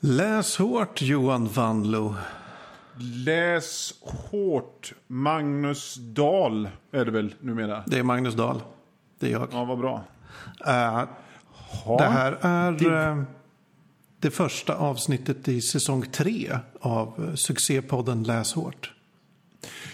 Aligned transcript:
Läs 0.00 0.56
hårt 0.56 1.02
Johan 1.02 1.48
Vanlo. 1.48 2.14
Läs 3.24 3.94
hårt. 4.30 4.92
Magnus 5.06 5.94
Dahl 5.94 6.68
är 6.92 7.04
det 7.04 7.10
väl 7.10 7.34
numera? 7.40 7.82
Det 7.86 7.98
är 7.98 8.02
Magnus 8.02 8.34
Dahl. 8.34 8.62
Det 9.18 9.26
är 9.26 9.30
jag. 9.30 9.48
Ja, 9.52 9.64
vad 9.64 9.78
bra. 9.78 10.04
Ja. 10.64 11.06
det 11.98 12.04
här 12.04 12.38
är 12.40 12.72
Det- 12.72 12.98
eh, 13.08 13.22
det 14.20 14.30
första 14.30 14.74
avsnittet 14.74 15.48
i 15.48 15.60
säsong 15.60 16.02
tre 16.12 16.58
av 16.80 17.24
eh, 17.28 17.34
succépodden 17.34 18.22
Läs 18.22 18.52
hårt. 18.54 18.92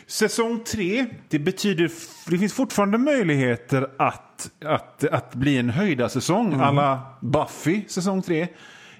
Säsong 0.06 0.64
tre, 0.64 1.06
det 1.28 1.38
betyder, 1.38 1.90
det 2.30 2.38
finns 2.38 2.52
fortfarande 2.52 2.98
möjligheter 2.98 3.90
att, 3.98 4.50
att, 4.64 5.04
att 5.04 5.34
bli 5.34 5.58
en 5.58 5.70
höjda 5.70 6.08
säsong 6.08 6.46
Mm. 6.46 6.60
alla 6.60 7.00
Buffy 7.20 7.84
säsong 7.88 8.22
tre. 8.22 8.48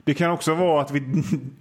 Det 0.07 0.15
kan 0.15 0.31
också 0.31 0.55
vara 0.55 0.83
att 0.83 0.91
vi, 0.91 1.01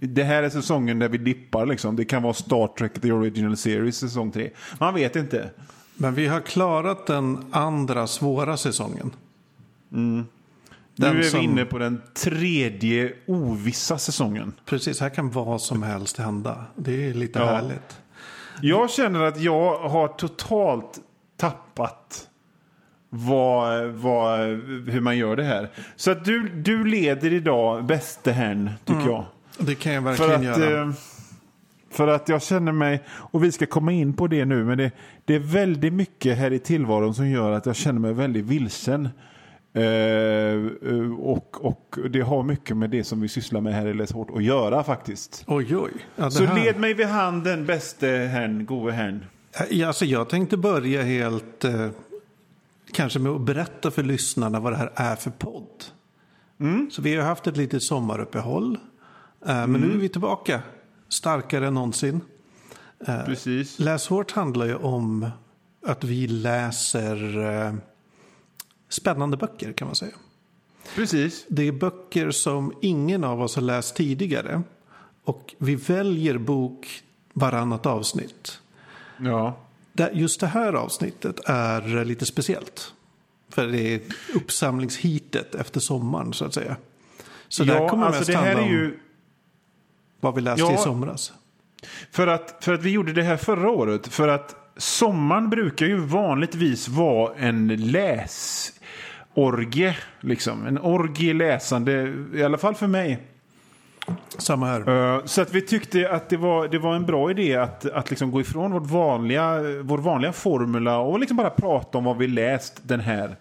det 0.00 0.24
här 0.24 0.42
är 0.42 0.50
säsongen 0.50 0.98
där 0.98 1.08
vi 1.08 1.18
dippar 1.18 1.66
liksom. 1.66 1.96
Det 1.96 2.04
kan 2.04 2.22
vara 2.22 2.34
Star 2.34 2.66
Trek 2.66 3.00
The 3.00 3.12
Original 3.12 3.56
Series 3.56 3.96
säsong 3.96 4.30
tre. 4.32 4.50
Man 4.80 4.94
vet 4.94 5.16
inte. 5.16 5.50
Men 5.94 6.14
vi 6.14 6.26
har 6.26 6.40
klarat 6.40 7.06
den 7.06 7.44
andra 7.50 8.06
svåra 8.06 8.56
säsongen. 8.56 9.10
Den 9.88 10.26
nu 10.96 11.06
är 11.18 11.22
som- 11.22 11.38
vi 11.40 11.44
inne 11.44 11.64
på 11.64 11.78
den 11.78 12.02
tredje 12.14 13.12
ovissa 13.26 13.98
säsongen. 13.98 14.52
Precis, 14.64 15.00
här 15.00 15.08
kan 15.08 15.30
vad 15.30 15.60
som 15.62 15.82
helst 15.82 16.16
hända. 16.16 16.64
Det 16.76 17.08
är 17.10 17.14
lite 17.14 17.38
Ja. 17.38 17.46
härligt. 17.46 18.00
Jag 18.62 18.90
känner 18.90 19.22
att 19.22 19.40
jag 19.40 19.78
har 19.78 20.08
totalt 20.08 20.98
tappat 21.36 22.28
vad, 23.10 23.86
vad, 23.86 24.38
hur 24.88 25.00
man 25.00 25.16
gör 25.18 25.36
det 25.36 25.44
här. 25.44 25.68
Så 25.96 26.10
att 26.10 26.24
du, 26.24 26.48
du 26.48 26.84
leder 26.84 27.32
idag 27.32 27.84
bäste 27.84 28.32
herrn, 28.32 28.70
tycker 28.84 29.06
jag. 29.06 29.24
Det 29.58 29.74
kan 29.74 29.92
jag 29.92 30.16
För 30.16 30.28
verkligen 30.28 30.52
att, 30.52 30.60
göra. 30.60 30.82
eh, 30.82 30.90
för 31.90 32.08
att 32.08 32.28
jag 32.28 32.42
känner 32.42 32.72
mig, 32.72 33.02
och 33.08 33.44
vi 33.44 33.52
ska 33.52 33.66
komma 33.66 33.92
in 33.92 34.12
på 34.12 34.26
det 34.26 34.44
nu, 34.44 34.64
men 34.64 34.78
det, 34.78 34.90
det 35.24 35.34
är 35.34 35.38
väldigt 35.38 35.92
mycket 35.92 36.38
här 36.38 36.52
i 36.52 36.58
tillvaron 36.58 37.14
som 37.14 37.28
gör 37.28 37.50
att 37.52 37.66
jag 37.66 37.76
känner 37.76 38.00
mig 38.00 38.12
väldigt 38.12 38.44
vilsen. 38.44 39.08
Eh, 39.74 39.82
eh, 39.82 41.12
och, 41.18 41.64
och 41.66 41.98
det 42.10 42.20
har 42.20 42.42
mycket 42.42 42.76
med 42.76 42.90
det 42.90 43.04
som 43.04 43.20
vi 43.20 43.28
sysslar 43.28 43.60
med 43.60 43.74
här 43.74 43.86
i 43.86 43.94
Läs 43.94 44.12
hårt 44.12 44.30
att 44.36 44.44
göra 44.44 44.82
faktiskt. 44.84 45.44
Oj, 45.46 45.76
oj. 45.76 45.90
Ja, 46.16 46.30
Så 46.30 46.44
här- 46.44 46.64
led 46.64 46.76
mig 46.80 46.94
vid 46.94 47.06
handen, 47.06 47.66
bäste 47.66 48.08
herrn, 48.08 48.66
gode 48.66 48.92
herrn. 48.92 49.24
Ja, 49.70 49.86
Alltså, 49.86 50.04
jag 50.04 50.28
tänkte 50.28 50.56
börja 50.56 51.02
helt 51.02 51.64
eh, 51.64 51.86
kanske 52.96 53.18
med 53.18 53.32
att 53.32 53.40
berätta 53.40 53.90
för 53.90 54.02
lyssnarna 54.02 54.60
vad 54.60 54.72
det 54.72 54.76
här 54.76 54.92
är 54.94 55.16
för 55.16 55.30
podd. 55.30 55.84
Mm. 56.60 56.90
Så 56.90 57.02
vi 57.02 57.16
har 57.16 57.24
haft 57.24 57.46
ett 57.46 57.56
litet 57.56 57.82
sommaruppehåll. 57.82 58.78
Eh, 59.46 59.66
men 59.66 59.80
nu 59.80 59.92
är 59.92 59.98
vi 59.98 60.08
tillbaka 60.08 60.62
starkare 61.08 61.66
än 61.66 61.74
någonsin. 61.74 62.20
Precis. 63.26 63.78
Läs 63.78 64.08
hårt 64.08 64.30
handlar 64.30 64.66
ju 64.66 64.74
om 64.74 65.30
att 65.86 66.04
vi 66.04 66.26
läser 66.26 67.38
eh, 67.38 67.74
spännande 68.88 69.36
böcker 69.36 69.72
kan 69.72 69.88
man 69.88 69.94
säga. 69.94 70.14
Precis. 70.94 71.46
Det 71.48 71.62
är 71.62 71.72
böcker 71.72 72.30
som 72.30 72.72
ingen 72.82 73.24
av 73.24 73.42
oss 73.42 73.54
har 73.54 73.62
läst 73.62 73.96
tidigare. 73.96 74.62
Och 75.24 75.54
vi 75.58 75.74
väljer 75.74 76.38
bok 76.38 77.02
varannat 77.32 77.86
avsnitt. 77.86 78.60
Ja. 79.18 79.56
Just 80.12 80.40
det 80.40 80.46
här 80.46 80.72
avsnittet 80.72 81.40
är 81.44 82.04
lite 82.04 82.26
speciellt. 82.26 82.92
För 83.50 83.66
det 83.66 83.94
är 83.94 84.00
uppsamlingshitet 84.34 85.54
efter 85.54 85.80
sommaren 85.80 86.32
så 86.32 86.44
att 86.44 86.54
säga. 86.54 86.76
Så 87.48 87.64
ja, 87.64 87.88
kommer 87.88 88.06
alltså 88.06 88.20
mest 88.20 88.30
det 88.30 88.36
här 88.36 88.44
handla 88.44 88.62
är 88.62 88.66
om 88.66 88.72
ju... 88.72 88.98
vad 90.20 90.34
vi 90.34 90.40
läste 90.40 90.62
Ja. 90.62 90.74
i 90.74 90.78
somras. 90.78 91.32
För 92.10 92.26
att, 92.26 92.64
för 92.64 92.74
att 92.74 92.82
vi 92.82 92.90
gjorde 92.90 93.12
det 93.12 93.22
här 93.22 93.36
förra 93.36 93.70
året. 93.70 94.06
För 94.06 94.28
att 94.28 94.72
sommaren 94.76 95.50
brukar 95.50 95.86
ju 95.86 95.96
vanligtvis 95.96 96.88
vara 96.88 97.34
en 97.34 97.76
läsorgie. 97.76 98.76
Liksom. 100.20 100.66
En 100.66 100.78
orgie 100.78 101.34
läsande, 101.34 102.14
i 102.34 102.42
alla 102.42 102.58
fall 102.58 102.74
för 102.74 102.86
mig. 102.86 103.35
Samma 104.38 104.66
här. 104.66 105.14
Eh, 105.16 105.24
Så 105.24 105.42
att 105.42 105.52
vi 105.54 105.60
tyckte 105.60 106.10
att 106.10 106.28
det 106.28 106.36
var, 106.36 106.68
det 106.68 106.78
var 106.78 106.96
en 106.96 107.06
bra 107.06 107.30
idé 107.30 107.56
att, 107.56 107.86
att 107.90 108.10
liksom 108.10 108.30
gå 108.30 108.40
ifrån 108.40 108.72
vårt 108.72 108.86
vanliga, 108.90 109.60
vår 109.82 109.98
vanliga 109.98 110.32
formula 110.32 110.98
och 110.98 111.18
liksom 111.18 111.36
bara 111.36 111.50
prata 111.50 111.98
om 111.98 112.04
vad 112.04 112.16
vi 112.18 112.26
läst 112.26 112.80
den 112.82 113.00
här 113.00 113.36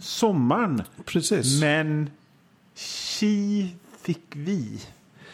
sommaren. 0.00 0.82
Precis. 1.04 1.60
Men 1.60 2.10
chi 2.74 3.68
fick 4.02 4.26
vi 4.32 4.80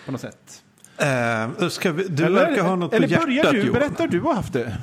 på 0.06 0.12
något 0.12 0.20
sätt. 0.20 0.62
Ska 1.70 1.92
vi, 1.92 2.08
du 2.08 2.32
verkar 2.32 2.62
ha 2.62 2.76
något 2.76 2.94
eller 2.94 3.08
på 3.08 3.14
börjar 3.14 3.36
hjärtat 3.36 3.52
du? 3.52 3.58
Johan. 3.58 3.72
Berättar 3.72 4.08
du 4.08 4.20
har 4.20 4.34
haft 4.34 4.52
det? 4.52 4.78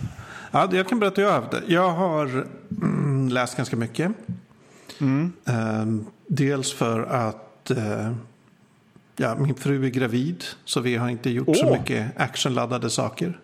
Ja, 0.52 0.69
jag 0.72 0.88
kan 0.88 1.00
berätta 1.00 1.22
hur 1.22 1.28
jag 1.28 1.34
har 1.34 1.41
haft 1.41 1.52
det. 1.52 1.62
Jag 1.68 1.90
har 1.90 2.46
mm, 2.81 3.29
läst 3.29 3.57
ganska 3.57 3.75
mycket. 3.75 4.12
Eh, 5.46 5.85
dels 6.28 6.73
för 6.73 7.03
att 7.03 7.72
eh, 7.72 8.12
ja, 9.16 9.35
min 9.35 9.56
fru 9.56 9.85
är 9.85 9.90
gravid. 9.90 10.44
Så 10.66 10.79
vi 10.79 10.96
har 10.96 11.09
inte 11.09 11.29
gjort 11.29 11.57
så 11.57 11.66
Åh! 11.66 11.79
mycket 11.79 12.19
actionladdade 12.22 12.90
saker. 12.90 13.40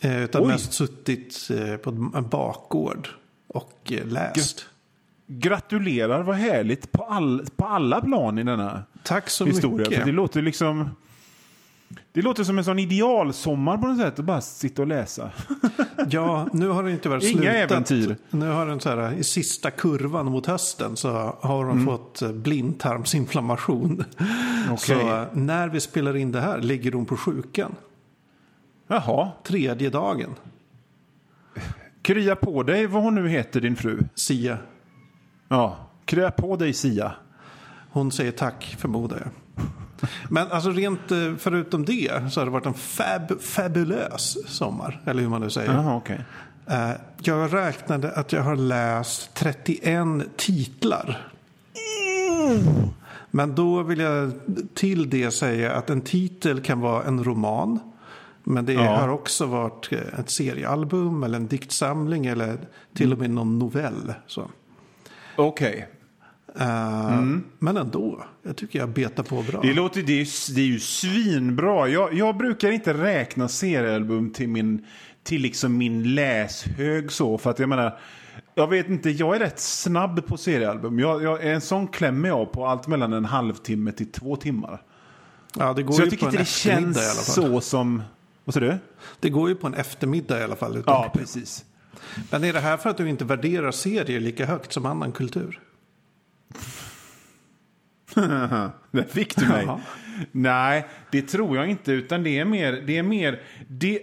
Eh, 0.00 0.22
utan 0.24 0.42
Oj. 0.42 0.48
mest 0.48 0.72
suttit 0.72 1.48
eh, 1.50 1.76
på 1.76 1.90
en 2.14 2.28
bakgård 2.28 3.08
och 3.46 3.92
eh, 3.92 4.06
läst. 4.06 4.66
Gratulerar, 5.26 6.22
vad 6.22 6.36
härligt 6.36 6.92
på, 6.92 7.04
all, 7.04 7.46
på 7.56 7.64
alla 7.64 8.00
plan 8.00 8.38
i 8.38 8.42
denna 8.42 8.82
Tack 9.02 9.30
så 9.30 9.44
historia. 9.44 9.84
För 9.84 9.90
mycket. 9.90 10.06
det 10.06 10.12
låter 10.12 10.42
liksom... 10.42 10.90
Det 12.14 12.22
låter 12.22 12.44
som 12.44 12.58
en 12.58 12.64
sån 12.64 12.78
idealsommar 12.78 13.78
på 13.78 13.86
något 13.86 13.98
sätt 13.98 14.18
att 14.18 14.24
bara 14.24 14.40
sitta 14.40 14.82
och 14.82 14.88
läsa. 14.88 15.30
Ja, 16.10 16.48
nu 16.52 16.68
har 16.68 16.82
det 16.82 16.90
inte 16.92 17.08
varit 17.08 17.22
Inga 17.24 17.32
slutat. 17.42 17.54
äventyr. 17.70 18.16
Nu 18.30 18.48
har 18.50 18.66
den 18.66 18.80
så 18.80 18.88
här, 18.88 19.12
i 19.12 19.24
sista 19.24 19.70
kurvan 19.70 20.26
mot 20.26 20.46
hösten 20.46 20.96
så 20.96 21.10
har 21.40 21.62
Mm. 21.64 21.68
hon 21.76 21.86
fått 21.86 22.22
eh, 22.22 22.32
blindtarmsinflammation. 22.32 24.04
Så 24.78 24.92
eh, 24.92 25.24
när 25.32 25.68
vi 25.68 25.80
spelar 25.80 26.16
in 26.16 26.32
det 26.32 26.40
här 26.40 26.58
ligger 26.60 26.92
hon 26.92 27.06
på 27.06 27.16
sjukan. 27.16 27.74
Jaha. 28.88 29.30
Tredje 29.44 29.90
dagen. 29.90 30.30
Krya 32.02 32.36
på 32.36 32.62
dig 32.62 32.86
vad 32.86 33.02
hon 33.02 33.14
nu 33.14 33.28
heter, 33.28 33.60
din 33.60 33.76
fru. 33.76 33.98
Sia. 34.14 34.58
Ja, 35.48 35.76
krya 36.04 36.30
på 36.30 36.56
dig 36.56 36.72
Sia. 36.72 37.12
Hon 37.90 38.12
säger 38.12 38.32
tack 38.32 38.76
förmodar 38.78 39.16
jag. 39.16 39.28
Men 40.30 40.52
alltså 40.52 40.70
rent 40.70 41.10
eh, 41.12 41.18
förutom 41.38 41.84
det 41.84 42.32
så 42.32 42.40
har 42.40 42.44
det 42.44 42.50
varit 42.50 42.66
en 42.66 42.74
fab, 42.74 43.40
fabulös 43.40 44.36
sommar. 44.56 45.00
Eller 45.06 45.22
hur 45.22 45.28
man 45.28 45.40
nu 45.40 45.50
säger. 45.50 45.72
Jaha, 45.72 45.96
okej. 45.96 46.20
Eh, 46.66 46.90
Jag 47.22 47.54
räknade 47.54 48.10
att 48.12 48.32
jag 48.32 48.42
har 48.42 48.56
läst 48.56 49.34
31 49.34 50.06
titlar. 50.36 51.28
Men 53.30 53.54
då 53.54 53.82
vill 53.82 53.98
jag 53.98 54.32
till 54.74 55.10
det 55.10 55.30
säga 55.30 55.72
att 55.72 55.90
en 55.90 56.00
titel 56.00 56.60
kan 56.60 56.80
vara 56.80 57.04
en 57.04 57.24
roman. 57.24 57.78
Men 58.44 58.66
det 58.66 58.72
Ja. 58.72 58.96
har 58.96 59.08
också 59.08 59.46
varit 59.46 59.92
eh, 59.92 60.18
ett 60.20 60.30
seriealbum 60.30 61.22
eller 61.22 61.36
en 61.36 61.46
diktsamling 61.46 62.26
eller 62.26 62.58
till 62.94 63.12
och 63.12 63.18
med 63.18 63.30
någon 63.30 63.58
novell. 63.58 64.14
Så. 64.26 64.50
Eh, 66.60 67.20
Men 67.58 67.76
ändå, 67.76 68.24
jag 68.42 68.56
tycker 68.56 68.78
jag 68.78 68.88
betar 68.88 69.22
på 69.22 69.42
bra. 69.42 69.60
Det, 69.62 69.74
låter, 69.74 70.02
det, 70.02 70.12
är, 70.12 70.16
ju- 70.24 70.54
det 70.54 70.60
är 70.60 70.66
ju 70.66 70.80
svinbra. 70.80 71.88
Jag, 71.88 72.14
jag 72.14 72.36
brukar 72.36 72.70
inte 72.70 72.92
räkna 72.94 73.48
seriealbum 73.48 74.30
till 74.32 74.48
min, 74.48 74.86
till 75.22 75.42
liksom 75.42 75.76
min 75.76 76.14
läshög 76.14 77.12
så. 77.12 77.38
För 77.38 77.50
att 77.50 77.58
jag 77.58 77.68
menar, 77.68 77.98
jag 78.54 78.66
vet 78.68 78.88
inte, 78.88 79.10
jag 79.10 79.36
är 79.36 79.40
rätt 79.40 79.60
snabb 79.60 80.26
på 80.26 80.36
seriealbum. 80.36 80.98
Jag, 80.98 81.22
jag, 81.22 81.46
en 81.46 81.60
sån 81.60 81.88
klämmer 81.88 82.28
jag 82.28 82.52
på 82.52 82.66
allt 82.66 82.86
mellan 82.86 83.12
en 83.12 83.24
halvtimme 83.24 83.92
till 83.92 84.12
två 84.12 84.36
timmar. 84.36 84.82
Ja, 85.58 85.72
det 85.72 85.82
går 85.82 85.94
Så 85.94 86.00
jag 86.00 86.04
ju 86.06 86.10
tycker 86.10 86.24
på 86.26 86.28
inte 86.30 86.38
det 86.38 86.42
eftermiddag 86.42 87.00
i 87.00 87.04
alla 87.04 87.14
känns 87.14 87.34
fall. 87.36 87.44
så 87.44 87.60
som... 87.60 88.02
Vad 88.44 88.54
sa 88.54 88.60
du? 88.60 88.78
Det 89.20 89.30
går 89.30 89.48
ju 89.48 89.54
på 89.54 89.66
en 89.66 89.74
eftermiddag 89.74 90.40
i 90.40 90.42
alla 90.44 90.56
fall. 90.56 90.82
Ja, 90.86 91.10
precis. 91.14 91.64
Men 92.30 92.44
är 92.44 92.52
det 92.52 92.60
här 92.60 92.76
för 92.76 92.90
att 92.90 92.96
du 92.96 93.08
inte 93.08 93.24
värderar 93.24 93.70
serier 93.70 94.20
lika 94.20 94.46
högt 94.46 94.72
som 94.72 94.86
annan 94.86 95.12
kultur? 95.12 95.60
Där 98.90 99.08
fick 99.08 99.36
du 99.36 99.48
mig. 99.48 99.64
Jaha. 99.66 99.80
Nej, 100.32 100.86
det 101.10 101.22
tror 101.22 101.56
jag 101.56 101.70
inte. 101.70 101.92
Utan 101.92 102.22
det 102.22 102.38
är 102.38 102.44
mer... 102.44 102.72
Det 102.72 102.98
är 102.98 103.02
mer 103.02 103.42
det... 103.68 104.00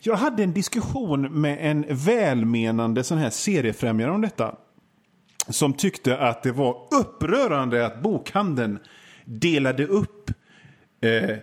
Jag 0.00 0.16
hade 0.16 0.42
en 0.42 0.52
diskussion 0.52 1.40
med 1.40 1.58
en 1.60 1.84
välmenande 1.88 3.04
sån 3.04 3.18
här 3.18 3.30
seriefrämjare 3.30 4.10
om 4.10 4.20
detta. 4.20 4.54
Som 5.48 5.72
tyckte 5.72 6.18
att 6.18 6.42
det 6.42 6.52
var 6.52 6.88
upprörande 7.00 7.86
att 7.86 8.02
bokhandeln 8.02 8.78
delade 9.24 9.86
upp 9.86 10.30
eh, 11.00 11.36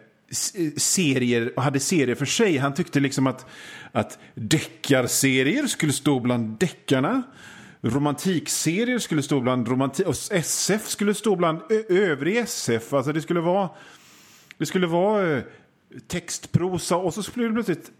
serier 0.78 1.54
och 1.56 1.64
hade 1.64 1.80
serier 1.80 2.16
för 2.16 2.26
sig. 2.26 2.58
Han 2.58 2.74
tyckte 2.74 3.00
liksom 3.00 3.28
att, 3.28 3.46
att 3.92 4.20
deckarsserier 4.36 5.68
skulle 5.68 5.94
stå 5.94 6.20
bland 6.20 6.60
deckarna 6.60 7.24
romantikserier 7.84 9.00
skulle 9.00 9.24
stå 9.24 9.40
bland 9.40 9.68
romantik... 9.68 10.08
Och 10.08 10.16
SF 10.32 10.88
skulle 10.88 11.14
stå 11.14 11.36
bland 11.36 11.62
övrig 11.90 12.38
SF. 12.38 12.94
Alltså 12.94 13.14
det 13.14 13.22
skulle 13.22 13.40
vara... 13.40 13.70
Det 14.58 14.66
skulle 14.66 14.88
vara 14.88 15.38
eh, 15.38 15.44
textprosa 16.08 16.98
och 16.98 17.14
så 17.14 17.24
skulle 17.24 17.54
plötsligt 17.54 17.92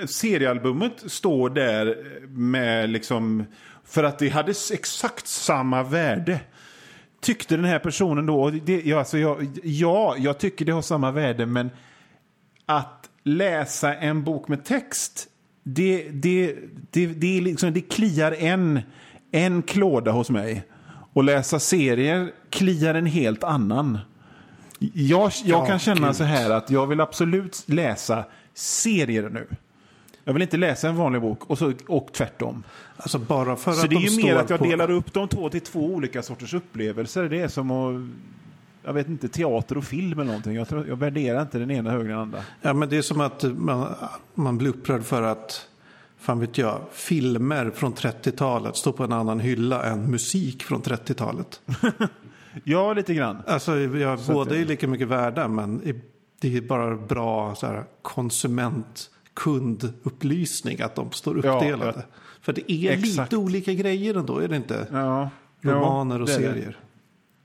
eh, 0.00 0.06
seriealbumet 0.06 0.92
stå 1.06 1.48
där 1.48 1.86
eh, 1.86 2.28
med 2.28 2.90
liksom... 2.90 3.44
För 3.84 4.04
att 4.04 4.18
det 4.18 4.28
hade 4.28 4.54
exakt 4.72 5.26
samma 5.26 5.82
värde. 5.82 6.40
Tyckte 7.20 7.56
den 7.56 7.64
här 7.64 7.78
personen 7.78 8.26
då... 8.26 8.50
Det, 8.50 8.86
ja, 8.86 8.98
alltså 8.98 9.18
jag, 9.18 9.46
ja, 9.62 10.16
jag 10.18 10.38
tycker 10.38 10.64
det 10.64 10.72
har 10.72 10.82
samma 10.82 11.10
värde 11.10 11.46
men 11.46 11.70
att 12.66 13.10
läsa 13.22 13.94
en 13.94 14.24
bok 14.24 14.48
med 14.48 14.64
text 14.64 15.28
det, 15.68 16.08
det, 16.12 16.54
det, 16.90 17.06
det, 17.06 17.40
liksom, 17.40 17.72
det 17.72 17.80
kliar 17.80 18.32
en, 18.32 18.80
en 19.30 19.62
klåda 19.62 20.10
hos 20.10 20.30
mig. 20.30 20.64
Och 21.12 21.24
läsa 21.24 21.60
serier 21.60 22.32
kliar 22.50 22.94
en 22.94 23.06
helt 23.06 23.44
annan. 23.44 23.98
Jag, 24.78 24.92
jag 24.92 25.32
ja, 25.44 25.66
kan 25.66 25.78
känna 25.78 26.06
gud. 26.06 26.16
så 26.16 26.24
här 26.24 26.50
att 26.50 26.70
jag 26.70 26.86
vill 26.86 27.00
absolut 27.00 27.64
läsa 27.66 28.24
serier 28.54 29.28
nu. 29.28 29.46
Jag 30.24 30.32
vill 30.32 30.42
inte 30.42 30.56
läsa 30.56 30.88
en 30.88 30.96
vanlig 30.96 31.22
bok 31.22 31.50
och, 31.50 31.58
så, 31.58 31.72
och 31.88 32.08
tvärtom. 32.12 32.62
Alltså 32.96 33.18
bara 33.18 33.56
för 33.56 33.72
så 33.72 33.84
att 33.84 33.90
det 33.90 33.96
är 33.96 34.10
ju 34.10 34.22
mer 34.24 34.36
att 34.36 34.50
jag 34.50 34.58
på... 34.58 34.64
delar 34.64 34.90
upp 34.90 35.12
de 35.12 35.28
två 35.28 35.50
till 35.50 35.60
två 35.60 35.80
olika 35.80 36.22
sorters 36.22 36.54
upplevelser. 36.54 37.28
Det 37.28 37.40
är 37.40 37.48
som 37.48 37.70
att 37.70 38.02
jag 38.86 38.92
vet 38.92 39.08
inte, 39.08 39.28
teater 39.28 39.78
och 39.78 39.84
film 39.84 40.12
eller 40.12 40.24
någonting. 40.24 40.54
Jag, 40.54 40.68
tror, 40.68 40.88
jag 40.88 40.96
värderar 40.96 41.42
inte 41.42 41.58
den 41.58 41.70
ena 41.70 41.90
högre 41.90 42.02
än 42.02 42.08
den 42.08 42.18
andra. 42.18 42.38
Ja, 42.62 42.72
men 42.72 42.88
det 42.88 42.96
är 42.96 43.02
som 43.02 43.20
att 43.20 43.42
man, 43.42 43.94
man 44.34 44.58
blir 44.58 44.70
upprörd 44.70 45.02
för 45.02 45.22
att, 45.22 45.68
fan 46.26 46.40
vet 46.40 46.58
jag, 46.58 46.80
filmer 46.92 47.70
från 47.70 47.94
30-talet 47.94 48.76
står 48.76 48.92
på 48.92 49.04
en 49.04 49.12
annan 49.12 49.40
hylla 49.40 49.84
än 49.84 50.10
musik 50.10 50.62
från 50.62 50.82
30-talet. 50.82 51.60
ja, 52.64 52.92
lite 52.92 53.14
grann. 53.14 53.42
Alltså, 53.46 53.78
ja, 53.78 54.18
båda 54.28 54.56
är 54.56 54.64
lika 54.64 54.88
mycket 54.88 55.08
värda, 55.08 55.48
men 55.48 55.82
det 56.40 56.56
är 56.56 56.60
bara 56.60 56.96
bra 56.96 57.54
så 57.54 57.66
här, 57.66 57.84
konsument 58.02 59.10
kundupplysning 59.34 60.80
att 60.80 60.94
de 60.94 61.12
står 61.12 61.36
uppdelade. 61.36 61.92
Ja, 61.96 62.16
För 62.40 62.52
det 62.52 62.72
är 62.72 62.90
exakt. 62.90 63.32
lite 63.32 63.36
olika 63.36 63.72
grejer 63.72 64.14
ändå, 64.14 64.38
är 64.38 64.48
det 64.48 64.56
inte? 64.56 64.86
Ja, 64.92 65.30
Romaner 65.60 66.22
och 66.22 66.28
serier. 66.28 66.78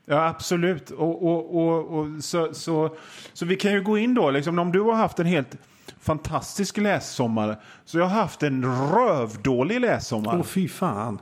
Det. 0.06 0.14
Ja, 0.14 0.28
absolut. 0.28 0.92
Och, 0.92 1.26
och, 1.26 1.56
och, 1.56 2.00
och, 2.00 2.24
så, 2.24 2.54
så, 2.54 2.96
så 3.34 3.46
vi 3.46 3.56
kan 3.56 3.74
ju 3.74 3.84
gå 3.84 3.98
in 3.98 4.14
då, 4.14 4.32
liksom, 4.32 4.60
om 4.60 4.72
du 4.72 4.82
har 4.82 4.94
haft 4.94 5.20
en 5.20 5.26
helt 5.26 5.58
fantastisk 6.02 6.78
lässommar 6.78 7.62
så 7.86 7.98
jag 7.98 8.06
har 8.06 8.22
haft 8.22 8.44
en 8.44 8.66
rövdålig 8.66 9.80
lässommar. 9.80 10.38
Åh, 10.38 10.44
fy 10.44 10.68
fan. 10.68 11.22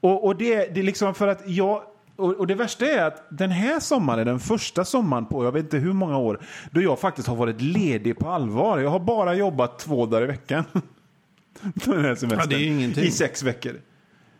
Och, 0.00 0.24
och 0.24 0.36
det, 0.36 0.74
det 0.74 0.80
är 0.80 0.84
liksom 0.84 1.14
för 1.14 1.28
att 1.28 1.48
jag... 1.48 1.82
Och, 2.16 2.34
och, 2.34 2.46
det 2.46 2.54
värsta 2.54 2.86
är 2.86 3.04
att 3.04 3.26
den 3.30 3.50
här 3.50 3.80
sommaren, 3.80 4.26
den 4.26 4.40
första 4.40 4.84
sommaren 4.84 5.26
på 5.26 5.44
jag 5.44 5.52
vet 5.52 5.64
inte 5.64 5.76
hur 5.76 5.92
många 5.92 6.18
år, 6.18 6.40
då 6.70 6.82
jag 6.82 6.98
faktiskt 6.98 7.28
har 7.28 7.36
varit 7.36 7.60
ledig 7.60 8.18
på 8.18 8.28
allvar. 8.28 8.78
Jag 8.78 8.90
har 8.90 9.00
bara 9.00 9.34
jobbat 9.34 9.78
två 9.78 10.06
dagar 10.06 10.22
i 10.22 10.26
veckan. 10.26 10.64
den 11.62 12.04
här 12.04 12.14
semestern. 12.14 12.38
Ja, 12.38 12.46
det 12.46 12.54
är 12.54 12.68
ingenting. 12.68 13.04
I 13.04 13.10
sex 13.10 13.42
veckor. 13.42 13.80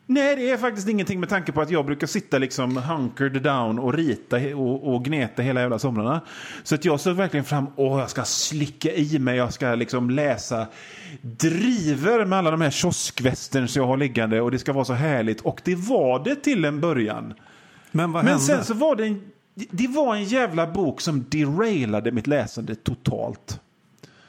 Nej, 0.07 0.37
det 0.37 0.51
är 0.51 0.57
faktiskt 0.57 0.89
ingenting 0.89 1.21
med 1.21 1.29
tanke 1.29 1.53
på 1.53 1.61
att 1.61 1.71
jag 1.71 1.87
brukar 1.87 2.07
sitta 2.07 2.39
liksom 2.39 2.77
hunkered 2.77 3.43
down 3.43 3.79
och 3.79 3.95
rita 3.95 4.37
och, 4.57 4.95
och 4.95 5.05
gneta 5.05 5.43
hela 5.43 5.61
jävla 5.61 5.79
somrarna. 5.79 6.21
Så 6.63 6.75
att 6.75 6.85
jag 6.85 7.01
såg 7.01 7.17
verkligen 7.17 7.45
fram, 7.45 7.67
åh 7.77 8.01
jag 8.01 8.11
ska 8.11 8.25
slicka 8.25 8.93
i 8.93 9.19
mig, 9.19 9.37
jag 9.37 9.53
ska 9.53 9.75
liksom 9.75 10.11
läsa 10.11 10.67
driver 11.23 12.25
med 12.25 12.39
alla 12.39 12.51
de 12.51 12.61
här 12.61 12.71
kioskvästerns 12.71 13.77
jag 13.77 13.87
har 13.87 13.97
liggande 13.97 14.41
och 14.41 14.51
det 14.51 14.59
ska 14.59 14.73
vara 14.73 14.85
så 14.85 14.93
härligt. 14.93 15.41
Och 15.41 15.61
det 15.65 15.75
var 15.75 16.25
det 16.25 16.37
till 16.37 16.65
en 16.65 16.81
början. 16.81 17.35
Men 17.91 18.13
vad 18.13 18.25
Men 18.25 18.33
hände? 18.33 18.45
sen 18.45 18.65
så 18.65 18.75
var 18.75 18.97
det 18.97 19.07
en, 19.07 19.23
det 19.55 19.89
var 19.89 20.15
en 20.15 20.25
jävla 20.25 20.67
bok 20.67 21.01
som 21.01 21.25
derailade 21.29 22.13
mitt 22.13 22.27
läsande 22.27 22.75
totalt. 22.75 23.61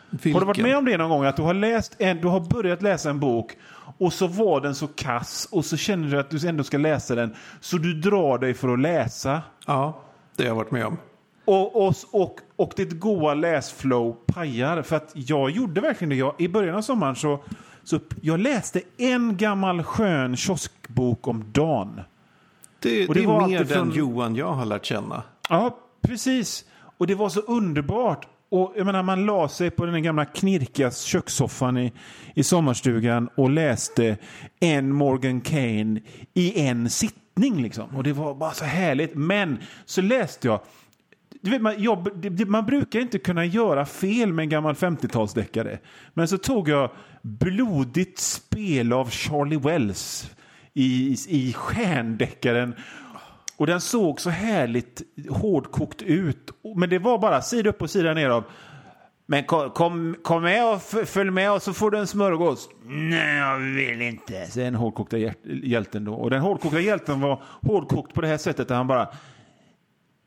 Vilken? 0.09 0.33
Har 0.33 0.39
du 0.39 0.45
varit 0.45 0.57
med 0.57 0.77
om 0.77 0.85
det 0.85 0.97
någon 0.97 1.09
gång? 1.09 1.25
Att 1.25 1.35
du 1.35 1.41
har, 1.41 1.53
läst 1.53 1.95
en, 1.99 2.21
du 2.21 2.27
har 2.27 2.39
börjat 2.39 2.81
läsa 2.81 3.09
en 3.09 3.19
bok 3.19 3.57
och 3.97 4.13
så 4.13 4.27
var 4.27 4.61
den 4.61 4.75
så 4.75 4.87
kass 4.87 5.47
och 5.51 5.65
så 5.65 5.77
känner 5.77 6.07
du 6.07 6.19
att 6.19 6.29
du 6.29 6.47
ändå 6.47 6.63
ska 6.63 6.77
läsa 6.77 7.15
den. 7.15 7.35
Så 7.59 7.77
du 7.77 7.93
drar 7.93 8.37
dig 8.37 8.53
för 8.53 8.73
att 8.73 8.79
läsa. 8.79 9.41
Ja, 9.67 10.01
det 10.35 10.43
har 10.43 10.47
jag 10.47 10.55
varit 10.55 10.71
med 10.71 10.85
om. 10.85 10.97
Och, 11.45 11.87
och, 11.87 11.95
och, 12.11 12.39
och 12.55 12.73
ditt 12.75 12.99
goa 12.99 13.33
läsflow 13.33 14.15
pajar. 14.25 14.81
För 14.81 14.95
att 14.95 15.11
jag 15.13 15.49
gjorde 15.49 15.81
verkligen 15.81 16.09
det. 16.09 16.15
Jag, 16.15 16.35
I 16.37 16.47
början 16.47 16.75
av 16.75 16.81
sommaren 16.81 17.15
så, 17.15 17.43
så 17.83 17.99
jag 18.21 18.39
läste 18.39 18.81
en 18.97 19.37
gammal 19.37 19.83
skön 19.83 20.35
kioskbok 20.35 21.27
om 21.27 21.51
dagen. 21.51 22.01
Det, 22.79 23.07
det, 23.07 23.13
det 23.13 23.23
är 23.23 23.47
mer 23.47 23.63
den 23.63 23.91
Johan 23.91 24.35
jag 24.35 24.53
har 24.53 24.65
lärt 24.65 24.85
känna. 24.85 25.23
Ja, 25.49 25.77
precis. 26.01 26.65
Och 26.97 27.07
det 27.07 27.15
var 27.15 27.29
så 27.29 27.39
underbart. 27.39 28.27
Och 28.53 28.73
jag 28.77 28.85
menar, 28.85 29.03
man 29.03 29.25
la 29.25 29.47
sig 29.47 29.69
på 29.69 29.85
den 29.85 30.03
gamla 30.03 30.25
knirkiga 30.25 30.91
kökssoffan 30.91 31.77
i, 31.77 31.93
i 32.33 32.43
sommarstugan 32.43 33.29
och 33.35 33.49
läste 33.49 34.17
en 34.59 34.93
Morgan 34.93 35.41
Kane 35.41 36.01
i 36.33 36.61
en 36.67 36.89
sittning. 36.89 37.61
Liksom. 37.61 37.95
Och 37.95 38.03
det 38.03 38.13
var 38.13 38.35
bara 38.35 38.51
så 38.51 38.65
härligt. 38.65 39.15
Men 39.15 39.57
så 39.85 40.01
läste 40.01 40.47
jag 40.47 40.59
du 41.41 41.51
vet, 41.51 41.61
man, 41.61 41.73
jag, 41.77 42.47
man 42.47 42.65
brukar 42.65 42.99
inte 42.99 43.19
kunna 43.19 43.45
göra 43.45 43.85
fel 43.85 44.33
med 44.33 44.43
en 44.43 44.49
gammal 44.49 44.73
50-talsdeckare. 44.73 45.77
Men 46.13 46.27
så 46.27 46.37
tog 46.37 46.69
jag 46.69 46.91
Blodigt 47.21 48.19
spel 48.19 48.93
av 48.93 49.09
Charlie 49.09 49.57
Wells 49.57 50.31
i, 50.73 51.17
i 51.27 51.53
stjärndeckaren 51.53 52.75
och 53.57 53.67
den 53.67 53.81
såg 53.81 54.21
så 54.21 54.29
härligt 54.29 55.01
hårdkokt 55.29 56.01
ut. 56.01 56.51
Men 56.75 56.89
det 56.89 56.99
var 56.99 57.17
bara 57.17 57.41
sida 57.41 57.69
upp 57.69 57.81
och 57.81 57.89
sida 57.89 58.13
ner 58.13 58.29
av 58.29 58.43
men 59.25 59.43
kom, 59.43 59.69
kom, 59.69 60.15
kom 60.23 60.43
med 60.43 60.73
och 60.73 60.81
följ 60.81 61.31
med 61.31 61.51
och 61.51 61.61
så 61.61 61.73
får 61.73 61.91
du 61.91 61.97
en 61.97 62.07
smörgås. 62.07 62.69
Nej, 62.85 63.37
jag 63.37 63.57
vill 63.57 64.01
inte. 64.01 64.45
Säger 64.45 64.65
den 64.65 64.75
hårdkokta 64.75 65.17
hjälten 65.43 66.05
då. 66.05 66.13
Och 66.13 66.29
den 66.29 66.41
hårdkokta 66.41 66.79
hjälten 66.79 67.21
var 67.21 67.41
hårdkokt 67.61 68.13
på 68.13 68.21
det 68.21 68.27
här 68.27 68.37
sättet 68.37 68.67
där 68.67 68.75
han 68.75 68.87
bara 68.87 69.07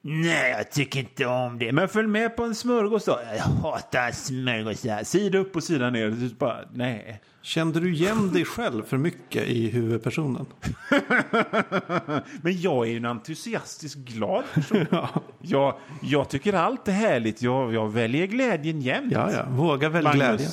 Nej, 0.08 0.50
jag 0.50 0.70
tycker 0.70 1.00
inte 1.00 1.26
om 1.26 1.58
det. 1.58 1.72
Men 1.72 1.88
följ 1.88 2.08
med 2.08 2.36
på 2.36 2.44
en 2.44 2.54
smörgås 2.54 3.04
då. 3.04 3.20
Jag 3.36 3.42
hatar 3.42 4.12
smörgåsar. 4.12 5.04
Sida 5.04 5.38
upp 5.38 5.56
och 5.56 5.62
sida 5.62 5.90
ner. 5.90 6.30
Bara, 6.38 6.58
nej. 6.72 7.20
Kände 7.42 7.80
du 7.80 7.94
igen 7.94 8.32
dig 8.32 8.44
själv 8.44 8.82
för 8.82 8.96
mycket 8.96 9.48
i 9.48 9.68
huvudpersonen? 9.70 10.46
Men 12.42 12.60
jag 12.60 12.88
är 12.88 12.96
en 12.96 13.04
entusiastisk 13.04 13.98
glad 13.98 14.44
person. 14.54 14.86
ja. 14.90 15.08
jag, 15.40 15.74
jag 16.02 16.28
tycker 16.28 16.52
allt 16.52 16.88
är 16.88 16.92
härligt. 16.92 17.42
Jag, 17.42 17.74
jag 17.74 17.92
väljer 17.92 18.26
glädjen 18.26 18.80
jämt. 18.80 19.12
Ja, 19.12 19.32
ja. 19.32 19.44
Våga 19.48 19.88
välja 19.88 20.12
glädjen. 20.12 20.50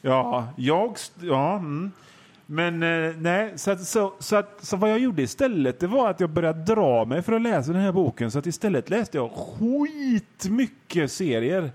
Ja, 0.00 0.48
jag... 0.56 0.96
Ja, 1.20 1.56
mm. 1.56 1.92
Men 2.46 2.82
eh, 2.82 3.14
nej, 3.18 3.52
så, 3.56 3.76
så, 3.76 4.12
så, 4.18 4.36
att, 4.36 4.58
så 4.62 4.76
vad 4.76 4.90
jag 4.90 4.98
gjorde 4.98 5.22
istället 5.22 5.80
det 5.80 5.86
var 5.86 6.10
att 6.10 6.20
jag 6.20 6.30
började 6.30 6.74
dra 6.74 7.04
mig 7.04 7.22
för 7.22 7.32
att 7.32 7.42
läsa 7.42 7.72
den 7.72 7.82
här 7.82 7.92
boken. 7.92 8.30
Så 8.30 8.38
att 8.38 8.46
istället 8.46 8.90
läste 8.90 9.18
jag 9.18 9.30
skitmycket 9.30 11.12
serier. 11.12 11.70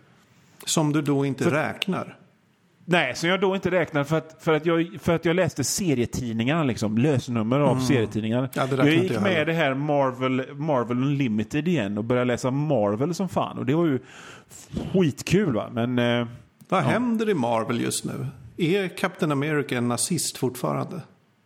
Som 0.66 0.94
du 0.94 1.02
då 1.02 1.26
inte 1.26 1.44
för, 1.44 1.52
räknar? 1.52 2.18
Nej, 2.86 3.16
som 3.16 3.30
jag 3.30 3.42
då 3.42 3.56
inte 3.56 3.72
räknar 3.72 4.04
för 4.04 4.18
att, 4.18 4.38
för 4.40 4.54
att, 4.54 4.66
jag, 4.66 4.98
för 5.02 5.16
att 5.16 5.26
jag 5.26 5.36
läste 5.36 5.64
serietidningarna, 5.64 6.64
liksom, 6.64 6.98
lösnummer 6.98 7.60
av 7.60 7.72
mm. 7.72 7.84
serietidningar. 7.84 8.50
Ja, 8.54 8.68
jag 8.78 8.90
gick 8.90 9.12
jag 9.12 9.24
med 9.24 9.48
det 9.48 9.54
här 9.54 9.74
Marvel, 9.74 10.46
Marvel 10.54 10.98
Unlimited 10.98 11.68
igen 11.68 11.98
och 11.98 12.04
började 12.04 12.26
läsa 12.26 12.52
Marvel 12.52 13.14
som 13.14 13.30
fan. 13.30 13.58
Och 13.58 13.66
det 13.66 13.76
var 13.76 13.86
ju 13.86 14.00
skitkul 14.94 15.54
va. 15.54 15.70
Men, 15.72 16.00
eh, 16.00 16.28
Vad 16.70 16.84
ja. 16.84 16.88
händer 16.88 17.30
i 17.30 17.34
Marvel 17.34 17.82
just 17.82 18.06
nu? 18.06 18.26
Är 18.62 18.88
Captain 18.88 19.32
America 19.32 19.78
en 19.78 19.88
nazist 19.88 20.38
fortfarande? 20.38 21.02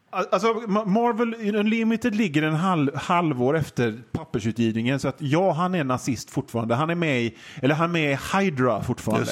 Alltså, 0.10 0.54
Marvel 0.86 1.56
Unlimited 1.56 2.16
ligger 2.16 2.44
en 2.44 2.54
halv, 2.54 2.96
halvår 2.96 3.58
efter 3.58 4.02
pappersutgivningen. 4.12 5.00
Så 5.00 5.08
att 5.08 5.16
ja, 5.20 5.52
han 5.52 5.76
är 5.76 5.84
nazist 5.84 6.30
fortfarande. 6.30 6.76
Han 6.76 6.90
är 6.90 6.96
med 6.96 7.22
i, 7.22 7.36
eller 7.62 7.76
han 7.76 7.90
är 7.90 7.94
med 7.94 8.12
i 8.14 8.18
Hydra 8.34 8.84
fortfarande. 8.84 9.32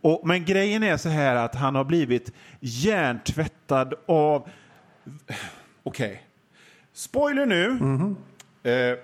Och, 0.00 0.26
men 0.26 0.44
grejen 0.44 0.82
är 0.82 0.96
så 0.96 1.08
här 1.08 1.36
att 1.36 1.54
han 1.54 1.74
har 1.74 1.84
blivit 1.84 2.32
hjärntvättad 2.60 3.94
av... 4.06 4.48
Okej. 5.82 6.10
Okay. 6.10 6.16
Spoiler 6.92 7.46
nu. 7.46 7.66
Mm 7.66 7.98
-hmm. 8.62 8.92
eh, 8.92 8.98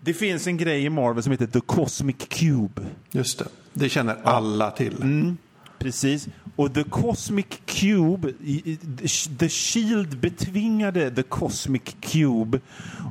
det 0.00 0.14
finns 0.14 0.46
en 0.46 0.56
grej 0.56 0.84
i 0.84 0.90
Marvel 0.90 1.22
som 1.22 1.32
heter 1.32 1.46
The 1.46 1.60
Cosmic 1.60 2.16
Cube. 2.28 2.82
Just 3.10 3.38
det. 3.38 3.46
Det 3.72 3.88
känner 3.88 4.16
alla 4.24 4.70
till. 4.70 5.02
Mm. 5.02 5.36
Precis. 5.78 6.28
Och 6.58 6.74
The 6.74 6.84
Cosmic 6.84 7.46
Cube, 7.66 8.32
The 9.38 9.48
Shield 9.48 10.18
betvingade 10.18 11.10
The 11.10 11.22
Cosmic 11.22 11.96
Cube 12.00 12.60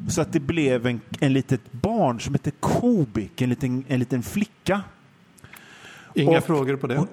så 0.10 0.22
att 0.22 0.34
det 0.34 0.40
blev 0.40 0.88
en, 0.88 1.02
en 1.20 1.34
litet 1.34 1.72
barn 1.72 2.20
som 2.20 2.34
hette 2.34 2.52
Kobik, 2.52 3.42
en 3.42 3.50
liten, 3.50 3.86
en 3.88 4.00
liten 4.00 4.24
flicka. 4.24 4.82
Inga 6.14 6.38
och, 6.38 6.44
frågor 6.44 6.76
på 6.76 6.88
det? 6.88 6.98
Och, 6.98 7.08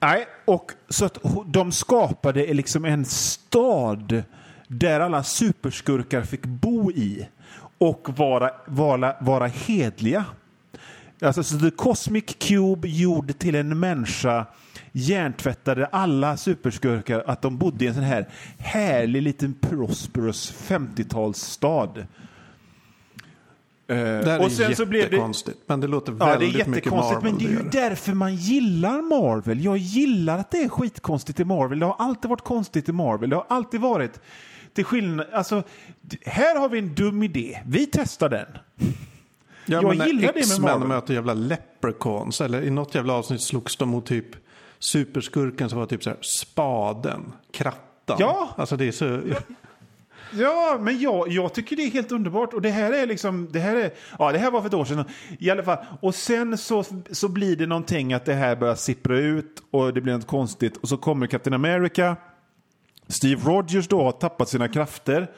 nej, 0.00 0.26
och 0.44 0.72
så 0.88 1.04
att 1.04 1.18
de 1.46 1.72
skapade 1.72 2.54
liksom 2.54 2.84
en 2.84 3.04
stad 3.04 4.22
där 4.68 5.00
alla 5.00 5.22
superskurkar 5.22 6.22
fick 6.22 6.46
bo 6.46 6.90
i 6.90 7.28
och 7.78 8.08
vara, 8.16 8.50
vara, 8.66 9.16
vara 9.20 9.46
hedliga. 9.46 10.24
Alltså, 11.20 11.42
så 11.42 11.58
The 11.58 11.70
Cosmic 11.70 12.24
Cube 12.38 12.88
gjord 12.88 13.38
till 13.38 13.54
en 13.54 13.80
människa 13.80 14.46
hjärntvättade 14.92 15.86
alla 15.86 16.36
superskurkar 16.36 17.24
att 17.26 17.42
de 17.42 17.58
bodde 17.58 17.84
i 17.84 17.88
en 17.88 17.94
sån 17.94 18.02
här 18.02 18.28
härlig 18.58 19.22
liten 19.22 19.54
prosperous 19.54 20.54
50-talsstad. 20.68 22.06
Det 23.86 23.96
här 23.96 24.38
är 24.38 24.44
och 24.44 24.52
sen 24.52 24.76
så 24.76 24.86
blev 24.86 25.10
det, 25.10 25.34
men 25.66 25.80
det 25.80 25.86
låter 25.86 26.16
Ja, 26.20 26.26
det 26.26 26.32
är 26.32 26.38
väldigt 26.38 26.66
mycket 26.66 26.84
jättekonstigt, 26.84 27.22
men 27.22 27.38
det 27.38 27.44
är 27.44 27.48
ju 27.48 27.70
därför 27.70 28.12
man 28.12 28.34
gillar 28.36 29.02
Marvel. 29.02 29.64
Jag 29.64 29.76
gillar 29.76 30.38
att 30.38 30.50
det 30.50 30.58
är 30.58 30.68
skitkonstigt 30.68 31.40
i 31.40 31.44
Marvel. 31.44 31.78
Det 31.78 31.86
har 31.86 31.96
alltid 31.98 32.28
varit 32.28 32.44
konstigt 32.44 32.88
i 32.88 32.92
Marvel. 32.92 33.30
Det 33.30 33.36
har 33.36 33.46
alltid 33.48 33.80
varit 33.80 34.20
till 34.74 34.84
skillnad... 34.84 35.26
Alltså, 35.32 35.62
här 36.24 36.58
har 36.58 36.68
vi 36.68 36.78
en 36.78 36.94
dum 36.94 37.22
idé. 37.22 37.60
Vi 37.66 37.86
testar 37.86 38.28
den. 38.28 38.46
Ja, 39.66 39.82
Jag 39.82 39.94
gillar 39.94 40.20
det 40.20 40.34
med 40.34 40.36
X-Men 40.36 40.62
Marvel. 40.62 40.88
möter 40.88 41.14
jävla 41.14 41.34
leprechauns, 41.34 42.40
eller 42.40 42.62
i 42.62 42.70
något 42.70 42.94
jävla 42.94 43.12
avsnitt 43.12 43.42
slogs 43.42 43.76
de 43.76 43.88
mot 43.88 44.06
typ 44.06 44.26
superskurken 44.80 45.70
som 45.70 45.78
var 45.78 45.86
typ 45.86 46.02
så 46.02 46.10
här 46.10 46.18
spaden, 46.20 47.32
krattan. 47.52 48.16
Ja. 48.18 48.54
Alltså 48.56 48.76
det 48.76 48.88
är 48.88 48.92
så... 48.92 49.20
Ja, 50.32 50.78
men 50.80 51.00
jag, 51.00 51.28
jag 51.28 51.54
tycker 51.54 51.76
det 51.76 51.82
är 51.82 51.90
helt 51.90 52.12
underbart. 52.12 52.52
Och 52.52 52.62
det 52.62 52.70
här 52.70 52.92
är 52.92 53.06
liksom, 53.06 53.48
det 53.52 53.58
här 53.58 53.76
är, 53.76 53.90
ja 54.18 54.32
det 54.32 54.38
här 54.38 54.50
var 54.50 54.60
för 54.60 54.68
ett 54.68 54.74
år 54.74 54.84
sedan. 54.84 55.04
I 55.38 55.50
alla 55.50 55.62
fall. 55.62 55.78
Och 56.00 56.14
sen 56.14 56.58
så, 56.58 56.84
så 57.10 57.28
blir 57.28 57.56
det 57.56 57.66
någonting 57.66 58.12
att 58.12 58.24
det 58.24 58.34
här 58.34 58.56
börjar 58.56 58.74
sippra 58.74 59.18
ut 59.18 59.62
och 59.70 59.94
det 59.94 60.00
blir 60.00 60.12
något 60.12 60.26
konstigt. 60.26 60.76
Och 60.76 60.88
så 60.88 60.96
kommer 60.96 61.26
Captain 61.26 61.54
America. 61.54 62.16
Steve 63.08 63.40
Rogers 63.44 63.88
då 63.88 64.02
har 64.02 64.12
tappat 64.12 64.48
sina 64.48 64.68
krafter. 64.68 65.30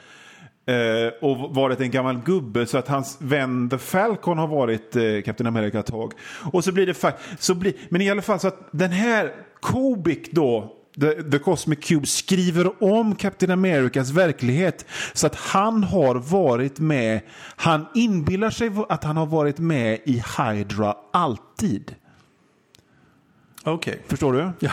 Eh, 0.67 1.13
och 1.21 1.55
varit 1.55 1.81
en 1.81 1.91
gammal 1.91 2.21
gubbe 2.25 2.67
så 2.67 2.79
att 2.79 2.89
hans 2.89 3.17
vän 3.21 3.71
The 3.71 3.79
Falcon 3.79 4.39
har 4.39 4.47
varit 4.47 4.97
eh, 4.97 5.03
Captain 5.25 5.47
America 5.47 5.79
ett 5.79 5.87
tag. 5.87 6.13
Och 6.53 6.65
så 6.65 6.73
blir 6.73 6.87
det 6.87 6.93
fa- 6.93 7.13
så 7.39 7.55
blir, 7.55 7.73
men 7.89 8.01
i 8.01 8.11
alla 8.11 8.23
fall 8.23 8.41
så 8.41 8.49
att 8.49 8.69
den 8.71 8.91
här 8.91 9.33
Kobik 9.61 10.33
då 10.33 10.73
The, 11.01 11.23
The 11.23 11.39
Cosmic 11.39 11.79
Cube 11.85 12.07
skriver 12.07 12.83
om 12.85 13.15
Captain 13.15 13.53
Americas 13.53 14.11
verklighet 14.11 14.87
så 15.13 15.27
att 15.27 15.35
han 15.37 15.85
har 15.85 16.15
varit 16.15 16.79
med, 16.79 17.21
han 17.57 17.87
inbillar 17.95 18.51
sig 18.51 18.71
att 18.89 19.05
han 19.05 19.17
har 19.17 19.27
varit 19.27 19.59
med 19.59 19.99
i 20.05 20.23
Hydra 20.39 20.97
alltid. 21.13 21.95
Okej. 23.65 24.03
Förstår 24.07 24.33
du? 24.33 24.51
Ja, 24.61 24.71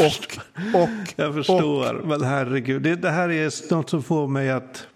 Och, 0.00 0.38
och, 0.82 0.88
jag 1.16 1.34
förstår. 1.34 2.02
men 2.06 2.22
herregud, 2.22 2.82
det, 2.82 2.96
det 2.96 3.10
här 3.10 3.28
är 3.30 3.74
något 3.74 3.90
som 3.90 4.02
får 4.02 4.28
mig 4.28 4.50
att 4.50 4.86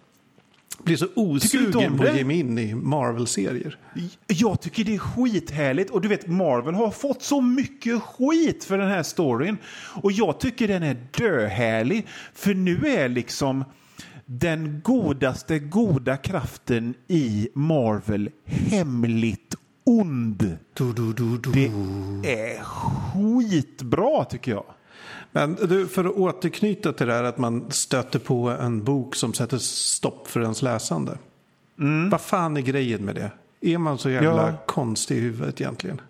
bli 0.84 0.96
så 0.96 1.06
osugen 1.14 1.98
på 1.98 2.04
att 2.04 2.16
ge 2.16 2.24
mig 2.24 2.38
in 2.38 2.58
i 2.58 2.74
Marvel-serier. 2.74 3.78
Jag 4.26 4.60
tycker 4.60 4.84
det 4.84 4.94
är 4.94 4.98
skithärligt 4.98 5.90
och 5.90 6.00
du 6.00 6.08
vet 6.08 6.26
Marvel 6.26 6.74
har 6.74 6.90
fått 6.90 7.22
så 7.22 7.40
mycket 7.40 8.02
skit 8.02 8.64
för 8.64 8.78
den 8.78 8.88
här 8.88 9.02
storyn. 9.02 9.56
Och 10.02 10.12
jag 10.12 10.40
tycker 10.40 10.68
den 10.68 10.82
är 10.82 10.96
döhärlig. 11.18 12.06
För 12.34 12.54
nu 12.54 12.86
är 12.86 13.08
liksom 13.08 13.64
den 14.26 14.80
godaste 14.84 15.58
goda 15.58 16.16
kraften 16.16 16.94
i 17.08 17.48
Marvel 17.54 18.30
hemligt 18.44 19.54
ond. 19.84 20.56
Det 21.52 21.66
är 22.32 22.62
skitbra 22.62 24.24
tycker 24.24 24.52
jag. 24.52 24.64
Men 25.32 25.54
du, 25.54 25.86
för 25.88 26.04
att 26.04 26.12
återknyta 26.14 26.92
till 26.92 27.06
det 27.06 27.12
här 27.14 27.24
att 27.24 27.38
man 27.38 27.70
stöter 27.70 28.18
på 28.18 28.48
en 28.50 28.84
bok 28.84 29.14
som 29.16 29.32
sätter 29.34 29.58
stopp 29.58 30.28
för 30.28 30.40
ens 30.42 30.62
läsande. 30.62 31.18
Vad 32.10 32.20
fan 32.20 32.56
är 32.56 32.60
grejen 32.60 33.04
med 33.04 33.14
det? 33.14 33.30
Är 33.60 33.78
man 33.78 33.98
så 33.98 34.10
jävla 34.10 34.48
Ja. 34.50 34.52
konstig 34.66 35.16
i 35.16 35.20
huvudet 35.20 35.60
egentligen? 35.60 36.00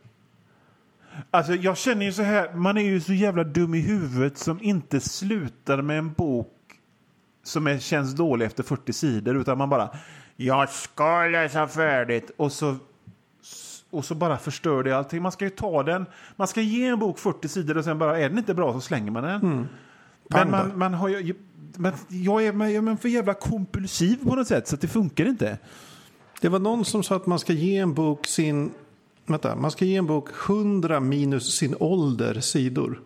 Alltså 1.30 1.54
jag 1.54 1.76
känner 1.78 2.06
ju 2.06 2.12
så 2.12 2.22
här, 2.22 2.52
man 2.54 2.78
är 2.78 2.82
ju 2.82 3.00
så 3.00 3.12
jävla 3.12 3.44
dum 3.44 3.74
i 3.74 3.80
huvudet 3.80 4.38
som 4.38 4.62
inte 4.62 5.00
slutar 5.00 5.82
med 5.82 5.98
en 5.98 6.12
bok 6.12 6.54
som 7.44 7.66
är, 7.66 7.78
känns 7.78 8.14
dålig 8.14 8.46
efter 8.46 8.62
40 8.62 8.92
sidor 8.92 9.36
utan 9.40 9.58
man 9.58 9.68
bara 9.68 9.88
jag 10.36 10.68
ska 10.70 11.24
läsa 11.26 11.68
färdigt 11.68 12.30
och 12.36 12.52
så 12.52 12.76
och 13.90 14.04
så 14.04 14.14
bara 14.14 14.38
förstör 14.38 14.82
det 14.82 14.92
allting. 14.92 15.22
Man 15.22 15.32
ska 15.32 15.44
ju 15.44 15.50
ta 15.50 15.82
den, 15.82 16.06
man 16.36 16.48
ska 16.48 16.60
ge 16.60 16.86
en 16.86 16.98
bok 16.98 17.18
40 17.18 17.48
sidor 17.48 17.78
och 17.78 17.84
sen 17.84 17.98
bara 17.98 18.18
är 18.18 18.28
den 18.28 18.38
inte 18.38 18.54
bra 18.54 18.72
så 18.72 18.80
slänger 18.80 19.10
man 19.10 19.22
den. 19.22 19.40
Men 19.40 19.68
Pang 20.28 20.50
man, 20.50 20.78
man 20.78 20.94
har 20.94 21.08
ju, 21.08 21.34
men 21.76 21.92
jag 22.08 22.44
är, 22.44 22.66
jag 22.66 22.88
är 22.88 22.96
för 22.96 23.08
jävla 23.08 23.34
kompulsiv 23.34 24.16
på 24.24 24.34
något 24.34 24.48
sätt 24.48 24.68
så 24.68 24.76
det 24.76 24.88
funkar 24.88 25.26
inte. 25.26 25.58
Det 26.40 26.48
var 26.48 26.58
någon 26.58 26.84
som 26.84 27.02
sa 27.02 27.16
att 27.16 27.26
man 27.26 27.38
ska 27.38 27.52
ge 27.52 27.76
en 27.76 27.94
bok 27.94 28.26
sin... 28.26 28.70
Vänta, 29.26 29.56
man 29.56 29.70
ska 29.70 29.84
ge 29.84 29.96
en 29.96 30.06
bok 30.06 30.28
100 30.48 31.00
minus 31.00 31.58
sin 31.58 31.74
ålder 31.80 32.40
sidor. 32.40 33.00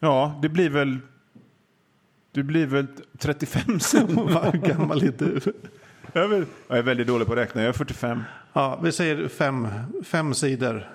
Ja, 0.00 0.38
det 0.42 0.48
blir 0.48 0.70
väl 0.70 0.98
du 2.32 2.42
blir 2.42 2.66
väl 2.66 2.86
35 3.18 3.80
sen. 3.80 4.14
Vad 4.14 4.62
gammal 4.62 5.02
är 5.02 5.14
du? 5.18 5.40
Jag 6.12 6.24
är, 6.24 6.28
väl, 6.28 6.44
jag 6.68 6.78
är 6.78 6.82
väldigt 6.82 7.06
dålig 7.06 7.26
på 7.26 7.32
att 7.32 7.38
räkna, 7.38 7.60
jag 7.62 7.68
är 7.68 7.72
45. 7.72 8.22
Ja, 8.52 8.80
vi 8.82 8.92
säger 8.92 9.28
fem, 9.28 9.68
fem 10.04 10.34
sidor. 10.34 10.88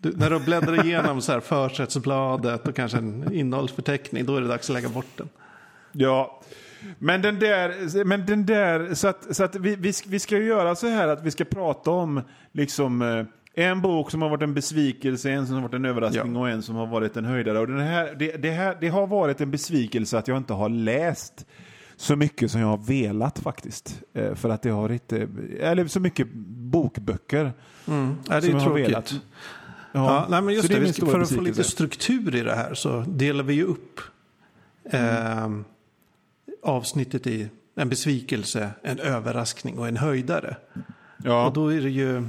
Du, 0.00 0.12
när 0.16 0.30
du 0.30 0.38
bläddrar 0.38 0.84
igenom 0.86 1.20
så 1.20 1.32
här 1.32 1.40
försättsbladet 1.40 2.68
och 2.68 2.76
kanske 2.76 2.98
en 2.98 3.32
innehållsförteckning, 3.32 4.26
då 4.26 4.36
är 4.36 4.40
det 4.40 4.48
dags 4.48 4.70
att 4.70 4.74
lägga 4.74 4.88
bort 4.88 5.16
den. 5.16 5.28
Ja, 5.92 6.40
men 6.98 7.22
den 7.22 7.38
där, 7.38 8.04
men 8.04 8.26
den 8.26 8.46
där 8.46 8.94
så 8.94 9.08
att, 9.08 9.36
så 9.36 9.44
att 9.44 9.56
vi, 9.56 9.76
vi, 9.76 9.92
vi 10.06 10.18
ska 10.18 10.36
ju 10.36 10.44
göra 10.44 10.74
så 10.74 10.86
här 10.86 11.08
att 11.08 11.22
vi 11.22 11.30
ska 11.30 11.44
prata 11.44 11.90
om 11.90 12.22
liksom 12.52 13.02
eh, 13.02 13.24
en 13.64 13.80
bok 13.82 14.10
som 14.10 14.22
har 14.22 14.28
varit 14.28 14.42
en 14.42 14.54
besvikelse, 14.54 15.30
en 15.30 15.46
som 15.46 15.54
har 15.54 15.62
varit 15.62 15.74
en 15.74 15.84
överraskning 15.84 16.34
Ja. 16.34 16.40
och 16.40 16.48
en 16.48 16.62
som 16.62 16.76
har 16.76 16.86
varit 16.86 17.16
en 17.16 17.24
höjdare. 17.24 17.58
Och 17.58 17.66
den 17.66 17.80
här, 17.80 18.14
det, 18.18 18.32
det, 18.36 18.50
här, 18.50 18.76
det 18.80 18.88
har 18.88 19.06
varit 19.06 19.40
en 19.40 19.50
besvikelse 19.50 20.18
att 20.18 20.28
jag 20.28 20.36
inte 20.36 20.52
har 20.52 20.68
läst 20.68 21.46
så 21.98 22.16
mycket 22.16 22.50
som 22.50 22.60
jag 22.60 22.68
har 22.68 22.78
velat 22.78 23.38
faktiskt. 23.38 24.02
Eh, 24.12 24.34
För 24.34 24.48
att 24.48 24.62
det 24.62 24.70
har 24.70 24.92
inte, 24.92 25.28
eller 25.60 25.86
så 25.86 26.00
mycket 26.00 26.26
bokböcker. 26.44 27.52
Ja, 27.84 28.14
det 28.26 28.42
som 28.42 28.50
är 28.50 28.52
jag 28.52 28.60
har 28.60 28.66
tråkigt. 28.66 28.88
velat. 28.88 29.14
Ja, 29.92 30.26
nej, 30.30 30.42
men 30.42 30.54
just 30.54 30.68
det, 30.68 30.80
min 30.80 30.92
ska, 30.92 31.06
för 31.06 31.20
att 31.20 31.30
få 31.30 31.40
lite 31.40 31.64
struktur 31.64 32.34
i 32.34 32.40
det 32.40 32.54
här 32.54 32.74
så 32.74 33.00
delar 33.00 33.44
vi 33.44 33.54
ju 33.54 33.64
upp 33.64 34.00
eh, 34.84 35.48
avsnittet 36.62 37.26
i 37.26 37.48
en 37.74 37.88
besvikelse, 37.88 38.70
en 38.82 38.98
överraskning 38.98 39.78
och 39.78 39.88
en 39.88 39.96
höjdare. 39.96 40.56
Ja. 41.24 41.46
Och 41.46 41.52
då 41.52 41.72
är 41.72 41.80
det 41.80 41.90
ju, 41.90 42.26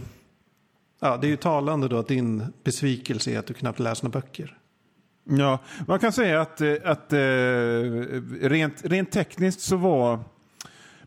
ja, 0.99 1.17
det 1.17 1.27
är 1.27 1.29
ju 1.29 1.38
talande 1.38 1.88
då 1.88 1.97
att 1.97 2.07
din 2.07 2.43
besvikelse 2.63 3.31
är 3.31 3.39
att 3.39 3.45
du 3.45 3.53
knappt 3.53 3.79
läser 3.79 4.05
några 4.05 4.19
böcker. 4.19 4.57
Ja, 5.38 5.59
man 5.88 6.00
kan 6.00 6.12
säga 6.12 6.41
att, 6.41 6.62
eh, 6.62 6.74
att 6.86 7.13
eh, 7.13 7.19
rent, 8.41 8.86
rent 8.86 9.12
tekniskt 9.12 9.62
så 9.62 9.77
var 9.77 10.19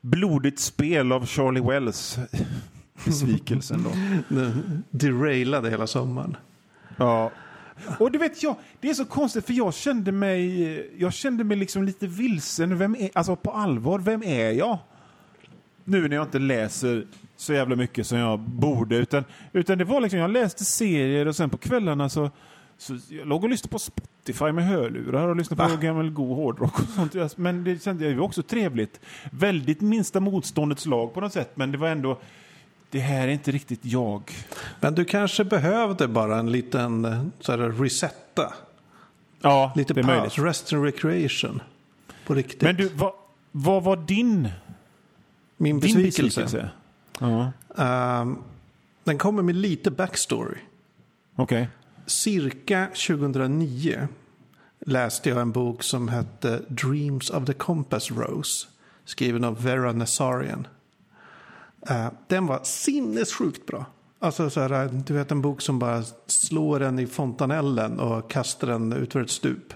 Blodigt 0.01 0.61
spel 0.61 1.13
av 1.13 1.27
Charlie 1.27 1.61
Wells 1.61 2.19
besvikelsen 3.05 3.83
då. 3.83 3.91
Den 4.35 4.85
derailade 4.91 5.71
hela 5.71 5.87
sommaren. 5.87 6.37
Ja. 6.97 7.31
Och 7.99 8.11
du 8.11 8.19
vet, 8.19 8.43
jag, 8.43 8.57
det 8.81 8.91
är 8.91 8.95
så 8.95 9.05
konstigt 9.05 9.47
för 9.47 9.53
jag 9.53 9.75
kände 9.75 10.13
mig, 10.13 10.91
jag 10.99 11.13
kände 11.13 11.45
mig 11.45 11.57
liksom 11.57 11.83
lite 11.83 12.07
vilsen. 12.07 12.79
Vem 12.79 12.95
är, 12.95 13.11
alltså 13.15 13.37
på 13.37 13.51
allvar, 13.51 13.99
vem 13.99 14.23
är 14.23 14.51
jag? 14.51 14.79
Nu 15.85 16.09
när 16.09 16.17
jag 16.17 16.27
inte 16.27 16.39
läser 16.39 17.07
så 17.37 17.53
jävla 17.53 17.77
mycket 17.77 18.07
som 18.07 18.19
jag 18.19 18.39
borde. 18.41 18.97
Utan, 18.97 19.25
utan 19.53 19.79
det 19.79 19.85
var 19.85 20.01
liksom, 20.01 20.19
jag 20.19 20.31
läste 20.31 20.65
serier 20.65 21.29
och 21.29 21.37
sen 21.37 21.51
på 21.51 21.59
kvällarna 21.59 22.09
så, 22.09 22.31
så 22.83 22.99
jag 23.09 23.27
låg 23.29 23.45
och 23.45 23.51
lyssnade 23.51 23.71
på 23.73 23.79
Spotify 23.79 24.53
med 24.53 24.67
hörlurar 24.67 25.29
och 25.29 25.37
lyssnade 25.37 25.63
på 25.63 25.69
Va? 25.69 25.77
gammal 25.83 26.11
god 26.11 26.37
hårdrock 26.37 26.79
och 26.79 26.89
sånt. 27.13 27.37
Men 27.37 27.65
det 27.65 27.83
kände 27.83 28.05
jag 28.05 28.13
ju 28.13 28.21
också 28.21 28.43
trevligt. 28.43 29.01
Väldigt 29.31 29.81
minsta 29.81 30.21
motståndets 30.21 30.87
lag 30.87 31.15
på 31.15 31.21
något 31.21 31.33
sätt. 31.33 31.51
Men 31.55 31.73
det 31.73 31.79
var 31.79 31.89
ändå, 31.89 32.19
det 32.91 32.99
här 33.01 33.29
är 33.29 33.33
inte 33.33 33.53
riktigt 33.53 33.81
jag. 33.85 34.23
Men 34.81 34.95
du 34.95 35.05
kanske 35.05 35.45
behövde 35.45 36.09
bara 36.09 36.39
en 36.39 36.53
liten 36.53 37.05
eh, 37.05 37.25
så 37.41 37.53
här, 37.53 37.59
resetta. 37.59 38.53
Ja, 39.41 39.73
Lite 39.77 39.95
det 39.95 40.01
är 40.01 40.05
möjligt. 40.05 40.23
paus, 40.35 40.39
rest 40.39 40.73
and 40.73 40.85
recreation. 40.85 41.63
På 42.27 42.35
riktigt. 42.35 42.63
Men 42.63 42.77
du, 42.77 42.89
vad, 42.89 43.13
vad 43.53 43.83
var 43.83 43.97
din, 43.97 44.49
Min 45.57 45.81
din 45.81 45.81
besvikelse. 45.81 46.23
besvikelse? 46.23 46.71
Ja, 47.19 47.53
Ehm, 47.85 48.39
den 49.05 49.19
kommer 49.19 49.43
med 49.43 49.55
lite 49.57 49.91
backstory. 49.91 50.59
okej. 51.37 51.69
Cirka 52.07 52.87
2009 52.87 54.09
läste 54.87 55.29
jag 55.29 55.41
en 55.41 55.53
bok 55.53 55.83
som 55.83 56.09
hette 56.09 56.63
Dreams 56.69 57.31
of 57.31 57.45
the 57.47 57.53
Compass 57.53 58.11
Rose. 58.11 58.67
Skriven 59.05 59.45
av 59.45 59.63
Vera 59.63 59.93
Nazarian. 59.93 60.67
Eh, 61.89 62.09
den 62.29 62.47
var 62.47 62.61
sinnessjukt 62.63 63.67
bra. 63.67 63.87
Alltså 64.19 64.51
så 64.51 64.61
här, 64.61 65.03
du 65.07 65.15
vet 65.15 65.31
en 65.31 65.43
bok 65.43 65.61
som 65.61 65.79
bara 65.79 66.03
slår 66.27 66.83
en 66.83 66.99
i 66.99 67.07
fontanellen 67.07 68.01
och 68.01 68.31
kastar 68.31 68.69
den 68.69 68.93
utför 68.93 69.21
ett 69.21 69.31
stup. 69.31 69.75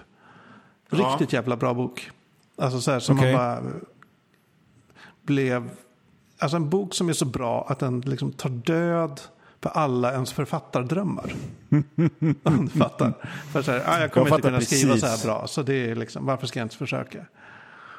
Ja. 0.89 0.97
Riktigt 0.97 1.33
jävla 1.33 1.57
bra 1.57 1.73
bok. 1.73 2.11
Alltså 2.55 2.81
så 2.81 2.91
här 2.91 2.99
som 2.99 3.19
Okej. 3.19 3.33
man 3.33 3.41
bara 3.41 3.73
blev... 5.23 5.69
Alltså 6.39 6.57
en 6.57 6.69
bok 6.69 6.93
som 6.93 7.09
är 7.09 7.13
så 7.13 7.25
bra 7.25 7.65
att 7.69 7.79
den 7.79 8.01
liksom 8.01 8.31
tar 8.31 8.49
död 8.49 9.21
på 9.59 9.69
alla 9.69 10.11
ens 10.13 10.33
författardrömmar. 10.33 11.33
Om 12.43 12.69
du 12.73 12.79
fattar. 12.79 13.13
För 13.51 13.61
så 13.61 13.71
här, 13.71 13.83
ah, 13.85 13.99
jag 13.99 14.11
kommer 14.11 14.27
Jag 14.29 14.37
inte 14.37 14.47
kunna 14.47 14.61
skriva 14.61 14.97
så 14.97 15.05
här 15.05 15.13
precis. 15.13 15.25
bra. 15.25 15.47
Så 15.47 15.63
det 15.63 15.73
är 15.91 15.95
liksom, 15.95 16.25
varför 16.25 16.47
ska 16.47 16.59
jag 16.59 16.65
inte 16.65 16.77
försöka? 16.77 17.25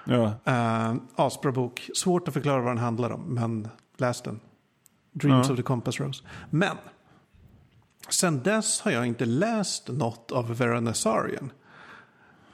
Ja. 0.04 0.32
Uh, 0.48 0.96
asbra 1.16 1.52
bok. 1.52 1.90
Svårt 1.94 2.28
att 2.28 2.34
förklara 2.34 2.60
vad 2.60 2.70
den 2.70 2.78
handlar 2.78 3.10
om, 3.10 3.34
men 3.34 3.68
läs 3.96 4.22
den. 4.22 4.40
Dreams 5.12 5.46
Ja. 5.46 5.52
of 5.52 5.56
the 5.56 5.62
Compass 5.62 6.00
Rose. 6.00 6.24
Men, 6.50 6.76
sen 8.08 8.42
dess 8.42 8.80
har 8.80 8.90
jag 8.90 9.06
inte 9.06 9.24
läst 9.24 9.88
något 9.88 10.32
av 10.32 10.56
Vera 10.58 10.80
Nazarian. 10.80 11.52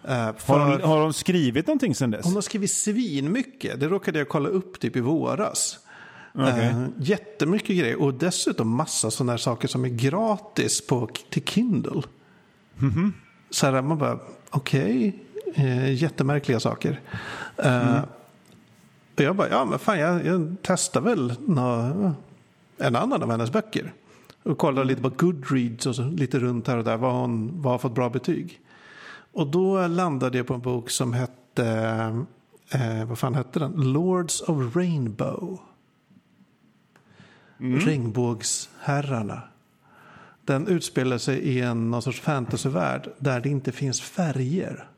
Uh, 0.04 0.10
Har, 0.14 0.32
för 0.32 0.78
de, 0.78 0.88
har 0.88 1.00
de 1.00 1.12
skrivit 1.12 1.66
någonting 1.66 1.94
sen 1.94 2.10
dess? 2.10 2.24
hon 2.24 2.34
har 2.34 2.40
skrivit 2.42 2.72
svin 2.72 3.32
mycket. 3.32 3.80
Det 3.80 3.88
råkade 3.88 4.18
jag 4.18 4.28
kolla 4.28 4.48
upp 4.48 4.80
typ 4.80 4.96
i 4.96 5.00
våras. 5.00 5.78
Okej. 6.34 6.68
Uh, 6.68 6.86
jättemycket 6.98 7.76
grejer 7.76 8.02
och 8.02 8.14
dessutom 8.14 8.68
massa 8.68 9.10
sådana 9.10 9.32
här 9.32 9.38
saker 9.38 9.68
som 9.68 9.84
är 9.84 9.88
gratis 9.88 10.86
på, 10.86 11.08
till 11.30 11.44
Kindle. 11.44 12.02
Mhm. 12.76 13.12
Så 13.50 13.66
här, 13.66 13.82
man 13.82 13.98
bara, 13.98 14.18
okej, 14.50 15.22
eh, 15.54 15.94
jättemärkliga 15.94 16.60
saker. 16.60 17.00
Eh, 17.56 17.88
Mm. 17.88 18.02
Och 19.16 19.22
jag 19.22 19.36
bara, 19.36 19.48
ja 19.48 19.64
men 19.64 19.78
fan 19.78 19.98
jag, 19.98 20.26
jag 20.26 20.56
testar 20.62 21.00
väl 21.00 21.34
nå, 21.46 22.12
en 22.78 22.96
annan 22.96 23.22
av 23.22 23.30
hennes 23.30 23.52
böcker. 23.52 23.92
Och 24.42 24.58
kollar 24.58 24.84
lite 24.84 25.02
på 25.02 25.08
Goodreads 25.08 25.86
och 25.86 25.96
så, 25.96 26.02
lite 26.02 26.38
runt 26.38 26.68
här 26.68 26.76
och 26.76 26.84
där, 26.84 26.96
vad 26.96 27.12
hon 27.12 27.62
vad 27.62 27.72
har 27.72 27.78
fått 27.78 27.94
bra 27.94 28.10
betyg. 28.10 28.60
Och 29.32 29.46
då 29.46 29.86
landade 29.86 30.38
jag 30.38 30.46
på 30.46 30.54
en 30.54 30.60
bok 30.60 30.90
som 30.90 31.12
hette, 31.12 31.66
eh, 32.70 33.04
vad 33.04 33.18
fan 33.18 33.34
hette 33.34 33.58
den? 33.58 33.92
Lords 33.92 34.40
of 34.40 34.76
Rainbow. 34.76 35.58
Regnbågsherrarna. 37.58 39.42
Den 40.44 40.68
utspelar 40.68 41.18
sig 41.18 41.38
i 41.38 41.60
en 41.60 41.90
någon 41.90 42.02
sorts 42.02 42.20
fantasyvärld 42.20 43.08
där 43.18 43.40
det 43.40 43.48
inte 43.48 43.72
finns 43.72 44.00
färger. 44.00 44.88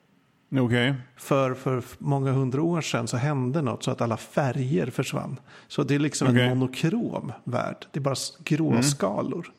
Okej. 0.59 0.95
För, 1.17 1.55
för 1.55 1.83
många 1.99 2.33
hundra 2.33 2.63
år 2.63 2.81
sedan 2.81 3.09
så 3.09 3.17
hände 3.17 3.63
något 3.63 3.83
så 3.83 3.91
att 3.91 4.01
alla 4.01 4.17
färger 4.17 4.87
försvann. 4.87 5.41
Så 5.69 5.83
det 5.83 5.95
är 5.95 5.99
liksom 5.99 6.29
Okej. 6.29 6.43
en 6.43 6.59
monokrom 6.59 7.33
värld. 7.45 7.87
Det 7.93 7.99
är 7.99 8.03
bara 8.03 8.15
gråskalor. 8.45 9.53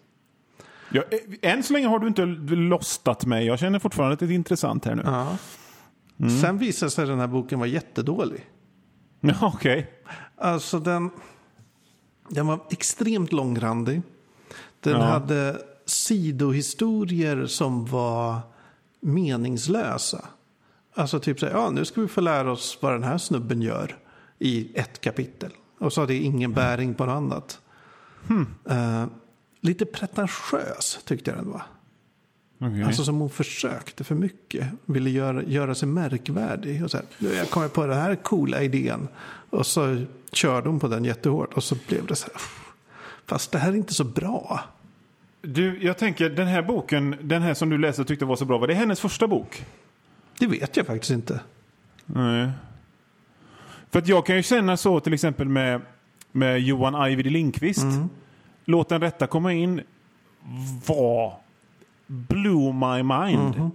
Ja, 0.92 1.04
eh, 1.12 1.52
än 1.52 1.64
så 1.64 1.74
länge 1.74 1.88
har 1.88 2.00
du 2.00 2.08
inte 2.08 2.26
lostat 2.56 3.26
mig. 3.26 3.46
Jag 3.46 3.60
känner 3.60 3.80
fortfarande 3.80 4.14
att 4.14 4.20
det 4.20 4.26
är 4.26 4.32
intressant 4.32 4.86
här 4.86 4.96
nu. 4.96 5.04
Ja. 5.06 5.38
Sen 6.42 6.58
visade 6.58 6.92
sig 6.92 7.06
den 7.08 7.20
här 7.20 7.28
boken 7.28 7.60
vara 7.60 7.70
jättedålig. 7.70 8.46
Ja, 9.20 9.34
Okej. 9.56 9.92
Alltså 10.38 10.80
den, 10.80 11.10
den 12.30 12.48
var 12.48 12.60
extremt 12.70 13.32
långrandig. 13.32 14.02
Den 14.80 14.94
Ja. 14.94 15.04
hade 15.06 15.62
sidohistorier 15.86 17.46
som 17.46 17.86
var 17.86 18.40
meningslösa. 19.02 20.26
Alltså 20.94 21.20
typ 21.20 21.40
så 21.40 21.46
här, 21.46 21.54
ja 21.54 21.70
nu 21.70 21.86
ska 21.86 22.02
vi 22.02 22.08
få 22.08 22.22
lära 22.22 22.52
oss 22.52 22.78
vad 22.82 22.94
den 22.94 23.04
här 23.04 23.18
snubben 23.18 23.62
gör 23.62 23.98
i 24.40 24.72
ett 24.80 25.02
kapitel. 25.02 25.52
Och 25.80 25.94
så 25.94 26.02
har 26.02 26.08
det 26.08 26.16
ingen 26.16 26.54
bäring 26.54 26.94
på 26.94 27.06
något 27.06 27.14
annat. 27.14 27.60
Eh, 28.70 29.06
lite 29.62 29.86
pretentiös 29.86 31.00
tyckte 31.06 31.32
jag 31.32 31.40
den 31.40 31.52
var. 31.52 31.62
Okej. 32.62 32.84
Alltså 32.84 33.04
som 33.04 33.20
hon 33.20 33.30
försökte 33.30 34.04
för 34.04 34.16
mycket. 34.16 34.68
Ville 34.86 35.10
göra, 35.10 35.44
göra 35.44 35.76
sig 35.76 35.88
märkvärdig. 35.88 36.84
Och 36.84 36.92
så 36.92 36.98
här, 36.98 37.06
"Nu, 37.18 37.34
jag 37.34 37.50
kommer 37.50 37.68
på 37.68 37.86
den 37.86 37.98
här 37.98 38.16
coola 38.16 38.62
idén. 38.64 39.08
Och 39.50 39.66
så 39.66 40.06
körde 40.32 40.70
hon 40.70 40.80
på 40.80 40.88
den 40.88 41.06
jättehårt. 41.06 41.54
Och 41.54 41.64
så 41.64 41.76
blev 41.88 42.06
det 42.06 42.16
så 42.16 42.28
här. 42.28 42.36
"Uff, 42.36 42.74
Fast 43.26 43.52
det 43.52 43.58
här 43.60 43.72
är 43.72 43.76
inte 43.76 43.94
så 43.94 44.04
bra. 44.04 44.60
Du, 45.42 45.84
jag 45.84 45.98
tänker 45.98 46.30
den 46.30 46.48
här 46.48 46.62
boken, 46.62 47.16
den 47.22 47.42
här 47.42 47.54
som 47.54 47.70
du 47.70 47.78
läste 47.78 48.02
och 48.02 48.08
tyckte 48.08 48.26
var 48.26 48.36
så 48.36 48.46
bra, 48.46 48.58
var 48.58 48.68
det 48.68 48.74
hennes 48.74 49.00
första 49.00 49.28
bok? 49.28 49.66
Det 50.40 50.48
vet 50.48 50.78
jag 50.78 50.88
faktiskt 50.88 51.12
inte. 51.12 51.40
Nej. 52.06 52.50
För 53.92 54.00
att 54.00 54.08
jag 54.08 54.26
kan 54.26 54.36
ju 54.36 54.44
känna 54.44 54.78
så 54.78 55.00
till 55.00 55.14
exempel 55.14 55.48
med, 55.50 55.82
med 56.32 56.60
Johan 56.62 56.96
Ajvide 56.96 57.30
Lindqvist. 57.30 57.86
Låt 58.66 58.90
den 58.90 59.02
rätta 59.02 59.28
komma 59.28 59.54
in 59.54 59.82
var 60.88 61.34
blew 62.08 62.74
my 62.74 63.04
mind. 63.04 63.72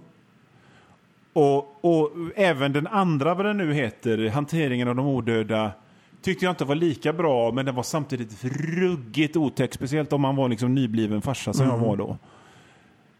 Och, 1.33 1.85
och 1.85 2.11
även 2.35 2.73
den 2.73 2.87
andra, 2.87 3.33
vad 3.33 3.45
den 3.45 3.57
nu 3.57 3.73
heter, 3.73 4.29
Hanteringen 4.29 4.87
av 4.87 4.95
de 4.95 5.07
odöda, 5.07 5.71
tyckte 6.21 6.45
jag 6.45 6.51
inte 6.51 6.65
var 6.65 6.75
lika 6.75 7.13
bra, 7.13 7.51
men 7.51 7.65
den 7.65 7.75
var 7.75 7.83
samtidigt 7.83 8.43
ruggigt 8.75 9.37
otäck. 9.37 9.73
Speciellt 9.73 10.13
om 10.13 10.21
man 10.21 10.35
var 10.35 10.49
liksom 10.49 10.75
nybliven 10.75 11.21
farsa 11.21 11.53
som 11.53 11.67
jag 11.67 11.77
var 11.77 11.97
då. 11.97 12.17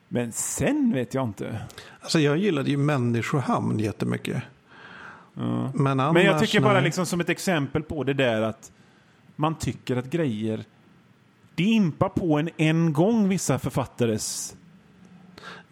Men 0.07 0.31
sen 0.31 0.91
vet 0.93 1.13
jag 1.13 1.23
inte. 1.23 1.59
Alltså 2.01 2.19
jag 2.19 2.37
gillade 2.37 2.69
ju 2.69 2.77
Människohamn 2.77 3.79
jättemycket. 3.79 4.43
Men, 5.73 5.87
annars, 5.87 6.13
Men 6.13 6.25
jag 6.25 6.39
tycker 6.39 6.61
bara 6.61 6.73
nej. 6.73 6.83
liksom 6.83 7.05
som 7.05 7.19
ett 7.19 7.29
exempel 7.29 7.83
på 7.83 8.03
det 8.03 8.13
där 8.13 8.41
att 8.41 8.71
man 9.35 9.55
tycker 9.55 9.95
att 9.95 10.05
grejer 10.05 10.63
det 11.55 11.63
impar 11.63 12.09
på 12.09 12.39
en 12.39 12.49
en 12.57 12.93
gång 12.93 13.29
vissa 13.29 13.59
författares... 13.59 14.55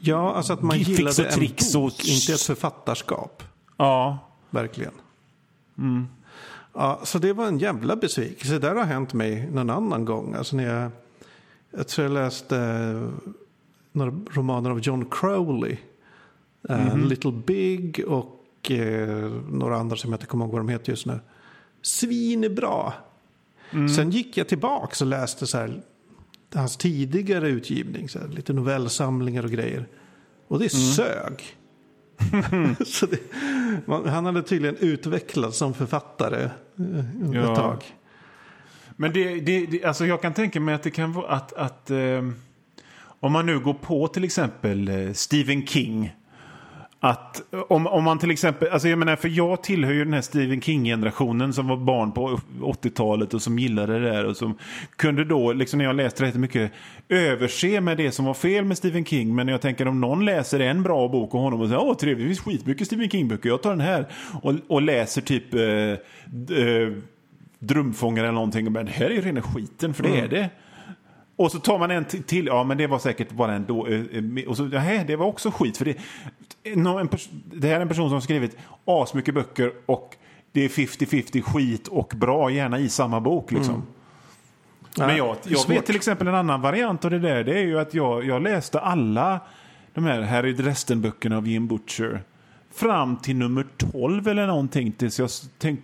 Ja, 0.04 0.34
alltså 0.34 0.54
att 0.54 0.62
man 0.62 0.70
och 0.70 0.76
gillade 0.78 1.26
en 1.26 1.40
bok, 1.40 1.52
och- 1.76 2.06
inte 2.06 2.34
ett 2.34 2.42
författarskap. 2.42 3.44
Ja. 3.78 4.18
Verkligen. 4.50 4.94
Mm. 5.78 6.08
Ja, 6.74 7.00
så 7.04 7.20
det 7.20 7.34
var 7.34 7.48
en 7.48 7.60
jävla 7.60 7.96
besvikelse. 7.96 8.54
Det 8.54 8.60
där 8.60 8.76
har 8.76 8.84
hänt 8.84 9.14
mig 9.14 9.50
någon 9.52 9.70
annan 9.70 10.06
gång. 10.06 10.34
Alltså 10.36 10.56
när 10.56 10.64
jag, 10.76 10.92
jag 11.72 11.88
tror 11.88 12.06
jag 12.08 12.14
läste 12.14 12.58
eh, 12.58 13.30
några 13.92 14.12
romaner 14.32 14.70
av 14.70 14.80
John 14.80 15.06
Crowley. 15.12 15.78
Eh, 16.70 16.86
Mhm. 16.96 17.06
Little 17.08 17.32
Big 17.32 18.04
och 18.08 18.72
eh, 18.72 19.32
några 19.50 19.78
andra 19.78 19.96
som 19.96 20.10
jag 20.12 20.18
inte 20.18 20.26
kommer 20.28 20.46
ihåg 20.46 20.52
vad 20.52 20.60
de 20.62 20.70
heter 20.70 20.90
just 20.92 21.06
nu. 21.06 21.20
Svinbra. 21.82 22.94
Mm. 23.72 23.90
Sen 23.90 24.10
gick 24.12 24.38
jag 24.38 24.48
tillbaka 24.48 25.04
och 25.04 25.08
läste 25.08 25.48
så 25.48 25.58
här, 25.58 25.82
hans 26.54 26.78
tidigare 26.78 27.50
utgivning. 27.50 28.10
Så 28.10 28.20
här, 28.20 28.28
lite 28.28 28.54
novellsamlingar 28.54 29.44
och 29.44 29.52
grejer. 29.52 29.88
Och 30.48 30.60
det 30.60 30.74
Mm. 30.74 30.92
sög. 30.94 31.44
det, 33.12 33.20
man, 33.86 34.08
han 34.10 34.26
hade 34.26 34.44
tydligen 34.44 34.76
utvecklats 34.78 35.58
som 35.58 35.74
författare 35.74 36.44
eh, 36.44 37.32
Ja. 37.34 37.50
ett 37.52 37.56
tag. 37.56 37.84
Men 38.96 39.14
det, 39.14 39.40
det, 39.40 39.66
det, 39.66 39.84
alltså 39.86 40.06
jag 40.06 40.22
kan 40.22 40.34
tänka 40.34 40.60
mig 40.60 40.76
att 40.76 40.84
det 40.84 40.92
kan 40.92 41.14
vara 41.14 41.28
att, 41.28 41.54
att 41.54 41.92
eh, 41.92 42.30
om 43.20 43.32
man 43.32 43.46
nu 43.46 43.60
går 43.60 43.74
på 43.74 44.08
till 44.08 44.24
exempel 44.24 44.88
eh, 44.88 45.14
Stephen 45.14 45.68
King. 45.68 46.16
Att 47.04 47.42
om, 47.70 47.88
om 47.88 48.04
man 48.04 48.20
till 48.20 48.32
exempel, 48.32 48.70
alltså 48.72 48.88
jag 48.88 49.00
menar 49.00 49.16
för 49.16 49.30
jag 49.30 49.64
tillhör 49.64 49.94
ju 49.94 50.04
den 50.04 50.14
här 50.14 50.22
Stephen 50.22 50.62
King-generationen 50.62 51.54
som 51.54 51.68
var 51.68 51.78
barn 51.78 52.12
på 52.12 52.40
80-talet 52.60 53.34
och 53.34 53.42
som 53.42 53.60
gillade 53.60 54.00
det 54.00 54.12
där 54.12 54.26
och 54.26 54.38
som 54.38 54.58
kunde 54.96 55.26
då, 55.26 55.54
liksom 55.54 55.78
när 55.78 55.86
jag 55.86 55.96
läste 55.96 56.24
rätt 56.24 56.36
mycket, 56.36 56.72
överse 57.10 57.82
med 57.82 57.98
det 57.98 58.12
som 58.12 58.26
var 58.26 58.34
fel 58.34 58.66
med 58.66 58.78
Stephen 58.78 59.06
King. 59.06 59.36
Men 59.36 59.48
jag 59.48 59.62
tänker 59.62 59.88
om 59.88 60.02
någon 60.02 60.26
läser 60.26 60.60
en 60.60 60.84
bra 60.84 61.08
bok 61.08 61.34
och 61.34 61.42
honom 61.42 61.62
och 61.62 61.68
säger 61.68 61.82
åh 61.82 61.96
trevligt, 61.96 62.26
det 62.26 62.36
finns 62.36 62.40
skitmycket 62.40 62.88
Stephen 62.88 63.10
King-böcker, 63.10 63.50
jag 63.50 63.62
tar 63.62 63.70
den 63.70 63.82
här. 63.82 64.08
Och, 64.42 64.54
och 64.68 64.82
läser 64.82 65.22
typ 65.22 65.54
eh, 65.54 65.62
eh, 65.62 66.94
Drömfångare 67.60 68.26
eller 68.26 68.34
någonting. 68.34 68.72
Men 68.72 68.86
det 68.86 68.92
här 68.92 69.06
är 69.06 69.14
ju 69.14 69.22
rena 69.22 69.42
skiten, 69.42 69.94
för 69.94 70.04
det 70.04 70.20
är 70.20 70.28
det. 70.28 70.50
Och 71.42 71.52
så 71.52 71.60
tar 71.60 71.80
man 71.80 71.92
en 71.92 72.06
till, 72.06 72.46
ja 72.46 72.64
men 72.64 72.78
det 72.78 72.88
var 72.88 73.00
säkert 73.00 73.32
bara 73.32 73.54
en 73.54 73.66
då, 73.66 73.88
eh, 73.88 74.02
eh, 74.12 74.48
och 74.50 74.58
så, 74.58 74.64
nej 74.64 75.04
det 75.08 75.16
var 75.16 75.26
också 75.26 75.52
skit. 75.52 75.78
För 75.78 75.86
det, 75.86 75.96
nå- 76.76 76.98
en 77.00 77.10
pers- 77.10 77.30
det 77.54 77.68
här 77.68 77.76
är 77.76 77.80
en 77.82 77.88
person 77.88 78.10
som 78.10 78.14
har 78.14 78.22
skrivit 78.22 78.58
asmycket 78.86 79.34
böcker 79.34 79.72
och 79.86 80.16
det 80.52 80.66
är 80.66 80.70
50-50 80.70 81.42
skit 81.42 81.88
och 81.88 82.14
bra, 82.16 82.52
gärna 82.52 82.80
i 82.80 82.90
samma 82.90 83.20
bok 83.20 83.52
liksom. 83.52 83.84
Men 84.98 85.10
Ja, 85.10 85.16
jag, 85.18 85.38
jag 85.44 85.68
vet 85.68 85.86
till 85.86 85.96
exempel 85.96 86.28
en 86.28 86.36
annan 86.36 86.62
variant 86.62 87.06
av 87.06 87.12
det 87.12 87.20
där. 87.20 87.44
Det 87.44 87.58
är 87.60 87.64
ju 87.64 87.80
att 87.80 87.94
jag, 87.94 88.26
jag 88.26 88.42
läste 88.42 88.80
alla 88.80 89.40
de 89.94 90.04
här 90.04 90.22
Harry 90.22 90.54
Dresden-böckerna 90.54 91.38
av 91.38 91.48
Jim 91.48 91.68
Butcher. 91.68 92.24
Fram 92.74 93.18
till 93.18 93.36
nummer 93.36 93.66
12 93.92 94.28
eller 94.28 94.48
någonting 94.48 94.92
tills 94.92 95.20
jag 95.20 95.30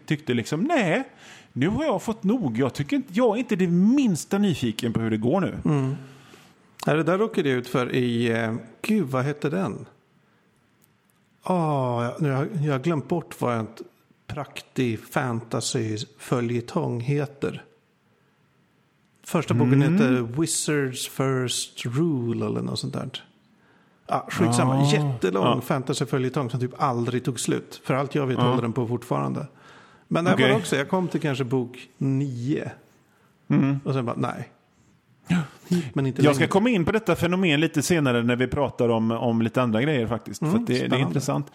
tyckte 0.06 0.34
liksom 0.34 0.62
nej, 0.62 1.04
nu 1.58 1.67
har 1.67 1.84
jag 1.84 2.02
fått 2.02 2.24
nog. 2.24 2.58
Jag, 2.58 2.74
tycker 2.74 2.96
inte, 2.96 3.13
jag 3.13 3.36
är 3.36 3.39
inte 3.39 3.56
det 3.56 3.67
minsta 3.67 4.38
nyfiken 4.38 4.93
på 4.93 5.00
hur 5.00 5.10
det 5.12 5.17
går 5.17 5.41
nu. 5.41 5.58
Ja, 6.86 6.93
det 6.93 7.04
där 7.04 7.17
råkade 7.17 7.50
jag 7.50 7.58
ut 7.58 7.67
för 7.67 7.96
i, 7.96 8.32
eh, 8.32 8.56
gud 8.82 9.08
vad 9.08 9.24
hette 9.24 9.50
den? 9.50 9.86
Ah, 11.43 12.04
jag, 12.04 12.22
nu 12.22 12.32
har 12.32 12.46
jag, 12.54 12.65
jag 12.65 12.72
har 12.74 12.80
glömt 12.80 13.08
bort 13.08 13.41
vad 13.41 13.54
en 13.58 13.67
praktig 14.28 15.00
fantasy 15.00 15.98
följetong 16.17 17.00
heter. 17.02 17.63
Första 19.24 19.54
boken 19.54 19.82
heter 19.82 20.22
Wizards 20.41 21.08
First 21.10 21.86
Rule 21.86 22.46
eller 22.46 22.62
något 22.62 22.80
sånt 22.80 22.93
där. 22.93 23.24
Ja, 24.08 24.28
skitsamma. 24.32 24.76
Ja. 24.76 24.91
Jättelång 24.93 25.43
Ja. 25.46 25.62
fantasyföljetong 25.62 26.50
som 26.50 26.60
typ 26.60 26.82
aldrig 26.82 27.24
tog 27.24 27.39
slut. 27.39 27.82
För 27.84 27.93
allt 27.93 28.15
jag 28.15 28.28
vet 28.28 28.38
Ja. 28.38 28.43
håller 28.50 28.62
den 28.62 28.74
på 28.74 28.88
fortfarande. 28.88 29.48
Men 30.08 30.24
det 30.24 30.30
här 30.30 30.38
Okej. 30.38 30.52
var 30.52 30.58
också, 30.60 30.76
jag 30.76 30.89
kom 30.89 31.08
till 31.08 31.22
kanske 31.22 31.43
bok 31.43 31.88
nio. 31.98 32.72
Mm. 33.50 33.80
Och 33.86 33.93
sen 33.93 34.06
bara, 34.06 34.15
nej. 34.15 34.50
Men 35.93 36.06
inte 36.06 36.22
Jag 36.22 36.36
ska 36.36 36.41
längre. 36.41 36.50
komma 36.52 36.70
in 36.70 36.86
på 36.86 36.91
detta 36.91 37.15
fenomen 37.15 37.60
lite 37.60 37.82
senare 37.82 38.24
när 38.24 38.36
vi 38.36 38.48
pratar 38.48 38.89
om, 38.89 39.12
om 39.12 39.41
lite 39.41 39.62
andra 39.62 39.82
grejer 39.82 40.08
faktiskt. 40.08 40.41
Mm, 40.41 40.54
för 40.54 40.74
det, 40.74 40.88
det 40.88 40.96
är 40.96 41.00
intressant. 41.00 41.52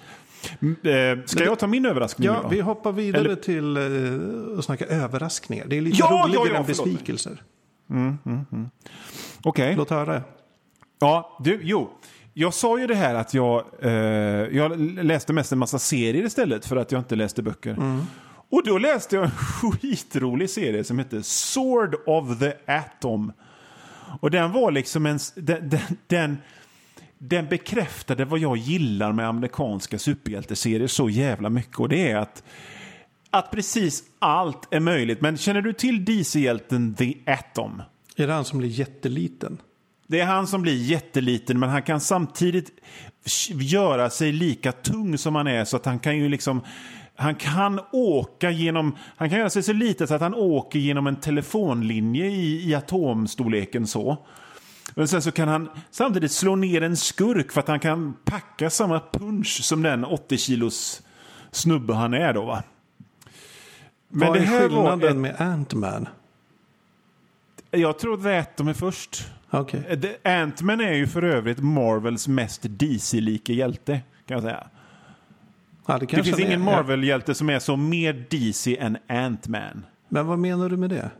Mm, 0.61 0.77
Eh, 1.19 1.25
ska 1.25 1.45
jag 1.45 1.59
ta 1.59 1.67
min 1.67 1.87
överraskning 1.87 2.27
Ja, 2.27 2.49
vi 2.49 2.61
hoppar 2.61 2.93
vidare 2.93 3.25
Eller- 3.25 3.37
till 3.37 4.59
att 4.59 4.65
snacka 4.65 4.85
överraskningar. 4.87 5.65
Det 5.69 5.77
är 5.77 5.81
lite 5.81 5.97
Ja, 6.01 6.07
ja, 6.11 6.27
roligare 6.39 6.49
ja, 6.55 6.57
än 6.59 6.65
förlåt 6.65 6.87
mig. 6.87 6.95
besvikelser. 6.95 7.43
Okej. 9.43 9.75
Låt 9.77 9.91
höra. 9.91 10.23
Ja, 11.01 11.39
du, 11.45 11.61
jo. 11.63 11.91
Jag 12.35 12.55
sa 12.55 12.79
ju 12.79 12.87
det 12.87 12.95
här 12.95 13.15
att 13.15 13.35
jag, 13.35 13.65
eh, 13.83 13.91
jag 14.57 14.81
läste 14.81 15.33
mest 15.33 15.53
en 15.53 15.59
massa 15.59 15.79
serier 15.79 16.25
istället 16.25 16.67
för 16.67 16.77
att 16.77 16.93
jag 16.93 17.01
inte 17.01 17.17
läste 17.17 17.43
böcker. 17.43 17.77
Och 18.53 18.65
då 18.65 18.79
läste 18.79 19.17
jag 19.17 19.25
en 19.25 19.31
skitrolig 19.81 20.51
serie 20.51 20.85
som 20.85 20.99
heter 20.99 21.21
Sword 21.23 21.95
of 22.07 22.39
the 22.39 22.53
Atom. 22.67 23.33
Och 24.21 24.31
den 24.31 24.53
var 24.53 24.71
liksom 24.71 25.07
en... 25.07 25.19
Den, 25.35 25.69
den, 25.69 25.81
den, 26.07 26.39
den 27.19 27.49
bekräftade 27.49 28.25
vad 28.25 28.39
jag 28.39 28.57
gillar 28.57 29.13
med 29.13 29.29
amerikanska 29.29 29.99
superhjälteserier 29.99 30.87
så 30.87 31.11
jävla 31.11 31.51
mycket. 31.51 31.81
Och 31.81 31.89
det 31.89 32.11
är 32.11 32.17
att, 32.17 32.43
att 33.31 33.51
precis 33.51 34.03
allt 34.19 34.75
är 34.75 34.81
möjligt. 34.81 35.21
Men 35.21 35.37
känner 35.37 35.63
du 35.63 35.73
till 35.73 36.05
DC-hjälten 36.05 36.95
The 36.95 37.15
Atom? 37.27 37.83
Är 38.17 38.27
det 38.27 38.33
han 38.33 38.45
som 38.45 38.59
blir 38.59 38.69
jätteliten? 38.69 39.59
Det 40.07 40.21
är 40.21 40.27
han 40.27 40.47
som 40.47 40.63
blir 40.63 40.77
jätteliten 40.77 41.59
men 41.59 41.69
han 41.69 41.83
kan 41.83 42.01
samtidigt 42.01 42.71
göra 43.51 44.11
sig 44.11 44.33
lika 44.33 44.73
tung 44.73 45.19
som 45.19 45.35
han 45.35 45.47
är 45.47 45.65
så 45.65 45.77
att 45.77 45.87
han 45.87 45.99
kan 45.99 46.19
ju 46.19 46.29
liksom 46.29 46.61
han 47.17 47.35
kan 47.35 47.81
åka 47.93 48.51
genom, 48.51 48.97
han 49.17 49.31
kan 49.31 49.39
göra 49.39 49.51
sig 49.51 49.63
så 49.63 49.73
litet 49.73 50.09
så 50.09 50.15
att 50.15 50.21
han 50.21 50.35
åker 50.35 50.79
genom 50.79 51.07
en 51.07 51.17
telefonlinje 51.17 52.27
i, 52.27 52.71
i 52.71 52.75
atomstorleken 52.75 53.87
så. 53.87 54.27
Men 54.95 55.09
sen 55.09 55.23
så 55.23 55.33
kan 55.33 55.49
han 55.49 55.69
samtidigt 55.91 56.33
slå 56.33 56.57
ner 56.57 56.83
en 56.83 56.97
skurk 56.97 57.53
för 57.53 57.61
att 57.61 57.69
han 57.69 57.81
kan 57.81 58.15
packa 58.25 58.71
samma 58.71 59.01
punch 59.13 59.61
som 59.65 59.83
den 59.83 60.05
80 60.05 60.37
kilos 60.39 61.03
snubbe 61.51 61.95
han 61.95 62.15
är 62.15 62.33
då 62.33 62.45
va. 62.45 62.63
Men 64.09 64.29
Vad 64.29 64.37
det 64.37 64.41
är 64.43 64.47
här 64.47 64.61
var 64.61 64.69
skillnaden 64.69 65.11
ett, 65.11 65.17
med 65.17 65.41
Ant-Man? 65.41 66.09
jag 67.71 67.99
tror 67.99 68.15
att 68.15 68.23
The 68.23 68.37
Atom 68.39 68.69
är 68.69 68.75
först. 68.75 69.27
The- 70.03 70.17
Ant-Man 70.25 70.81
är 70.81 70.93
ju 70.95 71.07
för 71.07 71.23
övrigt 71.23 71.59
Marvels 71.59 72.29
mest 72.29 72.61
DC-lika 72.65 73.53
hjälte. 73.53 74.01
Kan 74.27 74.35
jag 74.35 74.43
säga. 74.43 74.67
Ja, 75.87 75.99
det 75.99 76.07
Det 76.07 76.25
finns 76.25 76.39
ingen 76.41 76.61
Marvel-hjälte 76.65 77.35
som 77.35 77.51
är 77.51 77.59
så 77.59 77.77
mer 77.77 78.27
DC 78.31 78.77
än 78.79 78.97
Ant-Man. 79.09 79.87
Men 80.09 80.27
vad 80.27 80.39
menar 80.39 80.69
du 80.69 80.77
med 80.77 80.91
det? 80.91 81.11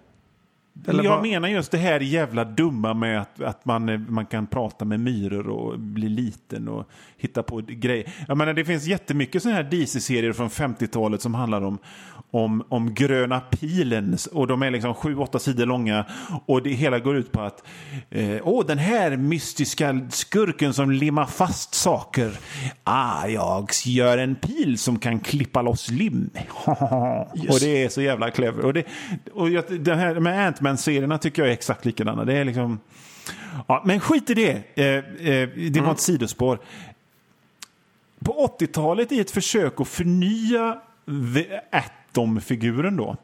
Eller 0.87 1.05
jag 1.05 1.11
vad- 1.17 1.23
menar 1.23 1.49
just 1.49 1.71
det 1.73 1.79
här 1.79 2.01
jävla 2.01 2.45
dumma 2.45 2.95
med 2.95 3.21
att, 3.21 3.43
att 3.43 3.65
man, 3.65 4.07
man 4.13 4.27
kan 4.27 4.47
prata 4.47 4.85
med 4.85 5.01
myror 5.01 5.49
och 5.49 5.79
bli 5.79 6.09
liten 6.09 6.69
och 6.69 6.89
hitta 7.23 7.43
på 7.43 7.63
grejer. 7.69 8.13
Jag 8.29 8.37
menar, 8.37 8.55
det 8.55 8.65
finns 8.65 8.85
jättemycket 8.85 9.43
sådana 9.43 9.57
här 9.57 9.71
DC-serier 9.71 10.33
från 10.33 10.49
50-talet 10.49 11.23
som 11.23 11.35
handlar 11.35 11.63
om, 11.63 11.79
om, 12.31 12.65
om 12.69 12.95
gröna 12.95 13.41
pilen. 13.41 14.17
Och 14.33 14.47
de 14.47 14.63
är 14.63 14.71
liksom 14.71 14.95
7-8 14.95 15.39
sidor 15.39 15.67
långa. 15.67 16.07
Och 16.47 16.63
det 16.63 16.71
hela 16.71 16.99
går 16.99 17.17
ut 17.17 17.33
på 17.33 17.41
att 17.41 17.63
eh, 18.11 18.39
åh, 18.43 18.67
den 18.67 18.79
här 18.79 19.17
mystiska 19.17 20.09
skurken 20.11 20.75
som 20.75 20.91
limmar 20.91 21.27
fast 21.27 21.75
saker. 21.75 22.33
Ah, 22.85 23.27
jag 23.27 23.71
gör 23.85 24.19
en 24.19 24.35
pil 24.35 24.79
som 24.79 24.99
kan 24.99 25.21
klippa 25.21 25.63
loss 25.63 25.91
lim. 25.91 26.31
och 27.49 27.61
det 27.61 27.85
är 27.85 27.89
så 27.89 28.03
jävla 28.03 28.31
clever. 28.31 28.65
Och, 28.65 28.75
det, 28.75 28.85
och 29.33 29.49
den 29.71 29.99
här 29.99 30.21
med 30.21 30.47
Ant-Man-serierna 30.47 31.19
tycker 31.19 31.43
jag 31.43 31.49
är 31.49 31.53
exakt 31.53 31.85
likadana. 31.85 32.25
Det 32.25 32.35
är 32.35 32.45
liksom... 32.45 32.81
Ja, 33.69 33.83
men 33.85 34.01
skit 34.01 34.31
i 34.31 34.35
det. 34.35 34.63
Eh, 34.75 34.87
eh, 35.29 35.49
det 35.71 35.81
var 35.81 35.93
ett 35.93 36.01
sidospår. 36.01 36.59
På 38.25 38.57
80-talet 38.61 39.13
i 39.13 39.21
ett 39.21 39.31
försök 39.31 39.81
att 39.81 39.89
förnya 39.89 40.79
Atom-figuren 41.73 42.97
då. 42.97 43.17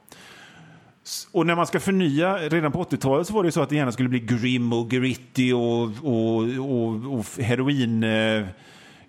Och 1.33 1.47
när 1.47 1.55
man 1.55 1.67
ska 1.67 1.81
förnya, 1.81 2.39
redan 2.39 2.73
på 2.73 2.85
80-talet 2.85 3.27
så 3.27 3.33
var 3.33 3.45
det 3.45 3.53
så 3.53 3.63
att 3.63 3.69
det 3.69 3.77
gärna 3.77 3.93
skulle 3.93 4.09
bli 4.09 4.21
grim 4.21 4.73
och 4.73 4.91
gritty 4.91 5.53
och, 5.53 5.83
och, 6.03 6.43
och, 6.59 7.19
och 7.19 7.45
heroin... 7.45 8.05
Eh, 8.05 8.45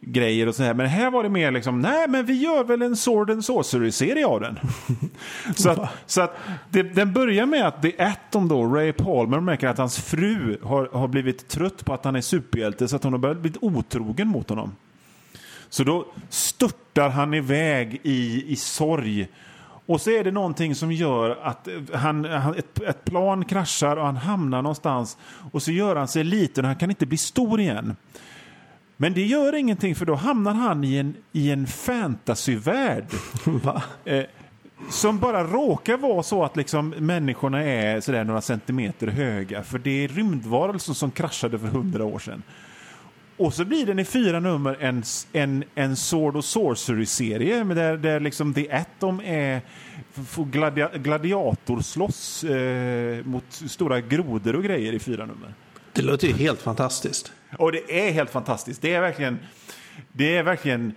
grejer 0.02 0.48
och 0.48 0.56
så 0.56 0.64
här. 0.64 0.74
Men 0.74 0.86
här 0.86 1.12
var 1.12 1.24
det 1.24 1.30
mer 1.30 1.52
liksom, 1.52 1.82
nej 1.82 2.08
men 2.08 2.26
vi 2.26 2.34
gör 2.34 2.64
väl 2.64 2.82
en 2.82 2.96
Sword 2.96 3.30
and 3.30 3.46
Sorcery-serie 3.46 4.26
av 4.26 4.42
den. 4.42 4.60
så 5.56 5.70
att, 5.70 5.90
så 6.06 6.22
att 6.22 6.38
det, 6.70 6.84
den 6.84 7.14
börjar 7.14 7.46
med 7.46 7.68
att 7.68 7.82
The 7.82 8.04
Atom 8.04 8.48
då, 8.48 8.66
Ray 8.66 8.92
Palmer, 8.92 9.40
märker 9.40 9.68
att 9.68 9.78
hans 9.78 10.00
fru 10.00 10.58
har, 10.64 10.90
har 10.94 11.08
blivit 11.08 11.48
trött 11.48 11.86
på 11.86 11.94
att 11.94 12.06
han 12.06 12.16
är 12.16 12.22
superhjälte 12.22 12.88
så 12.88 12.96
att 12.96 13.04
hon 13.04 13.14
har 13.14 13.20
börjat 13.20 13.38
bli 13.38 13.52
otrogen 13.62 14.28
mot 14.28 14.50
honom. 14.50 14.76
Så 15.70 15.84
då 15.84 16.06
störtar 16.30 17.10
han 17.10 17.34
iväg 17.34 18.02
i, 18.04 18.52
i 18.52 18.56
sorg. 18.56 19.28
Och 19.86 20.02
så 20.02 20.10
är 20.10 20.24
det 20.24 20.32
någonting 20.32 20.76
som 20.76 20.92
gör 20.92 21.40
att 21.44 21.68
han, 21.94 22.26
han, 22.26 22.56
ett, 22.56 22.82
ett 22.82 23.06
plan 23.06 23.46
kraschar 23.46 23.98
och 23.98 24.06
han 24.06 24.18
hamnar 24.18 24.62
någonstans. 24.62 25.18
Och 25.52 25.64
så 25.64 25.72
gör 25.72 25.96
han 25.96 26.08
sig 26.08 26.24
liten 26.24 26.66
och 26.66 26.70
han 26.70 26.78
kan 26.78 26.90
inte 26.90 27.06
bli 27.06 27.18
stor 27.18 27.60
igen. 27.60 27.96
Men 28.98 29.14
det 29.14 29.26
gör 29.26 29.56
ingenting 29.56 29.96
för 29.96 30.06
då 30.06 30.16
hamnar 30.16 30.54
han 30.54 30.84
i 30.84 30.98
en, 30.98 31.16
i 31.32 31.52
en 31.52 31.68
fantasyvärld. 31.68 33.06
Eh, 34.06 34.24
som 34.90 35.20
bara 35.20 35.44
råkar 35.44 35.98
vara 35.98 36.24
så 36.24 36.44
att 36.44 36.58
liksom 36.58 36.90
människorna 36.90 37.64
är 37.64 38.02
sådär 38.02 38.24
några 38.24 38.42
centimeter 38.42 39.08
höga. 39.08 39.64
För 39.64 39.80
det 39.80 40.04
är 40.04 40.08
rymdvarelser 40.08 40.94
som 40.94 41.12
kraschade 41.12 41.60
för 41.60 41.68
hundra 41.68 42.06
år 42.06 42.20
sedan. 42.20 42.44
Och 43.40 43.54
så 43.54 43.66
blir 43.66 43.86
den 43.86 44.00
i 44.00 44.06
fyra 44.06 44.40
nummer 44.40 44.78
en, 44.80 45.04
en, 45.34 45.64
en 45.76 45.96
Sword 45.96 46.36
och 46.36 46.46
Sorcery-serie 46.46 47.64
där, 47.64 47.98
där 47.98 48.20
liksom 48.20 48.54
The 48.54 48.72
Atom 48.72 49.22
är 49.26 49.62
får 50.28 50.46
gladia, 50.46 50.90
gladiatorslåss 50.94 52.44
eh, 52.44 53.26
mot 53.26 53.44
stora 53.50 54.02
grodor 54.02 54.56
och 54.56 54.64
grejer 54.64 54.94
i 54.94 55.00
fyra 55.00 55.26
nummer. 55.26 55.54
Det 55.94 56.02
låter 56.02 56.28
ju 56.28 56.34
helt 56.34 56.62
fantastiskt. 56.62 57.32
Och 57.58 57.72
det 57.72 58.08
är 58.08 58.12
helt 58.12 58.30
fantastiskt. 58.30 58.82
Det 58.82 58.94
är 58.94 59.02
verkligen, 59.02 59.40
det 60.12 60.36
är 60.38 60.44
verkligen 60.44 60.94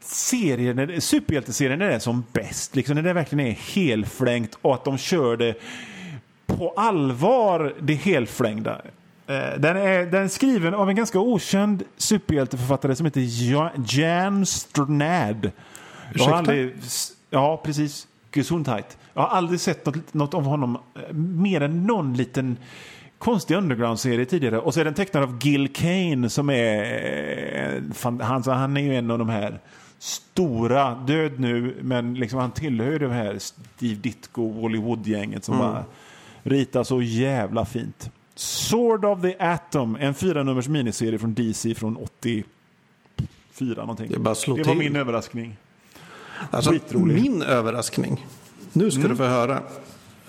serien, 0.00 1.00
superhjälteserien 1.00 1.78
när 1.78 1.88
det 1.88 1.94
är 1.94 1.98
som 1.98 2.24
bäst. 2.32 2.76
Liksom, 2.76 2.94
när 2.94 3.02
det 3.02 3.12
verkligen 3.12 3.46
är 3.46 3.52
helflängt 3.52 4.58
och 4.62 4.74
att 4.74 4.84
de 4.84 4.98
kör 4.98 5.36
det 5.36 5.54
på 6.46 6.70
allvar, 6.76 7.74
det 7.80 7.94
helflängda. 7.94 8.80
Eh, 9.32 9.58
Den 9.60 9.76
är, 9.76 10.06
den 10.06 10.22
är 10.24 10.28
skriven 10.28 10.74
av 10.74 10.88
en 10.90 10.96
ganska 10.96 11.18
okänd 11.20 11.82
superhjälteförfattare 11.96 12.96
som 12.96 13.06
heter 13.06 13.50
Ja- 13.52 13.70
Jan 13.86 14.46
Strnad. 14.46 15.44
Jag 15.44 16.14
Ursäkta? 16.14 16.30
har 16.30 16.38
aldrig, 16.38 16.74
ja, 17.30 17.60
precis. 17.64 18.06
Gesundheit. 18.34 18.98
Jag 19.14 19.22
har 19.22 19.28
aldrig 19.28 19.60
sett 19.60 19.86
något, 19.86 20.14
något 20.14 20.34
av 20.34 20.42
honom 20.44 20.76
eh, 20.94 21.12
mer 21.14 21.60
än 21.60 21.86
någon 21.86 22.14
liten 22.14 22.56
konstig 23.18 23.54
underground-serie 23.56 24.24
tidigare. 24.24 24.58
Och 24.58 24.74
så 24.74 24.80
är 24.80 24.84
den 24.84 24.94
tecknad 24.94 25.22
av 25.22 25.38
Gil 25.42 25.68
Kane 25.72 26.28
som 26.30 26.50
är... 26.50 27.76
eh, 27.76 27.82
Han, 28.20 28.42
han 28.46 28.76
är 28.76 28.80
ju 28.80 28.94
en 28.96 29.10
av 29.10 29.18
de 29.18 29.28
här 29.28 29.58
stora, 29.98 30.94
död 30.94 31.40
nu, 31.40 31.76
men 31.82 32.14
liksom 32.14 32.38
han 32.38 32.50
tillhör 32.50 32.90
ju 32.90 32.98
det 32.98 33.08
här 33.12 33.36
Steve 33.38 33.94
Ditko, 33.94 34.62
Wally 34.62 34.78
Wood-gänget 34.78 35.44
som 35.44 35.58
bara 35.58 35.84
ritar 36.42 36.84
så 36.84 37.02
jävla 37.02 37.64
fint. 37.64 38.10
Sword 38.34 39.04
of 39.04 39.22
the 39.22 39.36
Atom, 39.38 39.96
en 40.00 40.14
fyra 40.14 40.42
nummers 40.42 40.68
miniserie 40.68 41.18
från 41.18 41.34
DC 41.34 41.74
från 41.74 41.96
84 41.96 42.44
någonting. 43.76 44.10
Det 44.10 44.18
bara 44.18 44.34
slå 44.34 44.56
det 44.56 44.62
var 44.62 44.74
till. 44.74 44.78
min 44.78 44.96
överraskning. 44.96 45.56
Alltså, 46.50 46.70
Skitrolig. 46.70 47.22
min 47.22 47.42
överraskning. 47.42 48.26
Nu 48.72 48.90
ska 48.90 48.98
Mm. 49.00 49.10
du 49.10 49.16
få 49.16 49.24
höra. 49.24 49.62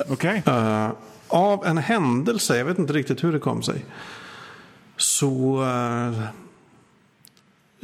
Okej? 0.10 0.44
Eh, 0.46 0.90
av 1.28 1.66
en 1.66 1.78
händelse, 1.78 2.58
jag 2.58 2.66
vet 2.66 2.80
inte 2.80 2.94
riktigt 2.94 3.24
hur 3.24 3.32
det 3.34 3.40
kom 3.40 3.64
sig, 3.64 3.86
så 4.98 5.64
eh, 5.64 6.24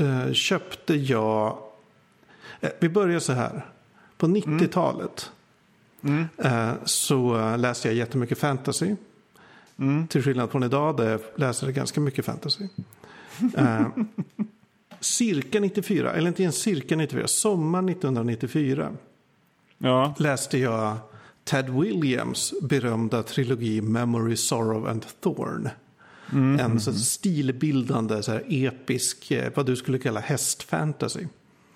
eh, 0.08 0.34
köpte 0.34 0.94
jag... 0.96 1.58
vi 2.80 2.90
börjar 2.90 3.20
så 3.20 3.34
här. 3.34 3.66
På 4.18 4.28
90-talet 4.28 5.32
eh, 6.44 6.72
så 6.86 7.38
eh, 7.40 7.58
läste 7.58 7.88
jag 7.88 7.96
jättemycket 7.96 8.38
fantasy. 8.40 8.96
Till 10.10 10.24
skillnad 10.24 10.52
från 10.52 10.64
idag 10.64 10.98
där 10.98 11.10
jag 11.10 11.22
läser 11.36 11.72
ganska 11.72 12.02
mycket 12.02 12.26
fantasy. 12.26 12.68
Eh, 13.58 13.88
cirka 15.00 15.60
94, 15.60 16.14
eller 16.14 16.28
inte 16.28 16.44
ens 16.44 16.56
cirka 16.62 16.96
94, 16.96 17.28
sommar 17.28 17.90
1994 17.92 18.92
Ja. 19.78 20.16
läste 20.20 20.58
jag 20.58 20.98
Ted 21.44 21.70
Williams 21.70 22.54
berömda 22.62 23.24
trilogi 23.24 23.82
Memory, 23.82 24.36
Sorrow 24.36 24.88
and 24.88 25.06
Thorn. 25.22 25.70
En 26.60 26.80
så 26.80 26.94
stilbildande, 26.94 28.24
så 28.24 28.32
här, 28.32 28.44
episk, 28.48 29.32
eh, 29.32 29.52
vad 29.56 29.66
du 29.66 29.76
skulle 29.76 30.00
kalla 30.00 30.20
hästfantasy. 30.20 31.26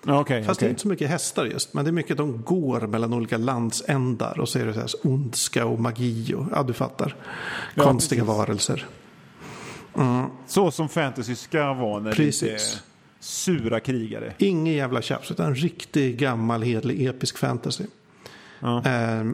Okej, 0.06 0.44
Fast 0.44 0.60
det 0.60 0.66
är 0.66 0.70
inte 0.70 0.82
så 0.82 0.88
mycket 0.88 1.10
hästar 1.10 1.46
just, 1.46 1.74
men 1.74 1.84
det 1.84 1.90
är 1.90 1.92
mycket 1.92 2.16
de 2.16 2.42
går 2.42 2.80
mellan 2.80 3.12
olika 3.14 3.36
landsändar 3.36 4.40
och 4.40 4.48
så 4.48 4.58
är 4.58 4.66
det 4.66 4.72
så 4.74 4.80
här 4.80 4.90
ondska 5.02 5.66
och 5.66 5.80
magi 5.80 6.34
och 6.34 6.46
ja, 6.52 6.62
du 6.62 6.72
fattar. 6.72 7.16
Ja, 7.74 7.82
Konstiga 7.82 8.24
precis. 8.24 8.36
varelser. 8.36 8.86
Så 10.46 10.70
som 10.70 10.88
fantasy 10.88 11.34
ska 11.34 11.72
vara 11.72 12.00
när 12.00 12.10
det 12.10 12.16
Precis. 12.16 12.42
inte 12.42 12.54
är 12.54 12.60
sura 13.20 13.80
krigare. 13.80 14.32
Ingen 14.38 14.74
jävla 14.74 15.02
tjafs, 15.02 15.30
utan 15.30 15.54
riktig 15.54 16.18
gammal 16.18 16.62
hedlig 16.62 17.06
episk 17.06 17.38
fantasy. 17.38 17.84
Ja. 18.60 18.84
Eh, 18.86 19.24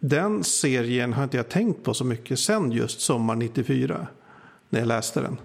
den 0.00 0.44
serien 0.44 1.12
har 1.12 1.24
inte 1.24 1.36
jag 1.36 1.48
tänkt 1.48 1.84
på 1.84 1.94
så 1.94 2.04
mycket 2.04 2.38
sen 2.38 2.72
just 2.72 3.00
sommar 3.00 3.34
94. 3.34 4.06
När 4.70 4.80
jag 4.80 4.86
läste 4.88 5.20
den. 5.20 5.36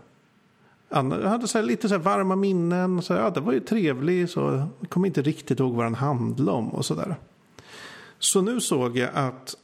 Jag 0.89 1.21
hade 1.29 1.47
så 1.47 1.61
lite 1.61 1.89
så 1.89 1.97
varma 1.97 2.35
minnen. 2.35 3.01
Så 3.01 3.13
här, 3.13 3.21
ja, 3.21 3.29
det 3.29 3.39
var 3.39 3.53
ju 3.53 3.59
trevlig. 3.59 4.29
Så 4.29 4.39
jag 4.79 4.89
kommer 4.89 5.07
inte 5.07 5.21
riktigt 5.21 5.59
ihåg 5.59 5.73
vad 5.75 5.85
den 5.85 5.95
handlade 5.95 6.51
om 6.57 6.69
och 6.69 6.85
sådär. 6.85 7.15
Så 8.19 8.41
nu 8.41 8.61
såg 8.61 8.97
jag 8.97 9.09
att 9.13 9.55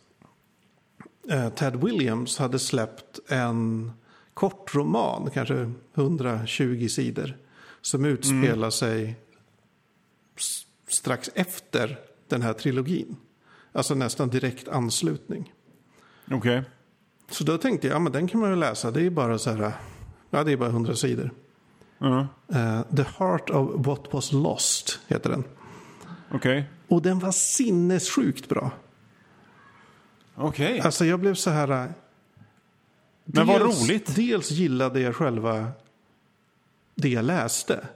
eh, 1.30 1.50
Ted 1.50 1.76
Williams 1.76 2.38
hade 2.38 2.60
släppt 2.60 3.20
en 3.28 3.92
kortroman, 4.34 5.30
kanske 5.34 5.72
120 5.96 6.88
sidor. 6.88 7.38
Som 7.82 8.06
utspelar 8.06 8.70
sig 8.70 9.16
s- 10.38 10.66
strax 10.88 11.30
efter 11.34 12.00
den 12.28 12.42
här 12.42 12.54
trilogin. 12.54 13.16
Alltså 13.72 13.96
nästan 13.96 14.30
direkt 14.30 14.68
anslutning. 14.68 15.54
Okej. 16.32 16.64
Så 17.30 17.44
då 17.44 17.58
tänkte 17.58 17.88
jag, 17.88 17.96
ja 17.96 18.00
men 18.00 18.12
den 18.12 18.28
kan 18.28 18.40
man 18.42 18.50
ju 18.50 18.56
läsa. 18.56 18.92
Det 18.92 19.02
är 19.06 19.10
bara 19.10 19.38
så 19.38 19.52
här, 19.52 19.72
ja 20.38 20.44
det 20.44 20.52
är 20.52 20.58
bara 20.58 20.70
100 20.70 20.96
sidor. 20.96 21.32
Ja. 21.98 22.28
Eh, 22.54 22.82
The 22.96 23.04
Heart 23.18 23.50
of 23.50 23.86
What 23.88 24.02
Was 24.12 24.32
Lost 24.32 25.00
heter 25.08 25.30
den. 25.30 25.44
Okej. 26.32 26.70
Och 26.88 27.02
den 27.02 27.20
var 27.20 27.32
sinnessjukt 27.32 28.50
bra. 28.50 28.72
Okej. 30.36 30.80
Alltså 30.80 31.06
jag 31.06 31.20
blev 31.20 31.34
så 31.34 31.50
här... 31.50 31.70
eh, 31.84 31.86
Men 33.26 33.48
vad 33.48 33.62
roligt. 33.62 34.16
Dels 34.16 34.52
gillade 34.52 35.00
jag 35.00 35.16
själva 35.16 35.68
det 36.96 37.10
jag 37.10 37.26
läste. 37.26 37.88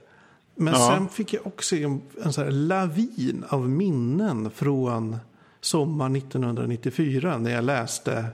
Men 0.54 0.74
Ja. 0.74 0.92
sen 0.94 1.08
fick 1.08 1.32
jag 1.32 1.46
också 1.46 1.76
en, 1.76 2.00
en 2.24 2.32
så 2.32 2.42
här 2.44 2.50
lavin 2.50 3.44
av 3.48 3.68
minnen 3.70 4.50
från 4.50 5.16
sommar 5.60 6.16
1994 6.16 7.38
när 7.38 7.50
jag 7.50 7.64
läste 7.64 8.26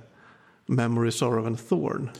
Memory, 0.69 1.11
Sorrow 1.11 1.47
and 1.47 1.69
Thorn, 1.69 2.11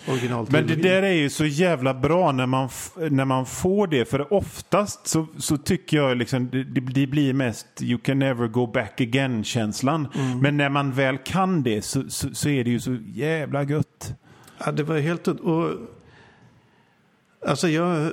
Men 0.49 0.67
det 0.67 0.77
där 0.77 1.03
är 1.03 1.13
ju 1.13 1.31
så 1.31 1.47
jävla 1.47 1.95
bra 1.95 2.33
när 2.33 2.47
man, 2.47 2.69
när 3.11 3.25
man 3.25 3.47
får 3.47 3.87
det. 3.87 4.05
För 4.05 4.33
oftast 4.33 5.07
så, 5.07 5.27
så 5.39 5.57
tycker 5.57 5.97
jag 5.97 6.17
liksom 6.17 6.51
det, 6.51 6.65
det 6.65 7.07
blir 7.07 7.33
mest 7.33 7.67
you 7.83 7.99
can 7.99 8.19
never 8.19 8.49
go 8.49 8.67
back 8.67 9.01
again-känslan. 9.01 10.09
Mm. 10.15 10.39
Men 10.39 10.57
när 10.57 10.69
man 10.69 10.93
väl 10.93 11.19
kan 11.19 11.63
det 11.63 11.83
så, 11.83 12.11
så, 12.11 12.35
så 12.35 12.49
är 12.49 12.65
det 12.65 12.71
ju 12.71 12.81
så 12.81 12.97
jävla 13.07 13.63
gött. 13.63 14.15
Ja, 14.59 14.73
det 14.73 14.83
var 14.83 14.99
helt... 14.99 15.29
Och, 15.29 15.71
alltså 17.47 17.69
jag... 17.69 18.13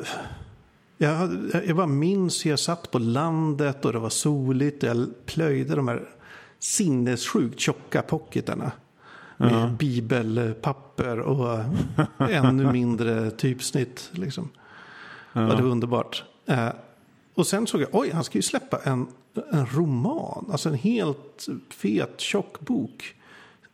Jag, 0.98 1.30
jag 1.68 1.76
bara 1.76 1.88
minns 1.88 2.46
hur 2.46 2.50
jag 2.50 2.60
satt 2.60 2.92
på 2.92 3.00
landet 3.00 3.86
och 3.86 3.94
det 3.94 4.00
var 4.00 4.10
soligt 4.10 4.84
och 4.84 4.90
jag 4.90 5.26
plöjde 5.26 5.76
de 5.76 5.88
här 5.88 6.04
sinnessjukt 6.60 7.60
tjocka 7.60 8.02
pocketarna. 8.02 8.72
Med 9.38 9.72
bibelpapper 9.72 11.20
och 11.20 11.60
ännu 12.30 12.72
mindre 12.72 13.32
typsnitt. 13.32 14.10
Liksom. 14.12 14.50
Ja. 15.34 15.42
det 15.42 15.62
var 15.62 15.70
underbart. 15.70 16.24
Eh, 16.46 16.70
och 17.34 17.48
sen 17.48 17.68
såg 17.68 17.82
jag, 17.82 17.90
oj, 17.92 18.12
han 18.12 18.24
ska 18.24 18.38
ju 18.38 18.42
släppa 18.42 18.80
en, 18.84 19.08
en 19.52 19.66
roman. 19.66 20.46
Alltså 20.52 20.70
en 20.70 20.76
helt 20.76 21.48
fet, 21.70 22.20
tjock 22.20 22.60
bok. 22.60 23.16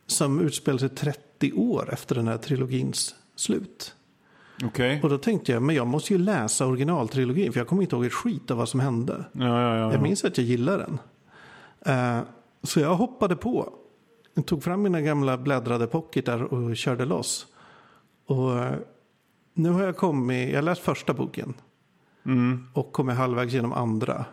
Som 0.08 0.42
utspelar 0.42 0.78
sig 0.78 0.90
30 0.90 1.54
år 1.54 1.94
efter 1.94 2.16
den 2.16 2.28
här 2.28 2.38
trilogins 2.38 3.16
slut. 3.36 3.96
Okej. 4.64 5.00
Och 5.04 5.10
då 5.10 5.18
tänkte 5.18 5.52
jag, 5.52 5.62
men 5.62 5.76
jag 5.76 5.88
måste 5.88 6.14
ju 6.14 6.20
läsa 6.20 6.66
originaltrilogin. 6.66 7.54
För 7.54 7.60
jag 7.60 7.68
kommer 7.68 7.82
inte 7.82 7.96
ihåg 7.96 8.06
ett 8.06 8.14
skit 8.14 8.52
av 8.52 8.58
vad 8.58 8.70
som 8.70 8.80
hände. 8.80 9.26
Ja, 9.32 9.62
ja, 9.62 9.78
ja. 9.78 9.92
Jag 9.92 10.02
minns 10.02 10.24
att 10.24 10.38
jag 10.38 10.48
gillar 10.48 10.78
den. 10.78 11.00
Eh, 11.86 12.22
så 12.64 12.80
jag 12.80 12.96
hoppade 12.96 13.36
på. 13.36 13.74
Jag 14.34 14.46
tog 14.46 14.64
fram 14.64 14.82
mina 14.82 15.02
gamla 15.02 15.38
bläddrade 15.38 15.88
pocketar 15.88 16.42
och 16.42 16.78
körde 16.78 17.06
loss. 17.06 17.48
Och 18.26 18.58
eh, 18.60 18.74
nu 19.54 19.70
har 19.70 19.84
jag 19.84 19.98
kommit, 19.98 20.54
jag 20.54 20.64
läst 20.64 20.82
första 20.82 21.14
boken. 21.14 21.54
Mm. 22.26 22.68
Och 22.74 22.92
kommit 22.92 23.16
halvvägs 23.16 23.54
genom 23.54 23.74
andra. 23.74 24.26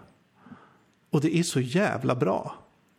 Och 1.11 1.21
det 1.21 1.37
är 1.37 1.43
så 1.43 1.61
jävla 1.61 2.15
bra. 2.15 2.55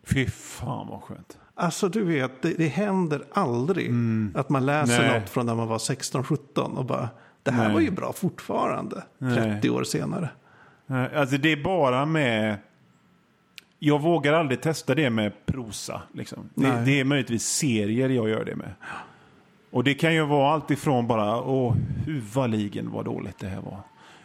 Fy 0.06 0.26
fan 0.26 0.88
vad 0.88 1.02
skönt. 1.02 1.38
Alltså 1.54 1.88
du 1.88 2.04
vet, 2.04 2.42
det, 2.42 2.54
det 2.58 2.68
händer 2.68 3.24
aldrig 3.32 3.92
att 4.34 4.48
man 4.48 4.66
läser 4.66 5.02
Nej. 5.08 5.20
något 5.20 5.30
från 5.30 5.46
när 5.46 5.54
man 5.54 5.68
var 5.68 5.78
16-17 5.78 6.76
och 6.76 6.84
bara, 6.84 7.08
det 7.42 7.50
här 7.50 7.64
Nej. 7.64 7.74
var 7.74 7.80
ju 7.80 7.90
bra 7.90 8.12
fortfarande, 8.12 9.02
30 9.18 9.70
år 9.70 9.84
senare. 9.84 10.30
Nej, 10.86 11.16
Alltså 11.16 11.36
det 11.36 11.52
är 11.52 11.64
bara 11.64 12.06
med... 12.06 12.56
Jag 13.78 14.02
vågar 14.02 14.32
aldrig 14.32 14.60
testa 14.60 14.94
det 14.94 15.10
med 15.10 15.32
prosa. 15.46 16.02
Liksom. 16.12 16.50
Det, 16.54 16.68
Nej. 16.68 16.84
det 16.84 17.00
är 17.00 17.04
möjligtvis 17.04 17.46
serier 17.46 18.08
jag 18.08 18.28
gör 18.28 18.44
det 18.44 18.56
med. 18.56 18.74
Och 19.70 19.84
det 19.84 19.94
kan 19.94 20.14
ju 20.14 20.26
vara 20.26 20.52
allt 20.52 20.70
ifrån 20.70 21.06
bara, 21.06 21.42
åh, 21.42 21.76
huvaligen 22.06 22.90
vad 22.90 23.04
dåligt 23.04 23.38
det 23.38 23.46
här 23.46 23.60
var. 23.60 23.80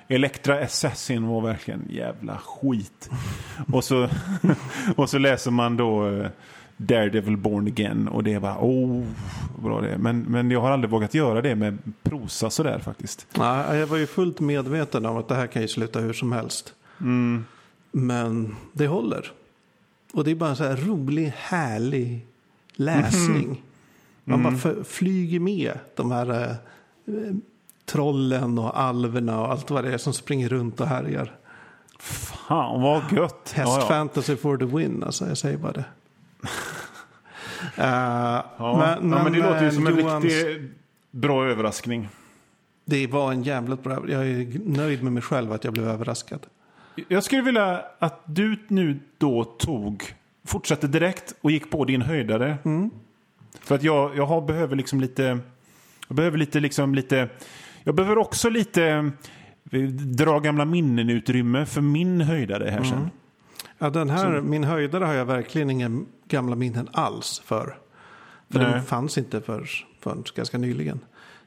Elektra 0.08 0.64
Assassin 0.64 1.28
var 1.28 1.42
verkligen 1.42 1.86
jävla 1.90 2.38
skit. 2.38 3.10
och, 3.74 3.84
så, 3.84 4.10
och 4.96 5.10
så 5.10 5.18
läser 5.18 5.52
man 5.52 5.78
då 5.78 6.08
eh, 6.08 6.28
Daredevil 6.78 7.38
Born 7.38 7.68
Again 7.68 8.08
och 8.08 8.24
det 8.24 8.34
är 8.34 8.40
bara, 8.40 8.58
vad 8.60 9.64
bra 9.64 9.82
det 9.82 9.90
är. 9.90 9.98
Men, 9.98 10.20
men 10.20 10.52
jag 10.52 10.62
har 10.62 10.72
aldrig 10.72 10.92
vågat 10.92 11.14
göra 11.14 11.42
det 11.42 11.56
med 11.56 11.78
prosa 12.04 12.50
sådär 12.50 12.80
faktiskt. 12.80 13.28
Ja, 13.38 13.76
jag 13.76 13.88
var 13.88 13.98
ju 13.98 14.08
fullt 14.08 14.40
medveten 14.40 15.06
om 15.06 15.18
att 15.18 15.28
det 15.28 15.36
här 15.36 15.48
kan 15.48 15.62
ju 15.62 15.68
sluta 15.68 16.00
hur 16.00 16.14
som 16.14 16.32
helst. 16.32 16.74
Men 17.92 18.56
det 18.72 18.88
håller. 18.88 19.32
Och 20.14 20.24
det 20.24 20.32
är 20.32 20.36
bara 20.36 20.50
en 20.50 20.56
så 20.56 20.64
här 20.64 20.76
rolig, 20.76 21.34
härlig 21.38 22.26
läsning. 22.74 23.62
Man 24.24 24.44
bara 24.44 24.54
f- 24.54 24.88
flyger 24.88 25.40
med 25.40 25.80
de 25.96 26.12
här 26.12 26.30
eh, 27.06 27.36
trollen 27.86 28.58
och 28.60 28.80
alverna 28.80 29.42
och 29.42 29.52
allt 29.52 29.70
vad 29.72 29.84
det 29.84 29.94
är 29.94 29.98
som 29.98 30.14
springer 30.14 30.50
runt 30.50 30.80
och 30.82 30.88
härjar. 30.88 31.36
Fan 32.00 32.82
vad 32.82 33.12
gött. 33.12 33.54
Ja, 33.58 33.64
ja. 33.64 33.76
Hästfantasy 33.76 34.36
for 34.36 34.58
the 34.58 34.66
win, 34.66 35.04
alltså 35.04 35.28
jag 35.28 35.38
säger 35.38 35.58
bara 35.58 35.72
det. 35.72 35.86
Eh, 37.78 37.86
Ja, 38.58 38.78
men, 39.00 39.12
ja, 39.12 39.24
men 39.24 39.34
det 39.34 39.40
låter 39.40 39.62
ju 39.62 39.68
eh, 39.68 39.74
som 39.74 39.88
en 39.88 39.98
Johans- 40.00 40.24
riktigt 40.24 40.72
bra 41.12 41.46
överraskning. 41.46 42.10
Det 42.86 43.08
var 43.08 43.32
en 43.32 43.44
jävligt 43.44 43.84
bra, 43.84 44.10
jag 44.10 44.28
är 44.28 44.60
nöjd 44.66 45.04
med 45.04 45.14
mig 45.14 45.24
själv 45.24 45.52
att 45.54 45.64
jag 45.64 45.74
blev 45.74 45.88
överraskad. 45.88 46.40
Jag 47.08 47.24
skulle 47.24 47.42
vilja 47.42 47.86
att 48.00 48.22
du 48.26 48.58
nu 48.68 49.00
då 49.18 49.44
tog, 49.44 50.04
fortsatte 50.46 50.88
direkt 50.88 51.36
och 51.42 51.52
gick 51.52 51.72
på 51.72 51.86
din 51.86 52.02
höjdare. 52.02 52.58
För 53.62 53.76
att 53.76 53.84
jag, 53.84 54.18
jag 54.18 54.26
har, 54.26 54.42
behöver 54.42 54.76
liksom 54.76 55.02
lite, 55.02 55.40
jag 56.08 56.16
behöver 56.16 56.38
lite, 56.38 56.60
liksom 56.60 56.96
lite, 56.96 57.30
jag 57.84 57.96
behöver 57.96 58.18
också 58.18 58.50
lite 58.50 59.12
eh, 59.72 59.82
dra 59.90 60.40
gamla 60.40 60.66
minnen 60.66 61.10
utrymme 61.10 61.66
för 61.66 61.82
min 61.82 62.22
höjdare 62.22 62.70
här 62.70 62.84
sen. 62.84 63.10
Ja, 63.78 63.90
den 63.90 64.10
här, 64.10 64.42
min 64.42 64.64
höjdare 64.64 65.06
har 65.06 65.14
jag 65.14 65.26
verkligen 65.26 65.70
inga 65.70 66.06
gamla 66.28 66.56
minnen 66.56 66.90
alls 66.92 67.42
för. 67.46 67.78
För 68.50 68.60
Nej. 68.60 68.72
den 68.72 68.84
fanns 68.84 69.18
inte 69.18 69.42
för, 69.42 69.70
förrän 70.00 70.24
ganska 70.36 70.58
nyligen. 70.58 71.00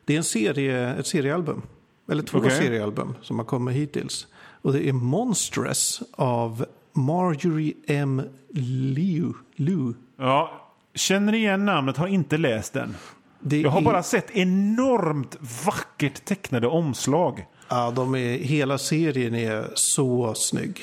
Det 0.04 0.12
är 0.12 0.18
en 0.18 0.24
serie, 0.24 0.94
ett 0.94 1.06
seriealbum. 1.06 1.62
Eller 2.10 2.22
två 2.22 2.38
Okej. 2.38 2.50
seriealbum 2.50 3.14
som 3.22 3.38
har 3.38 3.46
kommit 3.46 3.76
hittills. 3.76 4.26
Och 4.66 4.72
det 4.72 4.88
är 4.88 4.92
Monstrous 4.92 6.02
av 6.12 6.66
Marjorie 6.92 7.74
M. 7.86 8.22
Liu. 8.54 9.32
Liu. 9.56 9.92
Ja, 10.16 10.70
känner 10.94 11.34
igen 11.34 11.64
namnet, 11.64 11.96
har 11.96 12.06
inte 12.06 12.36
läst 12.36 12.72
den. 12.72 12.96
Det 13.40 13.60
Jag 13.60 13.70
har 13.70 13.80
är, 13.80 13.84
bara 13.84 14.02
sett 14.02 14.30
enormt 14.30 15.36
vackert 15.66 16.24
tecknade 16.24 16.66
omslag. 16.66 17.46
Ja, 17.68 17.90
de 17.90 18.14
är, 18.14 18.38
hela 18.38 18.78
serien 18.78 19.34
är 19.34 19.70
så 19.74 20.34
snygg. 20.34 20.80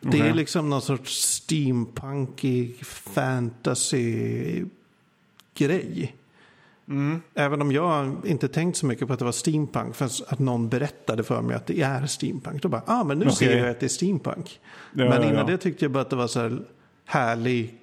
Det 0.00 0.18
är 0.18 0.22
Okej. 0.22 0.34
liksom 0.34 0.70
någon 0.70 0.82
sorts 0.82 1.12
steampunkig 1.22 2.86
fantasy-grej. 2.86 4.68
Även 7.34 7.62
om 7.62 7.72
jag 7.72 8.16
inte 8.24 8.48
tänkt 8.48 8.76
så 8.76 8.86
mycket 8.86 9.06
på 9.06 9.12
att 9.12 9.18
det 9.18 9.24
var 9.24 9.32
steampunk. 9.32 9.94
För 9.94 10.04
att 10.04 10.38
någon 10.38 10.68
berättade 10.68 11.22
för 11.22 11.42
mig 11.42 11.56
att 11.56 11.66
det 11.66 11.80
är 11.82 12.06
steampunk. 12.06 12.62
Då 12.62 12.68
bara, 12.68 12.82
ah 12.86 13.04
men 13.04 13.18
nu 13.18 13.24
Okej. 13.24 13.36
ser 13.36 13.58
jag 13.58 13.68
att 13.70 13.80
det 13.80 13.86
är 13.86 13.88
steampunk. 13.88 14.60
Ja, 14.92 15.08
men 15.08 15.22
innan 15.22 15.34
ja. 15.36 15.44
det 15.44 15.56
tyckte 15.58 15.84
jag 15.84 15.92
bara 15.92 16.00
att 16.00 16.10
det 16.10 16.16
var 16.16 16.26
så 16.26 16.40
här 16.40 16.62
härlig, 17.04 17.74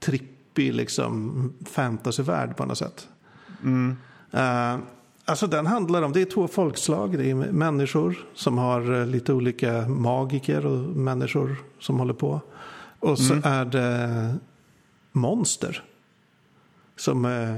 trippig 0.00 0.74
liksom 0.74 1.52
fantasyvärld 1.66 2.56
på 2.56 2.64
något 2.66 2.78
sätt. 2.78 3.08
Mm. 3.62 3.96
Eh, 4.32 4.78
Alltså 5.24 5.46
den 5.46 5.66
handlar 5.66 6.02
om, 6.02 6.12
det 6.12 6.20
är 6.20 6.24
två 6.24 6.48
folkslag. 6.48 7.18
Det 7.18 7.30
är 7.30 7.34
människor 7.34 8.18
som 8.34 8.58
har 8.58 9.00
eh, 9.00 9.06
lite 9.06 9.32
olika 9.32 9.88
magiker 9.88 10.66
och 10.66 10.78
människor 10.96 11.56
som 11.78 11.98
håller 11.98 12.14
på. 12.14 12.40
Och 13.00 13.18
så 13.18 13.32
Mm. 13.32 13.44
är 13.52 13.64
det 13.64 14.34
monster. 15.12 15.82
Som 16.96 17.24
eh, 17.24 17.56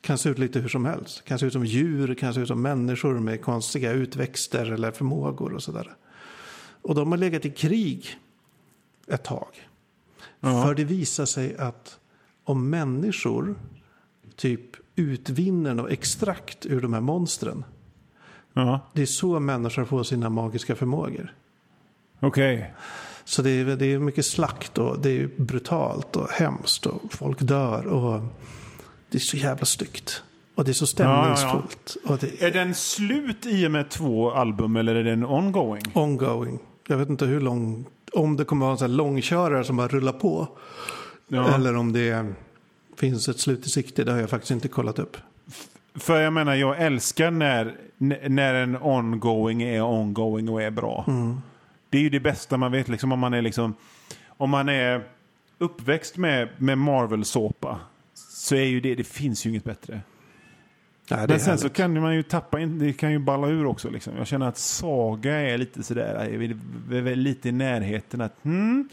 kan 0.00 0.18
se 0.18 0.28
ut 0.28 0.38
lite 0.38 0.60
hur 0.60 0.68
som 0.68 0.84
helst. 0.84 1.24
Kan 1.24 1.38
se 1.38 1.46
ut 1.46 1.52
som 1.52 1.64
djur, 1.64 2.14
kan 2.14 2.34
se 2.34 2.40
ut 2.40 2.48
som 2.48 2.62
människor 2.62 3.20
med 3.20 3.42
konstiga 3.42 3.92
utväxter 3.92 4.72
eller 4.72 4.90
förmågor 4.90 5.52
och 5.54 5.62
sådär. 5.62 5.96
Och 6.82 6.94
de 6.94 7.10
har 7.10 7.18
legat 7.18 7.44
i 7.44 7.50
krig 7.50 8.18
ett 9.06 9.24
tag. 9.24 9.68
Ja. 10.40 10.62
För 10.62 10.74
det 10.74 10.84
visar 10.84 11.24
sig 11.24 11.56
att 11.56 11.98
om 12.44 12.70
människor 12.70 13.54
typ 14.36 14.76
utvinner 14.96 15.74
något 15.74 15.90
extrakt 15.90 16.66
ur 16.66 16.80
de 16.80 16.92
här 16.92 17.00
monstren. 17.00 17.64
Ja. 18.52 18.80
Det 18.92 19.02
är 19.02 19.06
så 19.06 19.40
människor 19.40 19.84
får 19.84 20.02
sina 20.02 20.30
magiska 20.30 20.76
förmågor. 20.76 21.34
Okej. 22.20 22.74
Så 23.24 23.42
det 23.42 23.50
är, 23.50 23.64
det 23.64 23.86
är 23.86 23.98
mycket 23.98 24.26
slakt 24.26 24.78
och 24.78 24.98
det 24.98 25.10
är 25.10 25.30
brutalt 25.36 26.16
och 26.16 26.28
hemskt 26.28 26.86
och 26.86 27.12
folk 27.12 27.40
dör 27.40 27.86
och 27.86 28.22
det 29.10 29.18
är 29.18 29.20
så 29.20 29.36
jävla 29.36 29.64
styggt. 29.64 30.22
Och 30.54 30.64
det 30.64 30.70
är 30.70 30.74
så 30.74 30.86
stämningsfullt. 30.86 31.96
Och 32.04 32.18
det 32.18 32.42
Är 32.42 32.50
den 32.50 32.74
slut 32.74 33.46
i 33.46 33.66
och 33.66 33.70
med 33.70 33.90
två 33.90 34.30
album 34.30 34.76
eller 34.76 34.94
är 34.94 35.04
den 35.04 35.24
ongoing? 35.24 35.82
ongoing. 35.92 36.58
Jag 36.88 36.96
vet 36.96 37.08
inte 37.08 37.26
hur 37.26 37.40
lång, 37.40 37.86
om 38.12 38.36
det 38.36 38.44
kommer 38.44 38.72
att 38.72 38.80
vara 38.80 38.90
en 38.90 38.96
långkörare 38.96 39.64
som 39.64 39.76
bara 39.76 39.88
rullar 39.88 40.12
på. 40.12 40.48
Ja. 41.28 41.54
Eller 41.54 41.76
om 41.76 41.92
det 41.92 42.32
finns 42.96 43.28
ett 43.28 43.40
slut 43.40 43.66
i 43.66 43.68
sikte. 43.68 44.04
Det 44.04 44.12
har 44.12 44.20
jag 44.20 44.30
faktiskt 44.30 44.50
inte 44.50 44.68
kollat 44.68 44.98
upp. 44.98 45.16
För 45.94 46.20
jag 46.20 46.32
menar, 46.32 46.54
jag 46.54 46.82
älskar 46.82 47.30
när, 47.30 47.76
när 48.28 48.54
en 48.54 48.76
ongoing 48.76 49.62
är 49.62 49.82
ongoing 49.82 50.48
och 50.48 50.62
är 50.62 50.70
bra. 50.70 51.04
Det 51.90 51.98
är 51.98 52.02
ju 52.02 52.10
det 52.10 52.20
bästa 52.20 52.56
man 52.56 52.72
vet, 52.72 52.88
liksom, 52.88 53.12
om 53.12 53.18
man 53.18 53.34
är 53.34 53.42
liksom 53.42 53.74
om 54.38 54.50
man 54.50 54.68
är 54.68 55.04
uppväxt 55.58 56.16
med, 56.16 56.48
med 56.56 56.78
Marvel-såpa 56.78 57.78
så 58.38 58.54
är 58.54 58.64
ju 58.64 58.80
det, 58.80 58.94
det 58.94 59.04
finns 59.04 59.46
ju 59.46 59.50
inget 59.50 59.64
bättre. 59.64 60.00
Nej, 61.10 61.26
Men 61.28 61.40
sen 61.40 61.58
så 61.58 61.68
kan 61.68 62.00
man 62.00 62.14
ju 62.14 62.22
tappa 62.22 62.60
in, 62.60 62.78
det 62.78 62.92
kan 62.92 63.12
ju 63.12 63.18
balla 63.18 63.48
ur 63.48 63.66
också. 63.66 63.90
Liksom. 63.90 64.16
Jag 64.16 64.26
känner 64.26 64.48
att 64.48 64.58
Saga 64.58 65.34
är 65.34 65.58
lite 65.58 65.82
sådär, 65.82 66.14
är 66.90 67.16
lite 67.16 67.48
i 67.48 67.52
närheten 67.52 68.20
att 68.20 68.34
hmm, 68.42 68.88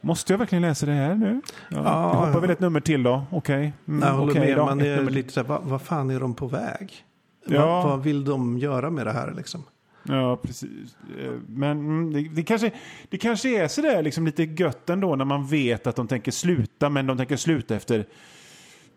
Måste 0.00 0.32
jag 0.32 0.38
verkligen 0.38 0.62
läsa 0.62 0.86
det 0.86 0.92
här 0.92 1.14
nu? 1.14 1.40
Ja, 1.68 1.76
Ja, 1.76 2.12
hoppar 2.14 2.32
ja. 2.32 2.40
väl 2.40 2.50
ett 2.50 2.60
nummer 2.60 2.80
till 2.80 3.02
då. 3.02 3.22
Okej. 3.30 3.72
Mm, 3.88 4.08
jag 4.08 4.14
håller 4.14 4.32
okej 4.32 4.56
med. 4.56 4.56
då. 4.56 4.84
Är 4.86 5.10
lite 5.10 5.32
så 5.32 5.40
här, 5.40 5.48
vad, 5.48 5.62
vad 5.62 5.82
fan 5.82 6.10
är 6.10 6.20
de 6.20 6.34
på 6.34 6.46
väg? 6.46 7.04
Ja. 7.46 7.66
Vad, 7.66 7.84
vad 7.84 8.02
vill 8.02 8.24
de 8.24 8.58
göra 8.58 8.90
med 8.90 9.06
det 9.06 9.12
här 9.12 9.34
liksom? 9.36 9.64
Ja, 10.02 10.36
precis. 10.36 10.96
Eh, 11.20 11.32
Men 11.46 11.70
mm, 11.70 12.12
det, 12.12 12.28
det, 12.28 12.42
kanske, 12.42 12.70
det 13.08 13.18
kanske 13.18 13.62
är 13.64 13.68
sådär 13.68 14.02
liksom 14.02 14.26
lite 14.26 14.42
gött 14.44 14.90
ändå 14.90 15.16
när 15.16 15.24
man 15.24 15.46
vet 15.46 15.86
att 15.86 15.96
de 15.96 16.08
tänker 16.08 16.32
sluta, 16.32 16.88
men 16.88 17.06
de 17.06 17.16
tänker 17.16 17.36
sluta 17.36 17.76
efter 17.76 18.06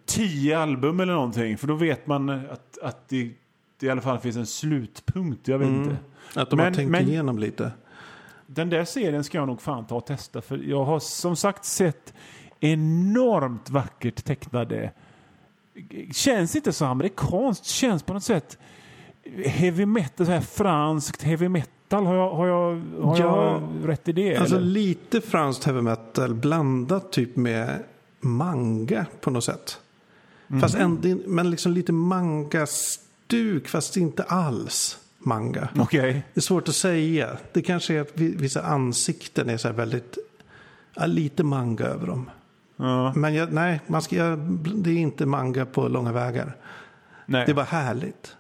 tio 0.06 0.58
album 0.60 1.00
eller 1.00 1.14
någonting. 1.14 1.58
För 1.58 1.68
då 1.68 1.76
vet 1.76 2.08
man 2.08 2.30
att, 2.30 2.78
att 2.82 3.10
det, 3.10 3.32
det 3.80 3.86
i 3.86 3.90
alla 3.90 4.02
fall 4.02 4.20
finns 4.20 4.36
en 4.38 4.46
slutpunkt. 4.46 5.48
Jag 5.48 5.60
vet 5.60 5.68
inte. 5.68 5.96
Att 6.36 6.50
de 6.50 6.56
Men- 6.56 6.66
har 6.66 6.72
tänkt 6.74 6.90
men- 6.92 7.08
igenom 7.10 7.40
lite. 7.40 7.72
Den 8.48 8.70
där 8.70 8.86
serien 8.86 9.24
ska 9.24 9.38
jag 9.38 9.48
nog 9.48 9.62
fan 9.62 9.86
ta 9.88 9.96
och 9.96 10.06
testa. 10.06 10.42
För 10.42 10.58
jag 10.58 10.86
har 10.86 11.00
som 11.00 11.36
sagt 11.36 11.66
sett 11.66 12.14
enormt 12.60 13.70
vackert 13.70 14.24
tecknade. 14.26 14.92
Känns 16.12 16.56
inte 16.56 16.74
så 16.74 16.86
amerikanskt. 16.86 17.66
Känns 17.66 18.04
på 18.04 18.14
något 18.14 18.24
sätt 18.24 18.58
heavy 19.46 19.86
metal, 19.86 20.26
så 20.26 20.32
här 20.32 20.42
franskt 20.42 21.22
heavy 21.24 21.50
metal. 21.50 22.06
Har 22.06 22.16
jag, 22.16 22.30
har 22.34 22.48
jag, 22.48 22.82
har 23.02 23.18
Ja. 23.20 23.62
jag 23.82 23.90
rätt 23.90 24.08
i 24.08 24.12
det? 24.12 24.36
Alltså 24.38 24.56
eller? 24.56 24.66
lite 24.68 25.22
franskt 25.22 25.64
heavy 25.64 25.82
metal 25.82 26.34
blandat 26.36 27.12
typ 27.12 27.36
med 27.36 27.84
manga 28.20 29.06
på 29.22 29.30
något 29.32 29.44
sätt. 29.44 29.80
Fast 30.62 30.76
Mhm. 30.76 30.84
ändå, 30.84 31.22
men 31.28 31.50
liksom 31.52 31.72
lite 31.72 31.92
manga-stuk 31.92 33.68
fast 33.68 33.98
inte 33.98 34.24
alls 34.24 34.98
manga. 35.20 35.70
Okej. 35.80 36.24
Det 36.34 36.40
är 36.40 36.42
svårt 36.42 36.68
att 36.70 36.76
säga. 36.76 37.38
Det 37.54 37.62
kanske 37.62 37.94
är 37.96 38.02
att 38.02 38.12
vi- 38.14 38.36
vissa 38.36 38.62
ansikten 38.62 39.50
är 39.50 39.58
så 39.58 39.68
här 39.68 39.76
väldigt, 39.76 40.18
lite 41.06 41.44
manga 41.44 41.86
över 41.86 42.08
dem. 42.08 42.30
Ja. 42.78 43.14
Men 43.16 43.34
jag, 43.34 43.54
nej, 43.54 43.80
man 43.88 44.02
ska, 44.02 44.36
det 44.76 44.90
är 44.92 44.98
inte 44.98 45.26
manga 45.26 45.66
på 45.66 45.88
långa 45.88 46.12
vägar. 46.12 46.58
Nej. 47.26 47.46
Det 47.46 47.52
är 47.52 47.56
bara 47.56 47.66
härligt. 47.66 48.36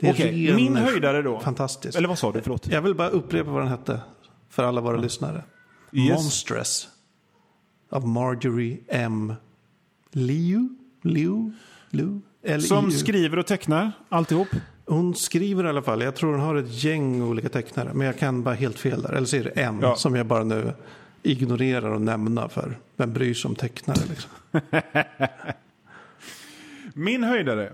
Det 0.00 0.08
är 0.08 0.12
Okej, 0.12 0.46
ren- 0.48 0.56
min 0.56 0.76
höjdare 0.76 1.22
då? 1.22 1.40
Fantastiskt. 1.40 1.96
Eller 1.98 2.08
vad 2.08 2.18
sa 2.18 2.32
du? 2.32 2.40
Förlåt. 2.42 2.66
Jag 2.68 2.82
vill 2.82 2.94
bara 2.94 3.08
upprepa 3.08 3.50
vad 3.50 3.62
den 3.62 3.68
hette 3.68 4.00
för 4.50 4.62
alla 4.64 4.80
våra 4.80 4.96
lyssnare. 4.96 5.44
Yes. 5.92 6.10
Monstress. 6.22 6.88
Av 7.90 8.08
Marjorie 8.08 8.78
M. 8.88 9.34
Liu? 10.12 10.68
Liu? 11.06 11.52
Liu? 11.90 12.20
Som 12.60 12.90
skriver 12.90 13.38
och 13.38 13.46
tecknar 13.46 13.92
alltihop. 14.08 14.48
Hon 14.86 15.14
skriver 15.14 15.64
i 15.64 15.68
alla 15.68 15.82
fall. 15.82 16.02
Jag 16.02 16.14
tror 16.14 16.30
hon 16.32 16.40
har 16.40 16.54
ett 16.54 16.84
gäng 16.84 17.22
olika 17.22 17.48
tecknare. 17.48 17.90
Men 17.94 18.06
jag 18.06 18.18
kan 18.18 18.42
bara 18.42 18.54
helt 18.54 18.78
fel 18.78 19.02
där. 19.02 19.12
Eller 19.12 19.26
så 19.26 19.36
är 19.36 19.44
det 19.44 19.50
en 19.50 19.80
Ja. 19.80 19.96
som 19.96 20.14
jag 20.16 20.26
bara 20.26 20.44
nu 20.44 20.72
ignorerar 21.22 21.90
och 21.90 22.00
nämna 22.02 22.48
för. 22.48 22.76
Vem 22.96 23.12
bryr 23.12 23.34
sig 23.34 23.48
om 23.48 23.54
tecknare 23.54 23.98
liksom? 24.08 24.30
Min 26.94 27.24
höjdare 27.24 27.72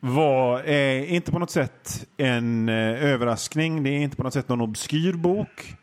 var 0.00 0.68
eh, 0.68 1.14
inte 1.14 1.32
på 1.32 1.38
något 1.38 1.50
sätt 1.50 2.06
en 2.16 2.68
eh, 2.68 3.04
överraskning. 3.04 3.82
Det 3.82 3.90
är 3.90 3.98
inte 4.00 4.16
på 4.16 4.22
något 4.22 4.32
sätt 4.34 4.48
någon 4.48 4.60
obskyr 4.60 5.12
bok. 5.12 5.74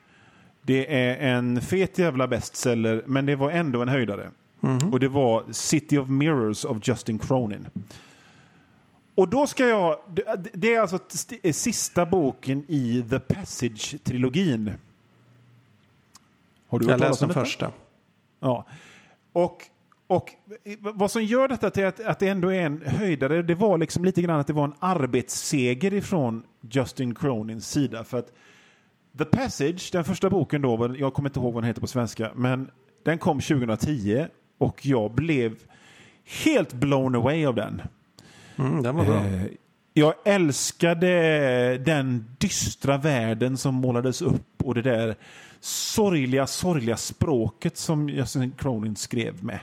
Det 0.61 0.93
är 0.95 1.35
en 1.35 1.61
fet 1.61 1.97
jävla 1.97 2.27
bestseller, 2.27 3.03
men 3.05 3.25
det 3.25 3.35
var 3.35 3.51
ändå 3.51 3.81
en 3.81 3.87
höjdare. 3.89 4.29
Och 4.91 4.99
det 4.99 5.07
var 5.07 5.43
City 5.51 5.97
of 5.97 6.09
Mirrors 6.09 6.65
av 6.65 6.79
Justin 6.83 7.19
Cronin. 7.19 7.67
Och 9.15 9.27
då 9.29 9.47
ska 9.47 9.67
jag... 9.67 9.97
det- 10.53 10.73
är 10.75 10.79
alltså 10.79 10.97
t- 10.97 11.53
sista 11.53 12.05
boken 12.05 12.65
i 12.67 13.05
The 13.09 13.19
Passage-trilogin. 13.19 14.71
Har 16.67 16.79
du 16.79 16.85
Jag 16.89 16.99
läste 16.99 17.25
den 17.25 17.33
första. 17.33 17.71
Ja. 18.39 18.65
Och, 19.33 19.65
och 20.07 20.29
vad 20.79 21.11
som 21.11 21.23
gör 21.23 21.47
detta 21.47 21.69
till 21.69 21.85
att, 21.85 21.99
att 21.99 22.19
det 22.19 22.27
ändå 22.27 22.49
är 22.53 22.61
en 22.61 22.81
höjdare, 22.85 23.41
det 23.41 23.55
var 23.55 23.77
liksom 23.77 24.05
lite 24.05 24.21
grann 24.21 24.39
att 24.39 24.47
det 24.47 24.53
var 24.53 24.63
en 24.63 24.73
arbetsseger 24.79 25.93
ifrån 25.93 26.43
Justin 26.61 27.15
Cronins 27.15 27.69
sida. 27.71 28.03
För 28.03 28.17
att 28.19 28.31
The 29.17 29.25
Passage, 29.25 29.89
den 29.91 30.03
första 30.03 30.29
boken 30.29 30.61
då, 30.61 30.95
jag 30.97 31.13
kommer 31.13 31.29
inte 31.29 31.39
ihåg 31.39 31.53
vad 31.53 31.63
den 31.63 31.67
heter 31.67 31.81
på 31.81 31.87
svenska, 31.87 32.31
men 32.35 32.71
den 33.03 33.17
kom 33.17 33.39
2010 33.39 34.27
och 34.61 34.85
jag 34.85 35.11
blev 35.11 35.55
helt 36.45 36.73
blown 36.73 37.15
away 37.15 37.45
av 37.45 37.55
den. 37.55 37.81
Mm, 38.57 38.83
den 38.83 38.95
var 38.95 39.05
bra. 39.05 39.25
Eh, 39.25 39.43
Jag 39.93 40.13
älskade 40.25 41.07
den 41.77 42.35
dystra 42.37 42.97
världen 42.97 43.57
som 43.57 43.75
målades 43.75 44.21
upp 44.21 44.63
och 44.63 44.75
det 44.75 44.81
där 44.81 45.15
sorgliga, 45.59 46.47
sorgliga 46.47 46.97
språket 46.97 47.77
som 47.77 48.09
Justin 48.09 48.51
Cronin 48.57 48.95
skrev 48.95 49.43
med. 49.43 49.59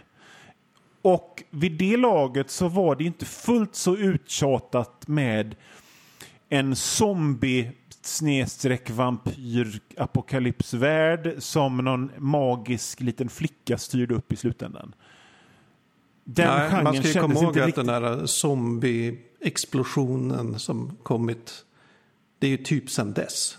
Och 1.02 1.42
vid 1.50 1.72
det 1.72 1.96
laget 1.96 2.50
så 2.50 2.68
var 2.68 2.96
det 2.96 3.04
inte 3.04 3.24
fullt 3.24 3.74
så 3.74 3.96
uttjatat 3.96 5.08
med 5.08 5.56
en 6.48 6.76
zombie 6.76 7.70
snedstreck 8.08 8.90
vampyr 8.90 9.80
apokalypsvärld 9.96 11.34
som 11.38 11.76
någon 11.76 12.10
magisk 12.18 13.00
liten 13.00 13.28
flicka 13.28 13.78
styrde 13.78 14.14
upp 14.14 14.32
i 14.32 14.36
slutändan. 14.36 14.94
Den 16.24 16.48
Nej, 16.48 16.84
man 16.84 16.96
ska 16.96 17.08
ju 17.08 17.20
komma 17.20 17.34
ihåg 17.34 17.58
att 17.58 17.74
den 17.74 17.86
där 17.86 18.26
zombie-explosionen 18.26 20.58
som 20.58 20.96
kommit. 21.02 21.64
Det 22.38 22.46
är 22.46 22.50
ju 22.50 22.56
typ 22.56 22.90
sen 22.90 23.12
dess. 23.12 23.58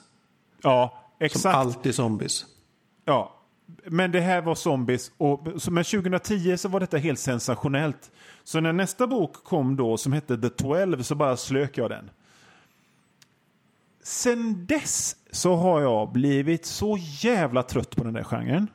Ja, 0.62 0.94
Som 1.18 1.26
exakt. 1.26 1.56
alltid 1.56 1.96
zombies. 1.96 2.46
Ja, 3.06 3.36
men 3.86 4.12
det 4.12 4.20
här 4.20 4.42
var 4.42 4.56
zombies. 4.56 5.12
Och, 5.18 5.48
men 5.72 5.84
2010 5.84 6.58
så 6.58 6.70
var 6.70 6.80
detta 6.80 6.98
helt 6.98 7.20
sensationellt. 7.20 8.12
Så 8.44 8.60
när 8.60 8.74
nästa 8.74 9.08
bok 9.08 9.44
kom 9.44 9.76
då 9.76 9.98
som 9.98 10.14
hette 10.14 10.38
The 10.38 10.50
12 10.50 11.04
så 11.04 11.16
bara 11.16 11.38
slök 11.38 11.78
jag 11.78 11.90
den. 11.90 12.10
Sen 14.04 14.66
dess 14.66 15.16
så 15.32 15.56
har 15.56 15.82
jag 15.82 16.12
blivit 16.12 16.66
så 16.66 16.98
jävla 17.02 17.64
trött 17.64 17.96
på 17.96 18.04
den 18.04 18.14
där 18.14 18.24
genren. 18.24 18.68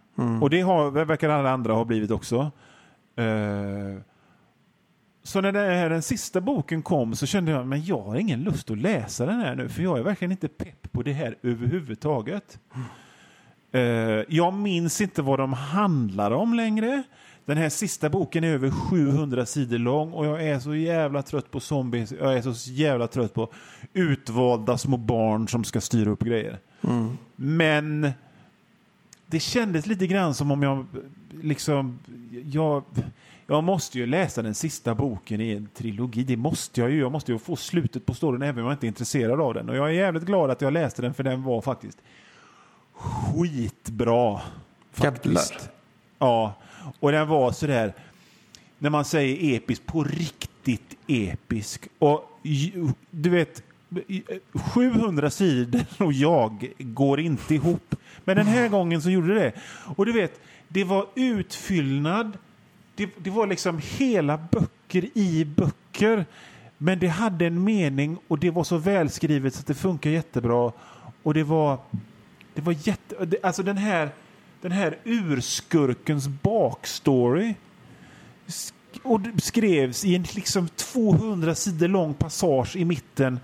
Och 0.42 0.50
det 0.50 0.60
har, 0.60 0.90
verkar 0.90 1.28
alla 1.28 1.50
andra 1.50 1.72
ha 1.72 1.84
blivit 1.84 2.10
också. 2.10 2.50
Eh, 3.16 4.00
så 5.22 5.40
när 5.40 5.52
det 5.52 5.60
här, 5.60 5.90
den 5.90 6.02
sista 6.02 6.40
boken 6.40 6.82
kom 6.82 7.14
så 7.16 7.26
kände 7.26 7.52
jag 7.52 7.66
men 7.66 7.84
jag 7.84 8.02
har 8.02 8.16
ingen 8.16 8.42
lust 8.42 8.70
att 8.70 8.78
läsa 8.78 9.26
den 9.26 9.40
här 9.40 9.54
nu 9.54 9.68
för 9.68 9.82
jag 9.82 9.98
är 9.98 10.02
verkligen 10.02 10.32
inte 10.32 10.48
pepp 10.48 10.92
på 10.92 11.02
det 11.02 11.12
här 11.12 11.36
överhuvudtaget. 11.42 12.58
Eh, 13.72 13.80
jag 14.28 14.54
minns 14.54 15.00
inte 15.00 15.22
vad 15.22 15.38
de 15.38 15.52
handlar 15.52 16.30
om 16.30 16.54
längre. 16.54 17.02
Den 17.44 17.56
här 17.56 17.68
sista 17.68 18.10
boken 18.10 18.44
är 18.44 18.48
över 18.48 18.70
700 18.70 19.46
sidor 19.46 19.78
lång 19.78 20.12
och 20.12 20.26
jag 20.26 20.42
är 20.48 20.58
så 20.58 20.74
jävla 20.74 21.22
trött 21.22 21.50
på 21.50 21.60
zombies. 21.60 22.12
Jag 22.12 22.34
är 22.34 22.42
så 22.42 22.70
jävla 22.70 23.06
trött 23.06 23.34
på 23.34 23.52
utvalda 23.92 24.78
små 24.78 24.96
barn 24.96 25.48
som 25.48 25.64
ska 25.64 25.80
styra 25.80 26.10
upp 26.10 26.20
grejer. 26.22 26.58
Mm. 26.82 27.18
Men 27.36 28.12
det 29.26 29.40
kändes 29.40 29.86
lite 29.86 30.06
grann 30.06 30.34
som 30.34 30.50
om 30.50 30.62
jag 30.62 30.86
liksom, 31.42 31.98
jag, 32.44 32.82
jag 33.46 33.64
måste 33.64 33.98
ju 33.98 34.06
läsa 34.06 34.42
den 34.42 34.54
sista 34.54 34.94
boken 34.94 35.40
i 35.40 35.50
en 35.50 35.68
trilogi. 35.74 36.24
Det 36.24 36.36
måste 36.36 36.80
jag 36.80 36.90
ju. 36.90 36.98
Jag 36.98 37.12
måste 37.12 37.32
ju 37.32 37.38
få 37.38 37.56
slutet 37.56 38.06
på 38.06 38.14
storyn 38.14 38.42
även 38.42 38.58
om 38.58 38.64
jag 38.64 38.74
inte 38.74 38.86
är 38.86 38.88
intresserad 38.88 39.40
av 39.40 39.54
den. 39.54 39.68
Och 39.68 39.76
jag 39.76 39.88
är 39.88 39.92
jävligt 39.92 40.24
glad 40.24 40.50
att 40.50 40.60
jag 40.60 40.72
läste 40.72 41.02
den 41.02 41.14
för 41.14 41.22
den 41.24 41.42
var 41.42 41.60
faktiskt 41.60 41.98
skitbra. 42.94 44.40
Faktiskt. 44.92 45.52
Jävlar. 45.52 45.70
Ja, 46.18 46.54
och 47.00 47.12
den 47.12 47.28
var 47.28 47.52
så 47.52 47.66
där, 47.66 47.92
när 48.78 48.90
man 48.90 49.04
säger 49.04 49.56
episk, 49.56 49.86
på 49.86 50.04
riktigt 50.04 50.96
episk. 51.06 51.88
Och 51.98 52.40
du 53.10 53.30
vet, 53.30 53.62
700 54.52 55.30
sidor 55.30 55.84
och 55.98 56.12
jag 56.12 56.72
går 56.78 57.20
inte 57.20 57.54
ihop. 57.54 57.94
Men 58.24 58.36
den 58.36 58.46
här 58.46 58.68
gången 58.68 59.02
så 59.02 59.10
gjorde 59.10 59.34
det. 59.34 59.52
Och 59.96 60.06
du 60.06 60.12
vet, 60.12 60.40
det 60.68 60.84
var 60.84 61.06
utfyllnad. 61.14 62.38
Det, 62.94 63.10
det 63.18 63.30
var 63.30 63.46
liksom 63.46 63.80
hela 63.98 64.38
böcker 64.50 65.04
i 65.14 65.44
böcker. 65.44 66.24
Men 66.78 66.98
det 66.98 67.08
hade 67.08 67.46
en 67.46 67.64
mening 67.64 68.18
och 68.28 68.38
det 68.38 68.50
var 68.50 68.64
så 68.64 68.76
välskrivet 68.76 69.54
så 69.54 69.60
att 69.60 69.66
det 69.66 69.74
funkar 69.74 70.10
jättebra. 70.10 70.72
Och 71.22 71.34
det 71.34 71.44
var, 71.44 71.78
det 72.54 72.60
var 72.62 72.76
jätte... 72.88 73.38
Alltså 73.42 73.62
den 73.62 73.76
här, 73.76 74.10
den 74.64 74.72
här 74.72 74.98
urskurkens 75.04 76.28
bakstory 76.28 77.54
och 79.02 79.20
det 79.20 79.40
skrevs 79.40 80.04
i 80.04 80.14
en 80.14 80.24
liksom 80.34 80.68
200 80.68 81.54
sidor 81.54 81.88
lång 81.88 82.14
passage 82.14 82.76
i 82.76 82.84
mitten. 82.84 83.40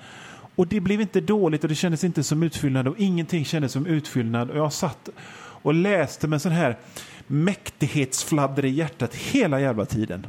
Och 0.55 0.67
det 0.67 0.81
blev 0.81 1.01
inte 1.01 1.21
dåligt 1.21 1.63
och 1.63 1.69
det 1.69 1.75
kändes 1.75 2.05
inte 2.05 2.23
som 2.23 2.43
utfyllnad 2.43 2.89
och 2.89 2.99
ingenting 2.99 3.45
kändes 3.45 3.73
som 3.73 3.87
utfyllnad. 3.87 4.51
Och 4.51 4.59
jag 4.59 4.73
satt 4.73 5.09
och 5.39 5.75
läste 5.75 6.29
med 6.29 6.43
sån 6.43 6.53
här 6.53 6.79
mäktighetsfladder 7.27 8.65
i 8.65 8.71
hjärtat 8.71 9.15
hela 9.15 9.61
jävla 9.61 9.85
tiden. 9.85 10.27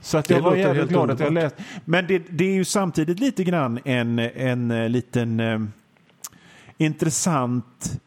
Så 0.00 0.18
att 0.18 0.28
Det 0.28 0.34
jag 0.34 0.42
var 0.42 0.50
låter 0.50 0.62
jävligt 0.62 0.88
glad 0.88 1.10
att 1.10 1.20
jag 1.20 1.32
läste. 1.32 1.64
Men 1.84 2.06
det, 2.06 2.18
det 2.18 2.44
är 2.44 2.54
ju 2.54 2.64
samtidigt 2.64 3.20
lite 3.20 3.44
grann 3.44 3.80
en, 3.84 4.18
en 4.18 4.70
eh, 4.70 4.88
liten 4.88 5.40
eh, 5.40 5.60
intressant 6.78 8.00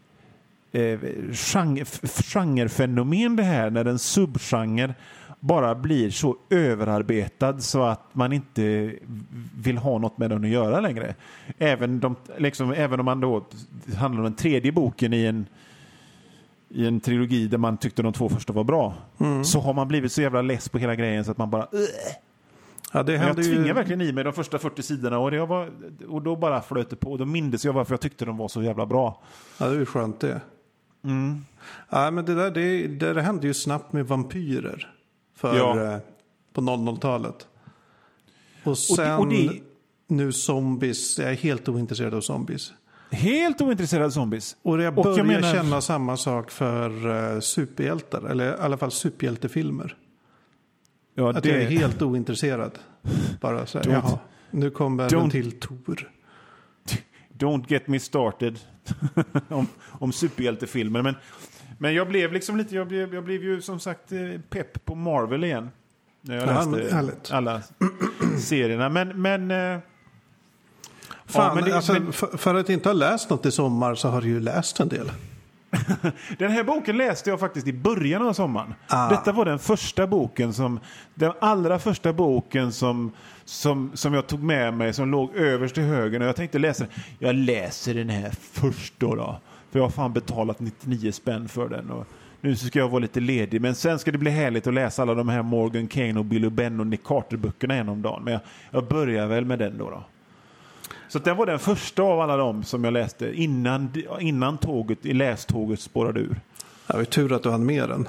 eh, 0.72 1.00
genre, 1.32 1.86
genrefenomen 2.24 3.36
det 3.36 3.44
här 3.44 3.70
när 3.70 3.86
en 3.86 4.00
subgenre 4.00 4.94
bara 5.40 5.76
blir 5.76 6.10
så 6.10 6.38
överarbetad 6.50 7.60
så 7.60 7.84
att 7.84 8.16
man 8.16 8.34
inte 8.34 8.94
vill 9.58 9.78
ha 9.78 9.98
något 9.98 10.18
med 10.18 10.30
den 10.30 10.44
att 10.44 10.50
göra 10.50 10.80
längre. 10.80 11.16
Även, 11.58 12.00
de, 12.00 12.16
liksom, 12.38 12.72
även 12.72 13.00
om 13.00 13.06
man 13.06 13.20
då 13.20 13.46
handlar 13.98 14.20
om 14.20 14.24
den 14.24 14.36
tredje 14.36 14.72
boken 14.72 15.14
i 15.14 15.26
en 15.26 15.46
i 16.72 16.88
en 16.88 17.00
trilogi 17.00 17.48
där 17.48 17.58
man 17.58 17.78
tyckte 17.78 18.02
de 18.02 18.14
två 18.14 18.30
första 18.30 18.54
var 18.54 18.64
bra 18.64 18.94
så 19.44 19.60
har 19.60 19.74
man 19.74 19.88
blivit 19.88 20.12
så 20.12 20.22
jävla 20.22 20.42
less 20.42 20.70
på 20.70 20.78
hela 20.78 20.96
grejen 20.96 21.26
så 21.26 21.32
att 21.32 21.38
man 21.38 21.50
bara. 21.50 21.68
Ja, 22.94 23.04
det 23.04 23.14
jag 23.14 23.36
tvingade 23.36 23.68
ju... 23.68 23.74
verkligen 23.74 24.02
i 24.02 24.12
mig 24.12 24.24
de 24.24 24.34
första 24.34 24.60
40 24.60 24.84
sidorna 24.84 25.20
och, 25.20 25.48
var, 25.48 25.70
och 26.08 26.22
då 26.22 26.36
bara 26.36 26.62
flöt 26.62 26.90
det 26.90 26.96
på. 26.96 27.12
Och 27.12 27.18
då 27.18 27.26
mindes 27.26 27.66
jag 27.66 27.74
varför 27.74 27.94
jag 27.94 28.02
tyckte 28.02 28.26
de 28.26 28.38
var 28.38 28.48
så 28.48 28.64
jävla 28.64 28.86
bra. 28.86 29.22
Ja, 29.58 29.66
det 29.66 29.76
är 29.76 29.80
ju 29.80 29.86
skönt 29.86 30.20
det. 30.20 30.42
Mm. 31.04 31.46
Ja, 31.90 32.12
men 32.12 32.26
det 32.26 32.36
där 32.36 32.52
det, 32.52 32.88
det, 32.88 33.14
det 33.14 33.22
hände 33.22 33.48
ju 33.48 33.54
snabbt 33.54 33.94
med 33.94 34.08
vampyrer. 34.08 34.94
För, 35.36 35.58
Ja. 35.58 35.94
eh, 35.94 36.00
på 36.54 36.62
00-talet. 36.62 37.48
Och 38.64 38.72
det- 38.72 38.76
sen 38.76 39.20
och 39.20 39.28
det- 39.30 39.60
nu 40.08 40.32
zombies. 40.32 41.20
Jag 41.20 41.32
är 41.32 41.36
helt 41.36 41.70
ointresserad 41.70 42.14
av 42.14 42.22
zombies. 42.22 42.74
Helt 43.12 43.62
ointresserad 43.62 44.06
av 44.06 44.10
zombies. 44.10 44.56
Och 44.62 44.82
jag 44.82 44.98
Och 44.98 45.04
börjar 45.04 45.18
jag 45.18 45.28
menar- 45.28 45.54
känna 45.54 45.82
samma 45.82 46.18
sak 46.18 46.52
för 46.52 47.08
uh, 47.08 47.40
superhjältar. 47.40 48.24
Eller 48.30 48.52
i 48.56 48.60
alla 48.60 48.78
fall 48.78 48.92
superhjältefilmer. 48.92 49.96
Ja, 51.16 51.30
Att 51.38 51.46
jag 51.46 51.56
är 51.62 51.70
helt 51.70 52.02
ointresserad. 52.02 52.72
Bara 53.42 53.66
så 53.66 53.78
här, 53.78 53.90
jaha. 53.92 54.20
Nu 54.52 54.70
kommer 54.70 55.04
en 55.04 55.10
don't- 55.10 55.32
till 55.32 55.60
Tor. 55.60 56.12
Don't 57.40 57.64
get 57.68 57.88
me 57.88 58.00
started 58.00 58.60
om, 59.50 59.68
om 59.92 60.12
superhjältefilmer. 60.12 61.02
Men, 61.02 61.16
men 61.78 61.94
jag 61.94 62.08
blev 62.08 62.34
liksom 62.34 62.58
lite, 62.58 62.76
jag 62.76 62.88
blev, 62.88 63.14
jag 63.14 63.24
blev 63.24 63.44
ju 63.44 63.62
som 63.62 63.80
sagt 63.80 64.12
eh, 64.12 64.20
pepp 64.50 64.86
på 64.86 64.96
Marvel 64.96 65.44
igen. 65.44 65.70
När 66.22 66.36
jag 66.36 66.48
Ja, 66.48 66.66
läste 66.66 66.96
härligt. 66.96 67.32
alla 67.32 67.62
serierna. 68.40 68.90
Men, 68.90 69.22
men, 69.22 69.52
eh, 69.52 69.80
Fan, 71.26 71.56
men 71.56 71.64
det- 71.64 71.76
alltså, 71.76 71.94
men- 71.94 72.14
för, 72.14 72.38
för 72.38 72.56
att 72.56 72.70
inte 72.70 72.90
ha 72.90 72.94
läst 72.94 73.30
något 73.30 73.46
i 73.46 73.52
sommar 73.52 73.96
så 73.96 74.10
har 74.10 74.22
du 74.22 74.28
ju 74.28 74.40
läst 74.40 74.80
en 74.80 74.90
del. 74.90 75.12
Den 76.38 76.52
här 76.52 76.64
boken 76.64 76.98
läste 76.98 77.30
jag 77.30 77.40
faktiskt 77.40 77.68
i 77.68 77.74
början 77.74 78.28
av 78.28 78.34
sommaren. 78.34 78.74
Ah. 78.88 79.10
Detta 79.10 79.32
var 79.32 79.46
den 79.46 79.60
första 79.60 80.08
boken 80.08 80.54
som, 80.54 80.80
den 81.16 81.32
allra 81.42 81.80
första 81.80 82.14
boken 82.14 82.72
som, 82.72 83.12
som, 83.50 83.92
som 83.94 84.14
jag 84.14 84.28
tog 84.28 84.44
med 84.44 84.74
mig 84.74 84.94
som 84.94 85.12
låg 85.12 85.36
överst 85.36 85.76
till 85.76 85.84
höger 85.84 86.20
och 86.20 86.26
jag 86.26 86.36
tänkte 86.36 86.60
läsa 86.60 86.84
den. 86.84 86.94
Jag 87.20 87.36
läser 87.36 87.94
den 87.94 88.10
här 88.10 88.32
först 88.42 88.94
då, 88.98 89.16
då. 89.16 89.40
För 89.72 89.80
jag 89.80 89.86
har 89.86 89.92
fan 89.92 90.14
betalat 90.14 90.60
99 90.60 91.12
spänn 91.12 91.50
för 91.50 91.70
den. 91.70 91.90
Och 91.92 92.08
nu 92.42 92.56
ska 92.56 92.80
jag 92.80 92.90
vara 92.90 93.00
lite 93.00 93.20
ledig 93.20 93.62
men 93.62 93.76
sen 93.76 94.00
ska 94.00 94.12
det 94.12 94.18
bli 94.18 94.32
härligt 94.32 94.68
att 94.68 94.74
läsa 94.74 95.02
alla 95.02 95.14
de 95.14 95.30
här 95.30 95.44
Morgan 95.44 95.88
Kane 95.88 96.20
och 96.20 96.26
Billy 96.26 96.50
Ben 96.50 96.80
och 96.80 96.88
Nick 96.88 97.04
Carter-böckerna 97.04 97.76
en 97.76 97.90
om 97.90 98.02
dagen. 98.02 98.24
Men 98.24 98.34
jag, 98.34 98.42
jag 98.72 98.88
börjar 98.88 99.28
väl 99.28 99.46
med 99.46 99.60
den 99.60 99.78
då. 99.78 99.90
då. 99.90 100.04
Så 101.08 101.18
att 101.18 101.26
den 101.26 101.38
var 101.38 101.46
den 101.46 101.60
första 101.60 102.04
av 102.04 102.20
alla 102.20 102.38
dem 102.38 102.64
som 102.64 102.84
jag 102.84 102.94
läste 102.94 103.42
innan, 103.42 103.94
innan 104.20 104.58
tåget, 104.58 105.06
i 105.06 105.14
läståget 105.14 105.80
spårade 105.80 106.20
ur. 106.20 106.40
Det 106.88 106.94
var 106.94 107.00
ju 107.00 107.06
tur 107.06 107.34
att 107.34 107.44
du 107.44 107.50
hann 107.50 107.66
med 107.66 107.90
den. 107.90 108.08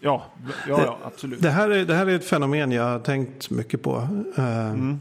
Ja, 0.00 0.24
ja, 0.68 0.82
ja 0.84 0.98
absolut. 1.04 1.42
Det 1.42 1.50
här, 1.50 1.70
är, 1.70 1.84
det 1.84 1.94
här 1.94 2.06
är 2.06 2.16
ett 2.16 2.24
fenomen 2.24 2.72
jag 2.72 2.84
har 2.84 2.98
tänkt 2.98 3.50
mycket 3.50 3.82
på. 3.82 4.08
Eh, 4.36 4.70
Mm. 4.70 5.00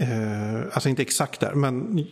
eh, 0.00 0.60
alltså 0.72 0.88
inte 0.88 1.02
exakt 1.02 1.40
där, 1.40 1.54
men 1.54 2.04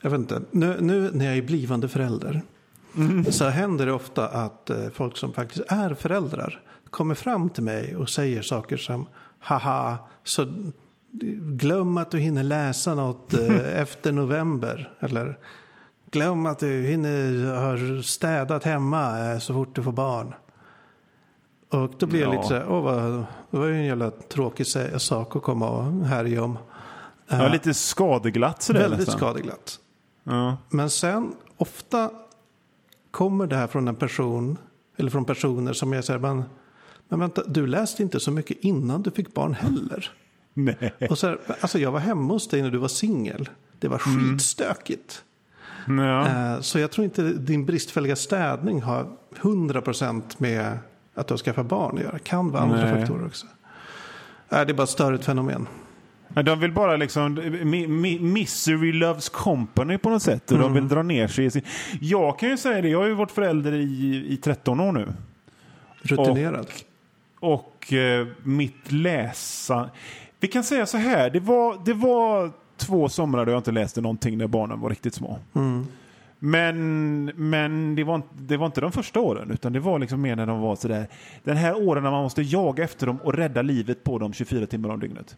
jag 0.00 0.10
vet 0.10 0.20
inte. 0.20 0.42
Nu, 0.50 0.76
nu 0.80 1.10
när 1.12 1.24
jag 1.24 1.36
är 1.36 1.42
blivande 1.42 1.88
förälder 1.88 2.42
Mm. 2.96 3.24
så 3.24 3.44
händer 3.48 3.86
det 3.86 3.92
ofta 3.92 4.28
att 4.28 4.70
eh, 4.70 4.88
folk 4.92 5.16
som 5.16 5.32
faktiskt 5.32 5.64
är 5.68 5.94
föräldrar 5.94 6.60
kommer 6.90 7.14
fram 7.14 7.50
till 7.50 7.62
mig 7.62 7.96
och 7.96 8.08
säger 8.08 8.42
saker 8.42 8.76
som 8.76 9.06
haha, 9.38 9.98
så 10.24 10.46
glöm 11.40 11.96
att 11.98 12.10
du 12.10 12.18
hinner 12.18 12.42
läsa 12.42 12.94
något 12.94 13.34
efter 13.74 14.12
november. 14.12 14.92
Eller 15.00 15.38
glöm 16.10 16.46
att 16.46 16.58
du 16.58 16.82
hinner 16.82 17.54
ha 17.96 18.02
städat 18.02 18.64
hemma 18.64 19.40
så 19.40 19.54
fort 19.54 19.74
du 19.76 19.82
får 19.82 19.92
barn. 19.92 20.34
Och 21.68 21.90
då 21.98 22.06
blir 22.06 22.20
jag 22.20 22.28
Ja. 22.28 22.36
lite 22.36 22.48
så 22.48 22.54
här, 22.54 22.68
åh 22.68 22.82
vad, 22.82 23.24
det 23.50 23.58
var 23.58 23.66
ju 23.66 23.74
en 23.74 23.84
jävla 23.84 24.10
tråkig 24.10 24.66
sak 24.96 25.36
att 25.36 25.42
komma 25.42 25.68
och 25.70 26.06
härja 26.06 26.42
om. 26.42 26.58
Ja, 27.28 27.48
lite 27.48 27.74
skadeglatt 27.74 28.62
sådär 28.62 28.80
Väldigt 28.80 28.98
nästan. 28.98 29.16
skadeglatt. 29.18 29.78
Ja. 30.24 30.56
Men 30.70 30.90
sen 30.90 31.32
ofta 31.56 32.10
kommer 33.10 33.46
det 33.46 33.56
här 33.56 33.66
från 33.66 33.88
en 33.88 33.94
person, 33.96 34.58
eller 34.96 35.10
från 35.10 35.24
personer 35.24 35.72
som 35.72 35.92
jag 35.92 36.04
säger, 36.04 36.20
men, 36.20 36.44
men 37.08 37.20
vänta, 37.20 37.42
du 37.46 37.66
läste 37.66 38.02
inte 38.02 38.20
så 38.20 38.30
mycket 38.30 38.56
innan 38.60 39.02
du 39.02 39.10
fick 39.10 39.34
barn 39.34 39.54
heller. 39.54 40.10
Nej. 40.54 40.94
Och 41.10 41.18
så 41.18 41.26
här, 41.26 41.38
alltså 41.60 41.78
jag 41.78 41.92
var 41.92 42.00
hemma 42.00 42.32
hos 42.34 42.48
dig 42.48 42.62
när 42.62 42.70
du 42.70 42.78
var 42.78 42.88
singel. 42.88 43.48
Det 43.78 43.88
var 43.88 43.98
skitstökigt. 43.98 45.22
Ja. 45.88 46.26
Eh, 46.28 46.60
Så 46.60 46.78
jag 46.78 46.90
tror 46.90 47.04
inte 47.04 47.22
din 47.22 47.64
bristfälliga 47.66 48.16
städning 48.16 48.82
har 48.82 49.06
100% 49.40 50.22
med 50.38 50.78
att 51.16 51.28
du 51.28 51.32
har 51.32 51.38
skaffat 51.38 51.66
barn 51.66 51.98
att 51.98 52.04
göra. 52.04 52.18
kan 52.18 52.50
vara 52.50 52.62
andra 52.62 52.84
Nej. 52.84 53.00
faktorer 53.00 53.26
också. 53.26 53.46
Nej, 54.48 54.66
det 54.66 54.72
är 54.72 54.74
bara 54.74 54.82
ett 54.82 54.88
störigt 54.88 55.24
fenomen. 55.24 55.66
Men 56.28 56.44
De 56.44 56.60
vill 56.60 56.72
bara 56.72 56.96
liksom, 56.96 57.34
mi, 57.62 57.86
mi, 57.86 58.18
misery 58.20 58.92
loves 58.92 59.28
company 59.28 59.98
på 59.98 60.10
något 60.10 60.22
sätt. 60.22 60.52
Och 60.52 60.58
de 60.58 60.72
vill 60.72 60.88
dra 60.88 61.02
ner 61.02 61.28
sig 61.28 61.44
i 61.44 61.50
sin... 61.50 61.62
Jag 62.00 62.38
kan 62.38 62.48
ju 62.48 62.56
säga 62.56 62.82
det, 62.82 62.88
jag 62.88 62.98
har 62.98 63.06
ju 63.06 63.14
varit 63.14 63.30
förälder 63.30 63.72
i, 63.72 64.26
i 64.28 64.36
13 64.36 64.80
år 64.80 64.92
nu. 64.92 65.12
Rutinerad. 66.02 66.66
Och 67.40 67.92
eh, 67.92 68.26
mitt 68.42 68.92
läsa... 68.92 69.90
Vi 70.40 70.48
kan 70.48 70.64
säga 70.64 70.86
så 70.86 70.96
här, 70.96 71.30
det 71.30 71.40
var, 71.40 71.84
det 71.84 71.94
var 71.94 72.50
två 72.76 73.08
somrar 73.08 73.46
då 73.46 73.52
jag 73.52 73.58
inte 73.58 73.72
läste 73.72 74.00
någonting 74.00 74.38
när 74.38 74.46
barnen 74.46 74.80
var 74.80 74.90
riktigt 74.90 75.14
små. 75.14 75.38
Mm. 75.54 75.86
Men, 76.38 77.24
men 77.24 77.94
det, 77.94 78.04
var, 78.04 78.14
inte- 78.14 78.28
det 78.38 78.56
var 78.56 78.66
inte 78.66 78.80
de 78.80 78.92
första 78.92 79.20
åren, 79.20 79.50
utan 79.50 79.72
det 79.72 79.80
var 79.80 79.98
liksom 79.98 80.20
mer 80.20 80.36
när 80.36 80.46
de 80.46 80.60
var 80.60 80.76
sådär. 80.76 81.06
Den 81.44 81.56
här 81.56 81.88
åren 81.88 82.02
när 82.02 82.10
man 82.10 82.22
måste 82.22 82.42
jaga 82.42 82.84
efter 82.84 83.06
dem 83.06 83.16
och 83.22 83.34
rädda 83.34 83.62
livet 83.62 84.04
på 84.04 84.18
dem 84.18 84.32
24 84.32 84.66
timmar 84.66 84.88
om 84.88 85.00
dygnet. 85.00 85.36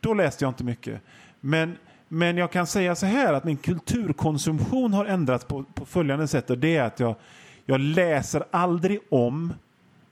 Då 0.00 0.14
läste 0.14 0.44
jag 0.44 0.50
inte 0.50 0.64
mycket. 0.64 1.00
Men, 1.40 1.76
men 2.08 2.36
jag 2.36 2.50
kan 2.50 2.66
säga 2.66 2.94
så 2.94 3.06
här 3.06 3.32
att 3.34 3.44
min 3.44 3.56
kulturkonsumtion 3.56 4.92
har 4.92 5.04
ändrats 5.04 5.44
på, 5.44 5.64
på 5.74 5.84
följande 5.84 6.28
sätt. 6.28 6.50
Och 6.50 6.58
det 6.58 6.76
är 6.76 6.82
att 6.82 7.00
jag, 7.00 7.14
jag 7.66 7.80
läser 7.80 8.44
aldrig 8.50 8.98
om 9.08 9.52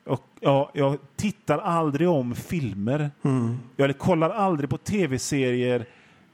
Och, 0.05 0.23
ja, 0.41 0.71
jag 0.75 0.99
tittar 1.17 1.59
aldrig 1.59 2.09
om 2.09 2.35
filmer. 2.35 3.11
Mm. 3.23 3.59
Jag 3.77 3.99
kollar 3.99 4.31
aldrig 4.31 4.71
på 4.71 4.79
tv-serier 4.79 5.87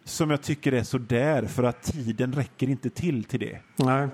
som 0.09 0.30
jag 0.30 0.42
tycker 0.42 0.72
är 0.72 0.82
så 0.82 0.98
där 0.98 1.46
för 1.46 1.62
att 1.62 1.82
tiden 1.82 2.32
räcker 2.32 2.68
inte 2.68 2.90
till 2.90 3.24
till 3.24 3.40
det. 3.40 3.59
Nej. 3.76 4.09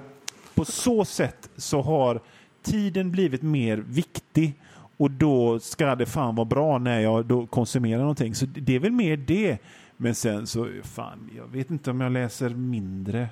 På 0.55 0.64
så 0.64 1.05
sätt 1.05 1.51
så 1.57 1.82
har 1.82 2.20
tiden 2.62 3.11
blivit 3.11 3.42
mer 3.42 3.76
viktig 3.76 4.55
och 4.97 5.11
då 5.11 5.61
ska 5.61 5.95
det 5.95 6.07
fan 6.07 6.34
vara 6.34 6.45
bra 6.45 6.78
när 6.78 7.01
jag 7.01 7.26
då 7.26 7.47
konsumerar 7.47 8.01
någonting. 8.01 8.34
Så 8.34 8.47
det 8.47 8.74
är 8.74 8.78
väl 8.78 8.92
mer 8.92 9.16
det. 9.16 9.59
Men 9.97 10.14
sen 10.14 10.47
så, 10.47 10.68
fan, 10.82 11.30
jag 11.36 11.47
vet 11.47 11.70
inte 11.70 11.90
om 11.90 12.01
jag 12.01 12.12
läser 12.12 12.51
mindre 12.51 13.28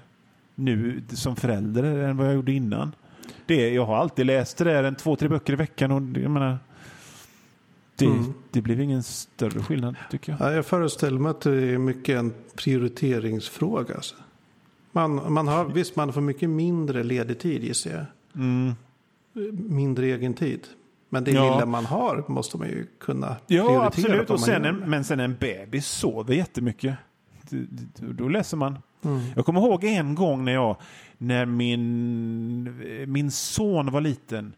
nu 0.55 1.03
som 1.09 1.37
förälder 1.37 1.83
än 1.83 2.17
vad 2.17 2.27
jag 2.27 2.35
gjorde 2.35 2.53
innan. 2.53 2.95
Det, 3.47 3.71
jag 3.71 3.87
har 3.87 3.97
alltid 3.97 4.27
läst 4.27 4.57
det 4.59 4.65
där 4.65 4.85
en 4.85 4.95
två, 4.95 5.17
tre 5.17 5.29
böcker 5.29 5.53
i 5.53 5.57
veckan 5.57 5.91
och 5.91 6.03
jag 6.23 6.31
menar, 6.31 6.59
det, 8.07 8.13
Mm. 8.13 8.35
det 8.51 8.63
blev 8.63 8.81
ingen 8.81 9.03
större 9.03 9.63
skillnad 9.63 9.97
tycker 10.11 10.33
jag. 10.33 10.41
Ja, 10.41 10.53
jag 10.53 10.67
föreställer 10.67 11.19
mig 11.19 11.31
att 11.31 11.41
det 11.41 11.63
är 11.75 11.79
mycket 11.79 12.19
en 12.19 12.33
prioriteringsfråga. 12.57 13.95
Alltså. 13.95 14.15
Man, 14.93 15.33
man 15.33 15.49
har, 15.49 15.65
visst, 15.75 15.97
man 15.97 16.13
får 16.13 16.21
mycket 16.21 16.51
mindre 16.51 17.05
ledig 17.05 17.39
tid 17.39 17.65
gissar 17.65 17.91
jag. 17.91 18.05
Mm. 18.45 18.73
Mindre 19.53 20.07
egen 20.07 20.35
tid. 20.35 20.61
Men 21.09 21.25
det 21.25 21.31
Ja. 21.31 21.53
lilla 21.55 21.67
man 21.67 21.87
har 21.87 22.25
måste 22.29 22.59
man 22.59 22.69
ju 22.69 22.87
kunna 23.01 23.37
prioritera. 23.49 23.75
Ja, 23.75 23.85
absolut. 23.87 24.31
Och 24.31 24.41
sen 24.41 24.65
en, 24.65 24.77
men 24.77 25.05
sen 25.05 25.21
en 25.21 25.37
bebis 25.41 25.87
sover 25.87 26.35
jättemycket. 26.35 26.95
Då 27.97 28.29
läser 28.29 28.57
man. 28.57 28.79
Mm. 29.05 29.21
Jag 29.37 29.47
kommer 29.47 29.61
ihåg 29.61 29.85
en 29.85 30.15
gång 30.15 30.45
när 30.45 30.53
jag, 30.53 30.77
när 31.19 31.47
min, 31.47 33.13
min 33.13 33.31
son 33.31 33.91
var 33.93 34.01
liten 34.01 34.53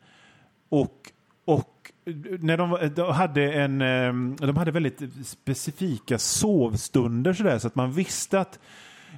och, 0.68 1.12
och 1.45 1.92
när 2.40 2.57
de, 2.57 2.70
var- 2.70 2.86
de 2.97 3.12
hade 3.14 3.53
en, 3.53 3.82
eh, 3.82 4.12
de 4.47 4.57
hade 4.57 4.70
väldigt 4.70 5.01
specifika 5.26 6.18
sovstunder 6.18 7.32
sådär 7.32 7.59
så 7.59 7.66
att 7.66 7.74
man 7.74 7.92
visste 7.92 8.40
att 8.40 8.59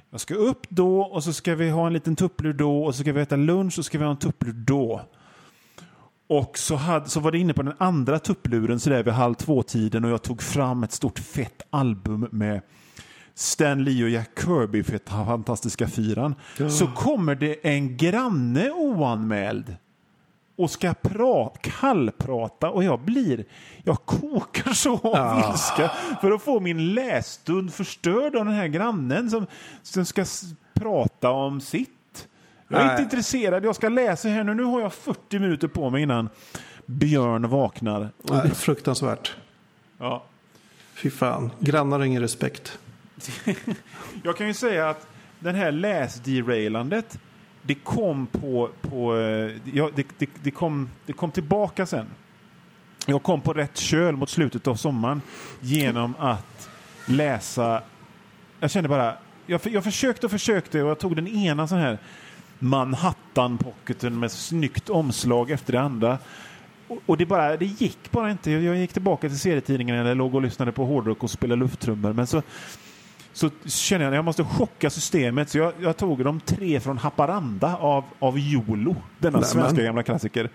jag 0.09 0.19
ska 0.19 0.35
upp 0.35 0.69
då 0.69 1.01
och 1.01 1.23
så 1.23 1.33
ska 1.33 1.55
vi 1.55 1.69
ha 1.69 1.87
en 1.87 1.93
liten 1.93 2.15
tupplur 2.15 2.53
då 2.53 2.83
och 2.83 2.95
så 2.95 3.01
ska 3.01 3.13
vi 3.13 3.21
äta 3.21 3.35
lunch 3.35 3.67
och 3.67 3.73
så 3.73 3.83
ska 3.83 3.97
vi 3.97 4.03
ha 4.03 4.11
en 4.11 4.17
tupplur 4.17 4.53
då. 4.53 5.01
Och 6.29 6.57
så, 6.57 6.75
hade, 6.75 7.09
så 7.09 7.19
var 7.19 7.31
det 7.31 7.37
inne 7.37 7.53
på 7.53 7.63
den 7.63 7.73
andra 7.77 8.19
tuppluren 8.19 8.79
så 8.79 8.89
där 8.89 9.03
vid 9.03 9.13
halv 9.13 9.33
två-tiden 9.33 10.05
och 10.05 10.11
jag 10.11 10.21
tog 10.21 10.41
fram 10.41 10.83
ett 10.83 10.91
stort 10.91 11.19
fett 11.19 11.61
album 11.69 12.27
med 12.31 12.61
Stan 13.33 13.83
Lee 13.83 14.03
och 14.03 14.09
Jack 14.09 14.29
Kirby 14.45 14.83
för 14.83 14.99
Fantastiska 15.25 15.87
Fyran. 15.87 16.35
Så 16.69 16.87
kommer 16.87 17.35
det 17.35 17.67
en 17.67 17.97
granne 17.97 18.71
oanmäld 18.71 19.75
och 20.57 20.71
ska 20.71 20.93
pra, 20.93 21.49
kallprata 21.61 22.69
och 22.69 22.83
jag 22.83 22.99
blir, 22.99 23.45
jag 23.83 24.05
kokar 24.05 24.73
så 24.73 24.93
av 24.93 25.15
Ah. 25.15 25.51
ilska 25.51 25.91
för 26.21 26.31
att 26.31 26.41
få 26.41 26.59
min 26.59 26.93
lässtund 26.93 27.73
förstörd 27.73 28.35
av 28.35 28.45
den 28.45 28.53
här 28.53 28.67
grannen 28.67 29.29
som, 29.29 29.45
som 29.83 30.05
ska 30.05 30.25
prata 30.73 31.29
om 31.29 31.61
sitt. 31.61 32.27
Jag 32.67 32.81
är 32.81 32.85
Nej. 32.85 32.91
inte 32.93 33.03
intresserad, 33.03 33.65
jag 33.65 33.75
ska 33.75 33.89
läsa 33.89 34.29
här 34.29 34.43
nu. 34.43 34.53
Nu 34.53 34.63
har 34.63 34.81
jag 34.81 34.93
40 34.93 35.39
minuter 35.39 35.67
på 35.67 35.89
mig 35.89 36.03
innan 36.03 36.29
Björn 36.85 37.49
vaknar. 37.49 38.09
Nej, 38.23 38.49
fruktansvärt. 38.51 39.35
ja. 39.99 40.23
Fy 40.93 41.09
fan. 41.09 41.51
Grannar 41.59 41.97
har 41.99 42.05
ingen 42.05 42.21
respekt. 42.21 42.79
Jag 44.23 44.37
kan 44.37 44.47
ju 44.47 44.53
säga 44.53 44.89
att 44.89 45.07
den 45.39 45.55
här 45.55 45.71
läsderailandet, 45.71 47.19
det 47.67 47.75
kom 47.75 48.27
på, 48.27 48.69
på 48.81 49.17
eh, 49.17 49.51
ja, 49.73 49.89
det, 49.95 50.07
det, 50.17 50.29
det, 50.43 50.51
kom, 50.51 50.89
det 51.05 51.13
kom 51.13 51.31
tillbaka 51.31 51.85
sen. 51.85 52.05
Jag 53.05 53.23
kom 53.23 53.41
på 53.41 53.53
rätt 53.53 53.77
köl 53.77 54.15
mot 54.15 54.29
slutet 54.29 54.67
av 54.67 54.75
sommaren 54.75 55.21
genom 55.59 56.15
att 56.19 56.69
läsa, 57.05 57.81
jag 58.59 58.71
kände 58.71 58.89
bara, 58.89 59.17
jag, 59.45 59.61
jag 59.63 59.83
försökte 59.83 60.25
och 60.25 60.31
försökte 60.31 60.83
och 60.83 60.89
jag 60.89 60.99
tog 60.99 61.15
den 61.15 61.27
ena 61.27 61.67
sån 61.67 61.77
här 61.77 61.97
Manhattan-pocketen 62.59 64.19
med 64.19 64.31
snyggt 64.31 64.89
omslag 64.89 65.51
efter 65.51 65.73
det 65.73 65.81
andra. 65.81 66.17
Och, 66.87 66.97
och 67.05 67.17
det, 67.17 67.25
bara, 67.25 67.57
det 67.57 67.65
gick 67.65 68.11
bara 68.11 68.31
inte. 68.31 68.51
Jag, 68.51 68.63
jag 68.63 68.77
gick 68.77 68.93
tillbaka 68.93 69.29
till 69.29 69.39
serietidningen 69.39 69.95
eller 69.95 70.15
låg 70.15 70.35
och 70.35 70.41
lyssnade 70.41 70.71
på 70.71 70.85
hårdrock 70.85 71.23
och 71.23 71.29
spelade 71.29 71.59
lufttrummor. 71.59 72.13
Men 72.13 72.27
så, 72.27 72.41
så 73.37 73.49
känner 73.65 74.05
jag 74.05 74.11
att 74.11 74.15
jag 74.15 74.25
måste 74.25 74.43
chocka 74.43 74.89
systemet. 74.89 75.49
Så 75.49 75.57
jag, 75.57 75.73
jag 75.81 75.97
tog 75.97 76.23
de 76.23 76.39
tre 76.39 76.79
från 76.79 76.97
Haparanda 76.97 77.77
av, 77.77 78.03
av 78.19 78.39
Jolo, 78.39 78.95
denna 79.19 79.31
Nämen. 79.37 79.49
svenska 79.49 79.83
gamla 79.83 80.03
klassiker. 80.03 80.49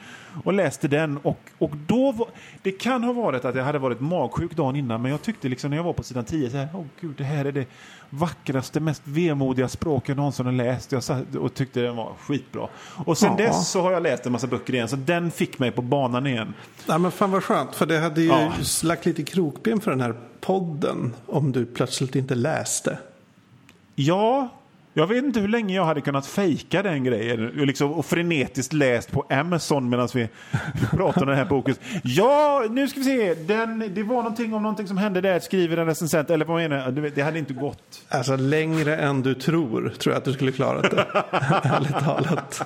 Och 0.45 0.53
läste 0.53 0.89
den. 0.89 1.17
Och, 1.17 1.39
och 1.59 1.71
då 1.87 2.13
var, 2.13 2.29
det 2.63 2.71
kan 2.71 3.05
ha 3.05 3.13
varit 3.13 3.45
att 3.45 3.55
jag 3.55 3.65
hade 3.65 3.79
varit 3.79 4.01
magsjuk 4.01 4.57
dagen 4.57 4.77
innan, 4.77 5.03
men 5.03 5.11
jag 5.11 5.23
tyckte 5.23 5.49
liksom 5.49 5.71
när 5.71 5.77
jag 5.77 5.85
var 5.85 5.93
på 5.93 6.03
sidan 6.03 6.25
10 6.25 6.51
så 6.51 6.57
här, 6.57 6.69
åh 6.75 6.85
gud, 7.01 7.15
det 7.17 7.25
här 7.25 7.45
är 7.45 7.53
det 7.53 7.67
vackraste, 8.11 8.81
mest 8.81 9.03
vemodiga 9.05 9.69
språk 9.69 10.09
jag 10.09 10.17
någonsin 10.17 10.47
har 10.47 10.53
läst. 10.53 10.93
Jag 10.93 11.03
satt 11.03 11.35
och 11.35 11.55
tyckte 11.55 11.81
den 11.81 11.97
var 11.97 12.13
skitbra. 12.21 12.69
Och 13.05 13.19
sen 13.19 13.31
Ja. 13.39 13.45
dess 13.47 13.69
så 13.71 13.81
har 13.83 13.93
jag 13.93 14.03
läst 14.03 14.27
en 14.27 14.33
massa 14.33 14.47
böcker 14.47 14.75
igen, 14.75 14.89
så 14.89 14.97
den 14.97 15.31
fick 15.31 15.59
mig 15.59 15.71
på 15.71 15.83
banan 15.83 16.27
igen. 16.27 16.55
Nej, 16.89 16.99
men 16.99 17.11
fan 17.11 17.31
vad 17.31 17.45
skönt. 17.45 17.75
För 17.75 17.87
det 17.87 17.99
hade 17.99 18.21
ju 18.21 18.27
Ja. 18.29 18.53
lagt 18.85 19.07
lite 19.07 19.23
krokben 19.23 19.81
för 19.81 19.91
den 19.91 20.01
här 20.01 20.15
podden. 20.41 21.15
Om 21.27 21.53
du 21.53 21.67
plötsligt 21.67 22.15
inte 22.17 22.35
läste. 22.35 22.99
Ja, 23.95 24.49
jag 24.95 25.07
vet 25.07 25.25
inte 25.25 25.41
hur 25.41 25.49
länge 25.49 25.75
jag 25.75 25.85
hade 25.85 26.01
kunnat 26.01 26.27
fejka 26.27 26.83
den 26.83 27.05
grejen 27.05 27.61
och 27.61 27.67
liksom, 27.67 27.93
och 27.93 28.07
frenetiskt 28.07 28.73
läst 28.73 29.13
på 29.13 29.27
Amazon 29.31 29.89
medan 29.89 30.09
vi 30.15 30.29
pratar 30.91 31.23
om 31.23 31.29
den 31.29 31.37
här 31.37 31.45
boken. 31.45 31.75
Ja, 32.05 32.65
nu 32.71 32.89
ska 32.89 33.01
vi 33.01 33.05
se. 33.05 33.35
Den, 33.35 33.95
det 33.95 34.03
var 34.03 34.17
någonting 34.17 34.55
om 34.55 34.63
någonting 34.63 34.89
som 34.89 34.97
hände 34.97 35.21
där, 35.21 35.41
skriver 35.41 35.77
en 35.77 35.87
recensent. 35.87 36.31
Eller 36.31 36.45
vad 36.45 36.57
menar 36.57 36.77
jag? 36.77 37.13
Det 37.15 37.23
hade 37.23 37.39
inte 37.39 37.55
gått. 37.55 38.03
Alltså 38.09 38.37
längre 38.37 38.97
än 38.97 39.23
du 39.23 39.35
tror, 39.35 39.89
tror 39.99 40.13
jag 40.13 40.19
att 40.19 40.25
du 40.25 40.33
skulle 40.33 40.53
klara 40.53 40.81
det. 40.81 41.07
Ärligt 41.63 41.99
talat. 41.99 42.63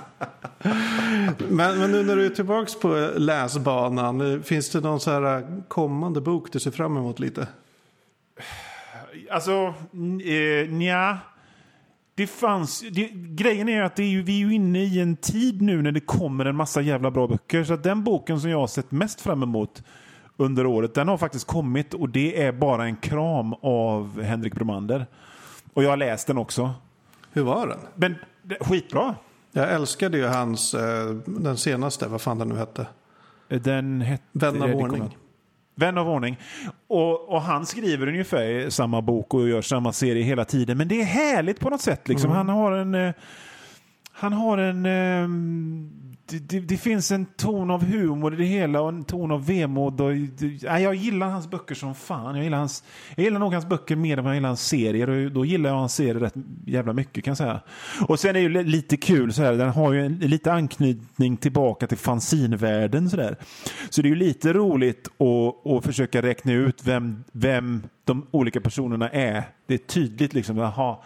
Men, 1.48 1.78
men 1.78 1.92
nu 1.92 2.02
när 2.02 2.16
du 2.16 2.26
är 2.26 2.30
tillbaka 2.30 2.72
på 2.82 3.10
läsbanan, 3.16 4.42
finns 4.42 4.70
det 4.70 4.80
någon 4.80 5.00
så 5.00 5.10
här 5.10 5.46
kommande 5.68 6.20
bok 6.20 6.52
du 6.52 6.60
ser 6.60 6.70
fram 6.70 6.96
emot 6.96 7.18
lite? 7.18 7.46
Alltså, 9.30 9.74
eh, 10.24 10.68
nja. 10.68 11.18
Det 12.16 12.26
fanns, 12.26 12.84
det, 12.92 13.08
grejen 13.14 13.68
är 13.68 13.82
att 13.82 13.98
är 13.98 14.02
ju, 14.02 14.22
vi 14.22 14.42
är 14.42 14.46
ju 14.46 14.54
inne 14.54 14.78
i 14.78 15.00
en 15.00 15.16
tid 15.16 15.62
nu 15.62 15.82
när 15.82 15.92
det 15.92 16.00
kommer 16.00 16.44
en 16.44 16.56
massa 16.56 16.80
jävla 16.80 17.10
bra 17.10 17.26
böcker. 17.26 17.64
Så 17.64 17.76
den 17.76 18.04
boken 18.04 18.40
som 18.40 18.50
jag 18.50 18.58
har 18.58 18.66
sett 18.66 18.90
mest 18.90 19.20
fram 19.20 19.42
emot 19.42 19.82
under 20.36 20.66
året, 20.66 20.94
den 20.94 21.08
har 21.08 21.18
faktiskt 21.18 21.46
kommit 21.46 21.94
och 21.94 22.08
det 22.08 22.42
är 22.42 22.52
bara 22.52 22.84
en 22.84 22.96
kram 22.96 23.54
av 23.62 24.22
Henrik 24.22 24.54
Bromander. 24.54 25.06
Och 25.74 25.82
jag 25.82 25.90
har 25.90 25.96
läst 25.96 26.26
den 26.26 26.38
också. 26.38 26.74
Hur 27.32 27.42
var 27.42 27.66
den? 27.66 27.78
Men 27.94 28.14
det, 28.42 28.56
skitbra. 28.60 29.14
Jag 29.52 29.72
älskade 29.72 30.18
ju 30.18 30.24
hans, 30.24 30.74
eh, 30.74 31.14
den 31.26 31.56
senaste, 31.56 32.08
vad 32.08 32.20
fan 32.20 32.38
den 32.38 32.48
nu 32.48 32.56
hette. 32.56 32.86
Den 33.48 34.00
hette... 34.00 34.24
Vän 34.32 34.62
av 34.62 34.70
ordning. 34.70 35.16
Vän 35.78 35.98
av 35.98 36.08
ordning. 36.08 36.36
Och, 36.88 37.28
och 37.28 37.42
han 37.42 37.66
skriver 37.66 38.06
ungefär 38.08 38.70
samma 38.70 39.02
bok 39.02 39.34
och 39.34 39.48
gör 39.48 39.62
samma 39.62 39.92
serie 39.92 40.22
hela 40.24 40.44
tiden. 40.44 40.78
Men 40.78 40.88
det 40.88 41.00
är 41.00 41.04
härligt 41.04 41.60
på 41.60 41.70
något 41.70 41.80
sätt. 41.80 42.08
Liksom. 42.08 42.30
Han 42.30 42.48
har 42.48 42.72
en... 42.72 42.94
eh, 42.94 43.12
Han 44.12 44.32
har 44.32 44.58
en... 44.58 44.86
Det, 46.28 46.38
det, 46.38 46.60
det 46.60 46.76
finns 46.76 47.10
en 47.10 47.26
ton 47.26 47.70
av 47.70 47.84
humor 47.84 48.34
i 48.34 48.36
det 48.36 48.44
hela 48.44 48.80
och 48.80 48.88
en 48.88 49.04
ton 49.04 49.30
av 49.30 49.46
vemod. 49.46 50.00
Och, 50.00 50.14
det, 50.14 50.62
jag 50.62 50.94
gillar 50.94 51.28
hans 51.28 51.50
böcker 51.50 51.74
som 51.74 51.94
fan. 51.94 52.34
Jag 52.34 52.44
gillar, 52.44 52.58
hans, 52.58 52.84
jag 53.14 53.24
gillar 53.24 53.38
nog 53.38 53.52
hans 53.52 53.66
böcker 53.66 53.96
mer 53.96 54.18
än 54.18 54.24
vad 54.24 54.30
jag 54.30 54.36
gillar 54.36 54.48
hans 54.48 54.66
serier. 54.68 55.10
Och 55.10 55.32
då 55.32 55.44
gillar 55.44 55.70
jag 55.70 55.76
hans 55.76 55.94
serier 55.94 56.14
rätt 56.14 56.34
jävla 56.66 56.92
mycket 56.92 57.24
kan 57.24 57.30
jag 57.30 57.38
säga. 57.38 57.60
Och 58.08 58.20
sen 58.20 58.30
är 58.30 58.34
det 58.34 58.40
ju 58.40 58.62
lite 58.62 58.96
kul 58.96 59.32
så 59.32 59.42
här. 59.42 59.52
Den 59.52 59.70
har 59.70 59.92
ju 59.92 60.06
en, 60.06 60.18
lite 60.18 60.52
anknytning 60.52 61.36
tillbaka 61.36 61.86
till 61.86 61.98
fanzinvärlden 61.98 63.10
så 63.10 63.16
där. 63.16 63.36
Så 63.90 64.02
det 64.02 64.08
är 64.08 64.10
ju 64.10 64.16
lite 64.16 64.52
roligt 64.52 65.08
att, 65.08 65.72
att 65.72 65.84
försöka 65.84 66.22
räkna 66.22 66.52
ut 66.52 66.82
vem, 66.84 67.24
vem 67.32 67.82
de 68.04 68.26
olika 68.30 68.60
personerna 68.60 69.10
är. 69.10 69.42
Det 69.66 69.74
är 69.74 69.78
tydligt 69.78 70.34
liksom. 70.34 70.58
Aha, 70.58 71.02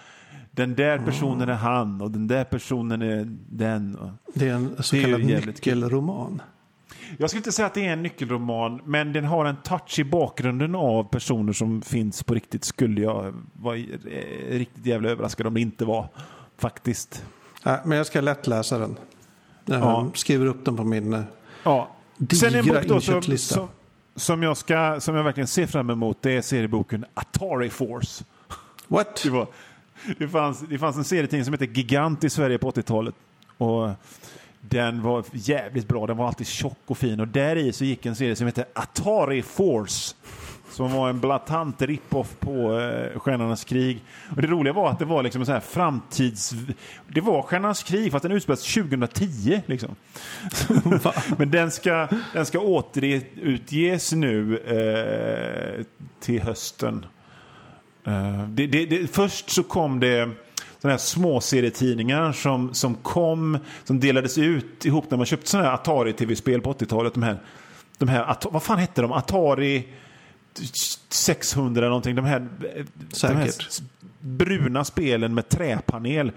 den 0.61 0.75
där 0.75 0.99
personen 0.99 1.49
är 1.49 1.53
han 1.55 2.01
och 2.01 2.11
den 2.11 2.27
där 2.27 2.45
personen 2.45 3.03
är 3.03 3.25
den. 3.51 3.99
Det 4.35 4.49
är 4.49 4.55
en 4.55 4.83
så 4.83 4.97
kallad 5.03 5.25
nyckelroman. 5.25 6.43
Jag 7.19 7.31
skulle 7.31 7.39
inte 7.39 7.53
säga 7.53 7.67
att 7.67 7.75
det 7.75 7.87
är 7.87 7.93
en 7.93 8.03
nyckelroman, 8.03 8.81
men 8.85 9.13
den 9.13 9.25
har 9.25 9.45
en 9.45 9.57
touch 9.57 9.99
i 9.99 10.05
bakgrunden 10.05 10.75
av 10.75 11.05
personer 11.05 11.53
som 11.53 11.83
finns 11.83 12.23
på 12.23 12.35
riktigt. 12.35 12.65
Skulle 12.65 13.01
jag 13.01 13.35
vara 13.53 13.77
eh, 13.77 13.85
riktigt 14.51 14.87
jävla 14.87 15.09
överraskad 15.09 15.47
om 15.47 15.55
det 15.55 15.61
inte 15.61 15.85
var. 15.85 16.09
Faktiskt. 16.59 17.25
Nej, 17.65 17.79
men 17.85 17.99
jag 17.99 18.07
ska 18.07 18.21
lätt 18.21 18.47
läsa 18.47 18.79
den. 18.79 18.97
Jag 19.65 19.81
Ja. 19.81 20.11
skriver 20.15 20.47
upp 20.47 20.65
den 20.65 20.77
på 20.77 20.85
min... 20.85 21.13
eh, 21.15 21.21
Ja. 21.65 21.91
Digra 22.17 22.51
Sen 22.51 22.55
en 22.59 22.67
bok 22.67 22.89
då 22.89 23.01
som, 23.01 23.23
som, 23.23 23.69
som, 24.17 24.43
jag 24.43 24.57
ska, 24.57 25.01
som 25.01 25.15
jag 25.15 25.25
verkligen 25.25 25.47
ser 25.47 25.67
fram 25.67 25.91
emot, 25.91 26.19
det 26.23 26.37
är 26.37 26.43
serieboken 26.43 27.05
Atari 27.15 27.71
Force. 27.71 28.25
What? 28.89 29.27
Det, 30.19 30.29
fanns, 30.29 30.61
det 30.61 30.79
fanns 30.79 30.97
en 30.97 31.05
serietidning 31.05 31.45
som 31.45 31.55
hette 31.55 31.65
Gigant 31.65 32.25
i 32.25 32.31
Sverige 32.31 32.59
på 32.59 32.71
80-talet. 32.71 33.15
Och 33.59 33.91
Den 34.61 35.03
var 35.03 35.25
jävligt 35.33 35.89
bra. 35.89 36.07
Den 36.07 36.17
var 36.17 36.27
alltid 36.27 36.47
tjock 36.47 36.79
och 36.87 36.99
fin. 36.99 37.21
Och 37.21 37.29
där 37.29 37.57
i 37.57 37.73
så 37.73 37.85
gick 37.85 38.07
en 38.07 38.17
serie 38.17 38.37
som 38.37 38.47
heter 38.47 38.65
Atari 38.75 39.43
Force. 39.43 40.15
Som 40.71 40.93
var 40.93 41.09
en 41.11 41.21
blatant 41.21 41.83
rip-off 41.83 42.37
på 42.41 42.81
eh, 42.81 43.19
Stjärnornas 43.19 43.65
krig. 43.65 44.03
Och 44.37 44.43
det 44.43 44.49
roliga 44.49 44.73
var 44.73 44.91
att 44.91 44.99
det 44.99 45.05
var 45.05 45.23
liksom 45.23 45.43
en 45.43 45.47
sån 45.47 45.53
här 45.53 45.61
framtids... 45.61 46.55
Det 47.09 47.21
var 47.21 47.43
Stjärnornas 47.43 47.83
krig 47.83 48.13
fast 48.13 48.23
den 48.23 48.33
utspelades 48.33 48.75
2010. 48.75 49.61
Liksom. 49.67 49.97
Men 51.37 51.51
den 51.51 51.71
ska, 51.71 52.09
den 52.33 52.47
ska 52.47 52.59
återutges 52.59 54.13
nu 54.13 54.59
eh, 54.59 55.85
till 56.21 56.43
hösten. 56.43 57.07
Eh, 58.05 58.49
det, 58.49 58.67
det, 58.67 58.87
det, 58.87 59.07
först 59.07 59.51
så 59.51 59.63
kom 59.63 60.01
det 60.01 60.31
sådana 60.81 60.93
här 60.93 60.99
småserietidningar 60.99 62.33
som, 62.33 62.75
som 62.75 62.95
kom, 62.95 63.59
som 63.85 64.01
delades 64.01 64.39
ut 64.39 64.85
ihop 64.85 65.11
när 65.11 65.17
man 65.17 65.27
köpte 65.27 65.51
sådana 65.51 65.69
här 65.69 65.75
Atari-tv-spel 65.75 66.61
på 66.61 66.73
80-talet. 66.73 67.15
De 67.15 67.23
här, 67.23 67.39
de 67.99 68.09
här, 68.09 68.37
vad 68.51 68.63
fan 68.63 68.79
hette 68.79 69.03
de? 69.03 69.13
Atari 69.13 69.89
600 71.09 71.89
någonting. 71.89 72.17
De 72.17 72.25
här, 72.25 72.49
de 73.21 73.37
här 73.37 73.51
bruna 74.21 74.85
spelen 74.85 75.35
med 75.35 75.49
träpanel. 75.49 76.33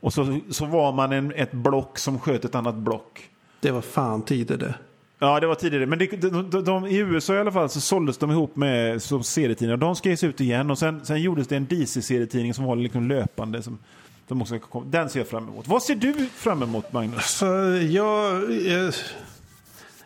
Och 0.00 0.12
så, 0.12 0.40
så 0.50 0.66
var 0.66 0.92
man 0.92 1.12
en, 1.12 1.32
ett 1.32 1.52
block 1.52 1.98
som 1.98 2.20
sköt 2.20 2.44
ett 2.44 2.54
annat 2.54 2.74
block. 2.74 3.28
Det 3.60 3.70
var 3.70 3.80
fan 3.80 4.22
tider 4.22 4.56
det. 4.56 4.74
Ja, 5.22 5.40
det 5.40 5.46
var 5.46 5.54
tidigare. 5.54 5.86
Men 5.86 5.98
det, 5.98 6.06
de, 6.06 6.50
de, 6.50 6.64
de, 6.64 6.86
i 6.86 6.96
USA 6.96 7.34
i 7.34 7.38
alla 7.38 7.52
fall 7.52 7.68
så 7.68 7.80
såldes 7.80 8.18
de 8.18 8.30
ihop 8.30 8.56
med 8.56 9.02
som 9.02 9.22
serietidningar. 9.22 9.76
De 9.76 9.96
skrevs 9.96 10.24
ut 10.24 10.40
igen 10.40 10.70
och 10.70 10.78
sen, 10.78 11.04
sen 11.04 11.22
gjordes 11.22 11.48
det 11.48 11.56
en 11.56 11.66
DC-serietidning 11.66 12.54
som 12.54 12.64
var 12.64 12.76
liksom 12.76 13.08
löpande. 13.08 13.62
Som, 13.62 13.78
de 14.28 14.42
också 14.42 14.58
kom, 14.58 14.90
den 14.90 15.10
ser 15.10 15.20
jag 15.20 15.28
fram 15.28 15.48
emot. 15.48 15.68
Vad 15.68 15.82
ser 15.82 15.94
du 15.94 16.26
fram 16.26 16.62
emot, 16.62 16.92
Magnus? 16.92 17.16
Alltså, 17.16 17.46
jag, 17.82 18.52
jag, 18.52 18.94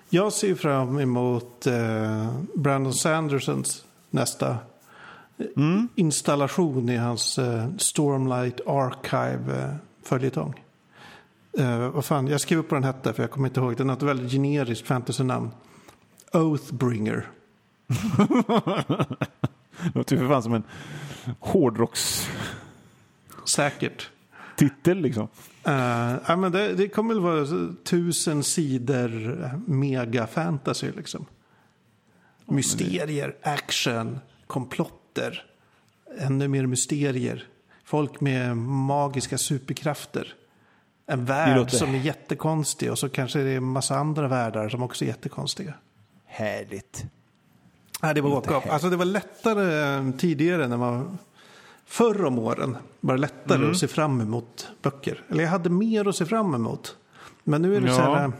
jag 0.08 0.32
ser 0.32 0.54
fram 0.54 0.98
emot 0.98 1.66
eh, 1.66 2.34
Brandon 2.54 2.94
Sandersons 2.94 3.84
nästa 4.10 4.56
mm. 5.56 5.88
installation 5.94 6.88
i 6.88 6.96
hans 6.96 7.38
eh, 7.38 7.66
Stormlight 7.78 8.60
Archive-följetong. 8.66 10.65
Uh, 11.58 11.88
vad 11.88 12.04
fan, 12.04 12.26
jag 12.26 12.40
skrev 12.40 12.58
upp 12.58 12.70
vad 12.70 12.82
den 12.82 12.94
hette 12.94 13.12
för 13.12 13.22
jag 13.22 13.30
kommer 13.30 13.48
inte 13.48 13.60
ihåg. 13.60 13.76
Den 13.76 13.88
har 13.88 13.96
ett 13.96 14.02
väldigt 14.02 14.32
generiskt 14.32 14.86
fantasy-namn. 14.86 15.50
Oathbringer. 16.32 17.28
det 17.86 17.96
låter 19.94 20.16
för 20.16 20.28
fan 20.28 20.42
som 20.42 20.54
en 20.54 20.62
hårdrocks... 21.40 22.28
Säkert. 23.44 24.10
Titel 24.56 24.98
liksom. 24.98 25.28
Uh, 25.68 26.14
ja, 26.26 26.36
men 26.36 26.52
det, 26.52 26.74
det 26.74 26.88
kommer 26.88 27.14
väl 27.14 27.22
vara 27.22 27.74
tusen 27.84 28.42
sidor 28.42 29.50
mega 29.66 30.26
fantasy 30.26 30.92
liksom. 30.96 31.26
Mysterier, 32.44 33.36
action, 33.42 34.18
komplotter. 34.46 35.44
Ännu 36.18 36.48
mer 36.48 36.66
mysterier. 36.66 37.46
Folk 37.84 38.20
med 38.20 38.56
magiska 38.56 39.38
superkrafter 39.38 40.34
en 41.06 41.24
värld 41.24 41.56
låter... 41.56 41.76
som 41.76 41.94
är 41.94 41.98
jättekonstig 41.98 42.90
och 42.90 42.98
så 42.98 43.08
kanske 43.08 43.38
det 43.38 43.50
är 43.50 43.56
en 43.56 43.64
massa 43.64 43.96
andra 43.96 44.28
världar 44.28 44.68
som 44.68 44.82
också 44.82 45.04
är 45.04 45.08
jättekonstiga. 45.08 45.74
Härligt. 46.26 47.04
Ja, 48.00 48.14
det 48.14 48.20
var 48.20 48.30
walk 48.30 48.66
Alltså 48.66 48.90
det 48.90 48.96
var 48.96 49.04
lättare 49.04 49.96
eh, 49.96 50.10
tidigare 50.18 50.68
när 50.68 50.76
man 50.76 51.18
förr 51.86 52.24
om 52.24 52.38
åren 52.38 52.76
var 53.00 53.14
det 53.14 53.20
lättare 53.20 53.58
mm. 53.58 53.70
att 53.70 53.78
se 53.78 53.88
fram 53.88 54.20
emot 54.20 54.68
böcker. 54.82 55.22
Eller 55.28 55.42
jag 55.42 55.50
hade 55.50 55.70
mer 55.70 56.08
att 56.08 56.16
se 56.16 56.26
fram 56.26 56.54
emot. 56.54 56.96
Men 57.44 57.62
nu 57.62 57.76
är 57.76 57.80
det 57.80 57.88
ja. 57.88 57.94
så 57.94 58.02
här. 58.02 58.32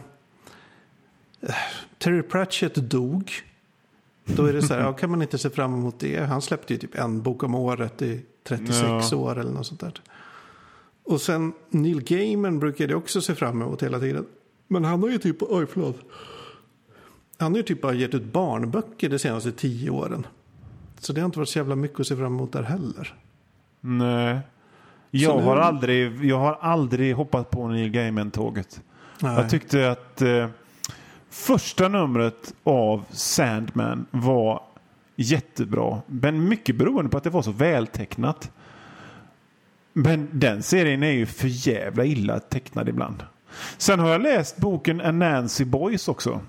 Äh, 1.41 1.55
Terry 1.97 2.21
Pratchett 2.21 2.75
dog. 2.75 3.31
Då 4.25 4.45
är 4.45 4.53
det 4.53 4.61
så 4.61 4.73
här, 4.73 4.81
ja, 4.81 4.93
kan 4.93 5.09
man 5.09 5.21
inte 5.21 5.37
se 5.37 5.49
fram 5.49 5.73
emot 5.73 5.99
det? 5.99 6.19
Han 6.19 6.41
släppte 6.41 6.73
ju 6.73 6.79
typ 6.79 6.95
en 6.95 7.21
bok 7.21 7.43
om 7.43 7.55
året 7.55 8.01
i 8.01 8.21
36 8.43 8.81
ja. 8.81 9.17
år 9.17 9.39
eller 9.39 9.51
något 9.51 9.67
sånt 9.67 9.79
där. 9.79 10.01
Och 11.07 11.21
sen 11.21 11.53
Neil 11.69 12.03
Gaiman 12.03 12.59
brukade 12.59 12.93
jag 12.93 12.97
också 12.97 13.21
se 13.21 13.35
fram 13.35 13.61
emot 13.61 13.83
hela 13.83 13.99
tiden. 13.99 14.25
Men 14.67 14.85
han 14.85 15.01
har 15.01 15.09
ju 15.09 15.17
typ, 15.17 15.37
oj 15.39 15.65
förlåt. 15.65 15.99
Han 17.37 17.51
har 17.51 17.57
ju 17.57 17.63
typ 17.63 17.81
bara 17.81 17.93
gett 17.93 18.13
ut 18.13 18.23
barnböcker 18.23 19.09
de 19.09 19.19
senaste 19.19 19.51
tio 19.51 19.89
åren. 19.89 20.27
Så 20.99 21.13
det 21.13 21.21
har 21.21 21.25
inte 21.25 21.39
varit 21.39 21.49
så 21.49 21.59
jävla 21.59 21.75
mycket 21.75 21.99
att 21.99 22.07
se 22.07 22.15
fram 22.15 22.25
emot 22.25 22.51
där 22.51 22.63
heller. 22.63 23.13
Nej. 23.81 24.39
Jag, 25.11 25.37
nu... 25.37 25.43
har, 25.43 25.57
aldrig, 25.57 26.25
jag 26.25 26.39
har 26.39 26.57
aldrig 26.61 27.15
hoppat 27.15 27.49
på 27.49 27.67
Neil 27.67 27.91
Gaiman-tåget. 27.91 28.81
Jag 29.21 29.49
tyckte 29.49 29.91
att 29.91 30.21
eh, 30.21 30.47
första 31.29 31.87
numret 31.87 32.53
av 32.63 33.05
Sandman 33.11 34.05
var 34.11 34.63
jättebra. 35.15 36.01
Men 36.07 36.47
mycket 36.47 36.75
beroende 36.75 37.09
på 37.11 37.17
att 37.17 37.23
det 37.23 37.29
var 37.29 37.41
så 37.41 37.51
vältecknat. 37.51 38.51
Men 39.97 40.27
den 40.31 40.63
serien 40.63 41.03
är 41.03 41.11
ju 41.11 41.25
för 41.25 41.47
jävla 41.47 42.05
illa 42.05 42.39
tecknad 42.39 42.89
ibland. 42.89 43.23
Sen 43.77 43.99
har 43.99 44.09
jag 44.09 44.21
läst 44.21 44.57
boken 44.57 45.01
A 45.01 45.11
Nancy 45.11 45.65
Boys 45.65 46.07
också. 46.07 46.39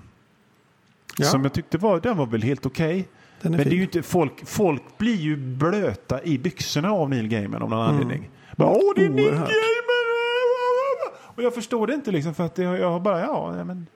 Ja. 1.17 1.25
Som 1.25 1.43
jag 1.43 1.53
tyckte 1.53 1.77
var, 1.77 1.99
den 1.99 2.17
var 2.17 2.25
väl 2.25 2.43
helt 2.43 2.65
okej. 2.65 3.07
Okay. 3.39 3.51
Men 3.51 3.59
det 3.59 3.69
är 3.69 3.75
ju 3.75 3.81
inte, 3.81 4.01
folk, 4.01 4.47
folk 4.47 4.97
blir 4.97 5.15
ju 5.15 5.37
blöta 5.37 6.23
i 6.23 6.37
byxorna 6.37 6.91
av 6.91 7.09
Neil 7.09 7.27
Gaiman 7.27 7.61
av 7.61 7.69
någon 7.69 7.79
mm. 7.79 7.91
anledning. 7.91 8.29
Bara, 8.55 8.69
Åh, 8.69 8.93
det 8.95 9.05
är 9.05 9.09
Neil 9.09 9.31
Gaiman! 9.31 9.47
Och 11.35 11.43
jag 11.43 11.53
förstår 11.53 11.87
det 11.87 11.93
inte 11.93 12.11
liksom 12.11 12.33
för 12.33 12.45
att 12.45 12.57
jag, 12.57 12.79
jag 12.79 12.91
har 12.91 12.99
bara, 12.99 13.21
ja, 13.21 13.63
men... 13.63 13.87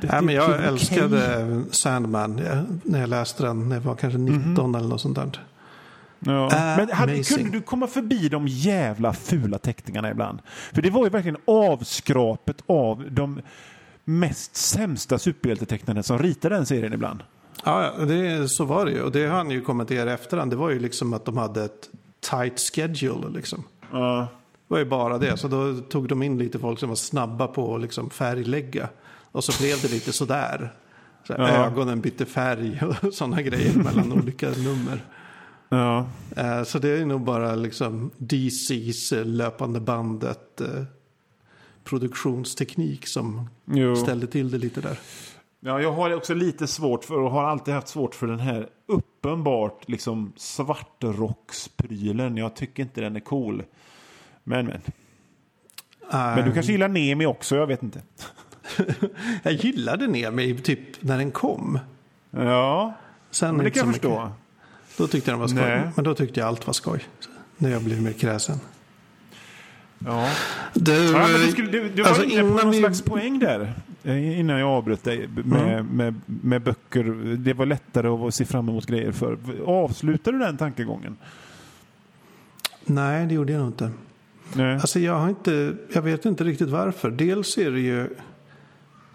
Det, 0.00 0.08
ja, 0.12 0.20
men 0.20 0.34
jag 0.34 0.64
älskade 0.64 1.44
okay. 1.44 1.62
Sandman 1.70 2.40
när 2.82 3.00
jag 3.00 3.08
läste 3.08 3.42
den 3.42 3.68
när 3.68 3.76
jag 3.76 3.82
var 3.82 3.94
kanske 3.94 4.18
19 4.18 4.36
mm 4.40 4.56
-hmm. 4.56 4.78
eller 4.78 4.88
något 4.88 5.00
sånt 5.00 5.16
där. 5.16 5.40
Ja. 6.20 6.48
Men 6.76 6.90
hade, 6.90 7.22
kunde 7.22 7.50
du 7.50 7.60
komma 7.60 7.86
förbi 7.86 8.28
de 8.28 8.46
jävla 8.48 9.12
fula 9.12 9.58
teckningarna 9.58 10.10
ibland? 10.10 10.38
För 10.72 10.82
det 10.82 10.90
var 10.90 11.04
ju 11.04 11.10
verkligen 11.10 11.36
avskrapet 11.44 12.62
av 12.66 13.04
de 13.10 13.40
mest 14.04 14.56
sämsta 14.56 15.18
superhjältetecknarna 15.18 16.02
som 16.02 16.18
ritade 16.18 16.54
den 16.54 16.66
serien 16.66 16.92
ibland. 16.92 17.22
Ja, 17.64 17.92
det, 17.98 18.48
så 18.48 18.64
var 18.64 18.86
det 18.86 18.92
ju. 18.92 19.02
Och 19.02 19.12
det 19.12 19.26
har 19.26 19.36
han 19.36 19.50
ju 19.50 19.60
kommenterat 19.60 20.08
i 20.08 20.10
efterhand. 20.10 20.50
Det 20.52 20.56
var 20.56 20.70
ju 20.70 20.78
liksom 20.78 21.12
att 21.12 21.24
de 21.24 21.36
hade 21.36 21.64
ett 21.64 21.88
tight 22.30 22.60
schedule 22.60 23.28
liksom. 23.34 23.64
Ja. 23.92 24.28
Det 24.68 24.74
var 24.74 24.78
ju 24.78 24.84
bara 24.84 25.18
det. 25.18 25.36
Så 25.36 25.48
då 25.48 25.74
tog 25.74 26.08
de 26.08 26.22
in 26.22 26.38
lite 26.38 26.58
folk 26.58 26.78
som 26.78 26.88
var 26.88 26.96
snabba 26.96 27.46
på 27.46 27.74
att 27.74 27.80
liksom 27.80 28.10
färglägga. 28.10 28.88
Och 29.32 29.44
så 29.44 29.62
blev 29.62 29.82
det 29.82 29.88
lite 29.88 30.12
sådär. 30.12 30.72
Så 31.26 31.34
ja. 31.38 31.48
Ögonen 31.48 32.00
bytte 32.00 32.26
färg 32.26 32.82
och 32.82 33.12
sådana 33.14 33.42
grejer 33.42 33.74
mellan 33.74 34.12
olika 34.12 34.48
nummer. 34.50 35.00
Ja. 35.68 36.06
Eh, 36.36 36.62
så 36.62 36.78
det 36.78 36.88
är 36.88 37.06
nog 37.06 37.20
bara 37.20 37.54
liksom 37.54 38.10
DCs 38.18 39.12
eh, 39.12 39.24
löpande 39.24 39.80
bandet 39.80 40.60
eh, 40.60 40.84
produktionsteknik 41.84 43.06
som 43.06 43.48
jo. 43.64 43.96
ställde 43.96 44.26
till 44.26 44.50
det 44.50 44.58
lite 44.58 44.80
där. 44.80 44.98
Ja, 45.60 45.80
jag 45.80 45.92
har 45.92 46.14
också 46.14 46.34
lite 46.34 46.66
svårt 46.66 47.04
för 47.04 47.18
och 47.18 47.30
har 47.30 47.44
alltid 47.44 47.74
haft 47.74 47.88
svårt 47.88 48.14
för 48.14 48.26
den 48.26 48.40
här 48.40 48.68
uppenbart 48.86 49.88
liksom 49.88 50.32
svartrocksprylen. 50.36 52.36
Jag 52.36 52.56
tycker 52.56 52.82
inte 52.82 53.00
den 53.00 53.16
är 53.16 53.20
cool. 53.20 53.62
Men 54.44 54.66
men. 54.66 54.80
Um, 56.10 56.12
men 56.34 56.44
du 56.44 56.52
kanske 56.52 56.72
gillar 56.72 56.88
Nemi 56.88 57.26
också, 57.26 57.56
jag 57.56 57.66
vet 57.66 57.82
inte. 57.82 58.02
jag 59.42 59.52
gillade 59.52 60.06
Nemi 60.06 60.58
typ 60.58 61.02
när 61.02 61.18
den 61.18 61.30
kom. 61.30 61.78
Ja, 62.30 62.94
Sen 63.30 63.56
men 63.56 63.64
det 63.64 63.70
kan 63.70 63.86
jag 63.86 63.94
förstå. 63.94 64.24
Mycket. 64.24 64.47
Då 64.98 65.06
tyckte 65.06 65.30
jag 65.30 65.34
den 65.34 65.40
var 65.40 65.48
skoj. 65.48 65.60
Nej. 65.60 65.90
Men 65.94 66.04
då 66.04 66.14
tyckte 66.14 66.40
jag 66.40 66.48
allt 66.48 66.66
var 66.66 66.74
skoj. 66.74 67.04
När 67.56 67.70
jag 67.70 67.82
blev 67.82 68.02
mer 68.02 68.12
kräsen. 68.12 68.60
Ja. 69.98 70.28
Du, 70.74 70.92
ja, 70.92 71.28
du, 71.28 71.50
skulle, 71.50 71.70
du, 71.70 71.88
du 71.88 72.02
var 72.02 72.08
alltså 72.08 72.24
inne 72.24 72.42
på 72.42 72.48
någon 72.48 72.70
vi... 72.70 72.78
slags 72.78 73.02
poäng 73.02 73.38
där. 73.38 73.72
Eh, 74.04 74.40
innan 74.40 74.58
jag 74.58 74.68
avbröt 74.68 75.04
dig 75.04 75.28
med, 75.44 75.72
mm. 75.72 75.86
med, 75.86 76.14
med, 76.26 76.62
böcker. 76.62 77.04
Det 77.36 77.52
var 77.52 77.66
lättare 77.66 78.08
att 78.08 78.34
se 78.34 78.44
fram 78.44 78.68
emot 78.68 78.86
grejer 78.86 79.12
för. 79.12 79.38
Avslutade 79.66 80.38
du 80.38 80.44
den 80.44 80.56
tankegången? 80.56 81.16
Nej, 82.84 83.26
det 83.26 83.34
gjorde 83.34 83.52
jag 83.52 83.60
nog 83.60 83.68
inte. 83.68 83.90
Nej. 84.52 84.74
Alltså 84.74 85.00
jag, 85.00 85.14
har 85.14 85.28
inte, 85.28 85.74
jag 85.92 86.02
vet 86.02 86.24
inte 86.24 86.44
riktigt 86.44 86.68
varför. 86.68 87.10
Dels 87.10 87.58
är 87.58 87.70
det 87.70 87.80
ju, 87.80 88.08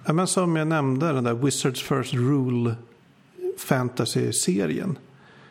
ja, 0.05 0.13
men 0.13 0.27
som 0.27 0.55
jag 0.55 0.67
nämnde, 0.67 1.13
den 1.13 1.23
där 1.23 1.33
Wizards 1.33 1.83
First 1.83 2.13
Rule 2.13 2.75
fantasy-serien. 3.57 4.97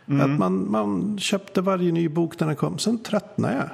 Mm. 0.07 0.33
Att 0.33 0.39
man, 0.39 0.71
man 0.71 1.19
köpte 1.19 1.61
varje 1.61 1.93
ny 1.93 2.09
bok 2.09 2.41
när 2.41 2.47
den 2.47 2.57
kom. 2.57 2.79
Sen 2.79 2.99
tröttnade 2.99 3.55
jag. 3.55 3.69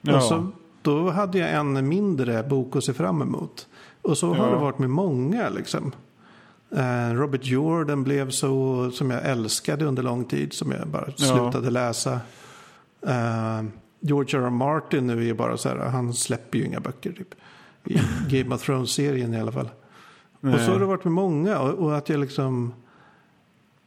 Ja. 0.00 0.16
Och 0.16 0.22
så, 0.22 0.46
då 0.82 1.10
hade 1.10 1.38
jag 1.38 1.50
en 1.50 1.88
mindre 1.88 2.42
bok 2.42 2.76
att 2.76 2.84
se 2.84 2.94
fram 2.94 3.22
emot. 3.22 3.66
Och 4.02 4.18
så 4.18 4.26
ja. 4.26 4.34
har 4.34 4.50
det 4.50 4.56
varit 4.56 4.78
med 4.78 4.90
många 4.90 5.48
liksom. 5.48 5.92
Uh, 6.76 7.14
Robert 7.14 7.44
Jordan 7.44 8.04
blev 8.04 8.30
så 8.30 8.90
som 8.90 9.10
jag 9.10 9.24
älskade 9.24 9.84
under 9.84 10.02
lång 10.02 10.24
tid. 10.24 10.52
Som 10.52 10.72
jag 10.72 10.88
bara 10.88 11.08
ja. 11.16 11.26
slutade 11.26 11.70
läsa. 11.70 12.20
Uh, 13.06 13.68
George 14.00 14.38
R. 14.38 14.42
R. 14.42 14.50
Martin 14.50 15.06
nu 15.06 15.28
är 15.28 15.34
bara 15.34 15.56
så 15.56 15.68
här. 15.68 15.76
Han 15.76 16.14
släpper 16.14 16.58
ju 16.58 16.64
inga 16.64 16.80
böcker 16.80 17.12
typ. 17.12 17.34
I 17.84 18.00
Game 18.42 18.54
of 18.54 18.62
Thrones-serien 18.62 19.34
i 19.34 19.40
alla 19.40 19.52
fall. 19.52 19.68
Och 20.40 20.60
så 20.60 20.72
har 20.72 20.78
det 20.78 20.86
varit 20.86 21.04
med 21.04 21.12
många. 21.12 21.58
Och, 21.58 21.74
och 21.74 21.96
att 21.96 22.08
jag 22.08 22.20
liksom... 22.20 22.72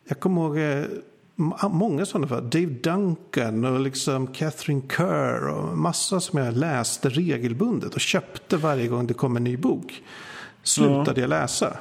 Jag 0.08 0.20
kommer 0.20 0.42
ihåg 0.42 0.58
eh, 0.58 0.86
många 1.70 2.06
sådana 2.06 2.28
fall. 2.28 2.50
Dave 2.50 2.66
Duncan 2.66 3.66
och 3.66 3.80
liksom 3.80 4.28
Catherine 4.28 4.82
Kerr 4.98 5.48
och 5.48 5.78
massa 5.78 6.20
som 6.20 6.40
jag 6.40 6.58
läste 6.58 7.10
regelbundet 7.10 7.94
och 7.96 8.02
köpte 8.02 8.58
varje 8.58 8.88
gång 8.88 9.08
det 9.08 9.14
kom 9.14 9.38
en 9.38 9.44
ny 9.44 9.58
bok. 9.58 10.04
Slutade 10.64 11.22
jag 11.22 11.30
läsa. 11.30 11.78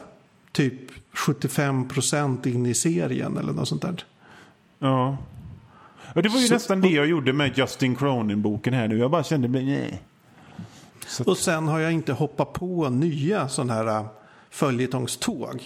Typ 0.52 0.74
75% 1.14 2.46
in 2.46 2.66
i 2.66 2.74
serien 2.74 3.36
eller 3.36 3.52
något 3.52 3.68
sånt 3.68 3.82
där. 3.82 4.04
Ja. 4.78 5.16
Och 6.14 6.22
det 6.22 6.28
var 6.28 6.40
ju 6.40 6.46
Så- 6.46 6.54
nästan 6.54 6.80
det 6.80 6.88
jag 6.88 7.06
gjorde 7.06 7.32
med 7.32 7.58
Justin 7.58 7.96
Cronin-boken 7.96 8.74
här 8.74 8.88
nu. 8.88 8.98
Jag 8.98 9.10
bara 9.10 9.22
kände, 9.22 9.48
nej. 9.48 10.02
Och 11.26 11.36
sen 11.38 11.68
har 11.68 11.78
jag 11.78 11.92
inte 11.92 12.12
hoppat 12.12 12.52
på 12.52 12.88
nya 12.88 13.48
sådana 13.48 13.72
här 13.74 13.86
äh, 13.86 14.06
följetongståg 14.50 15.62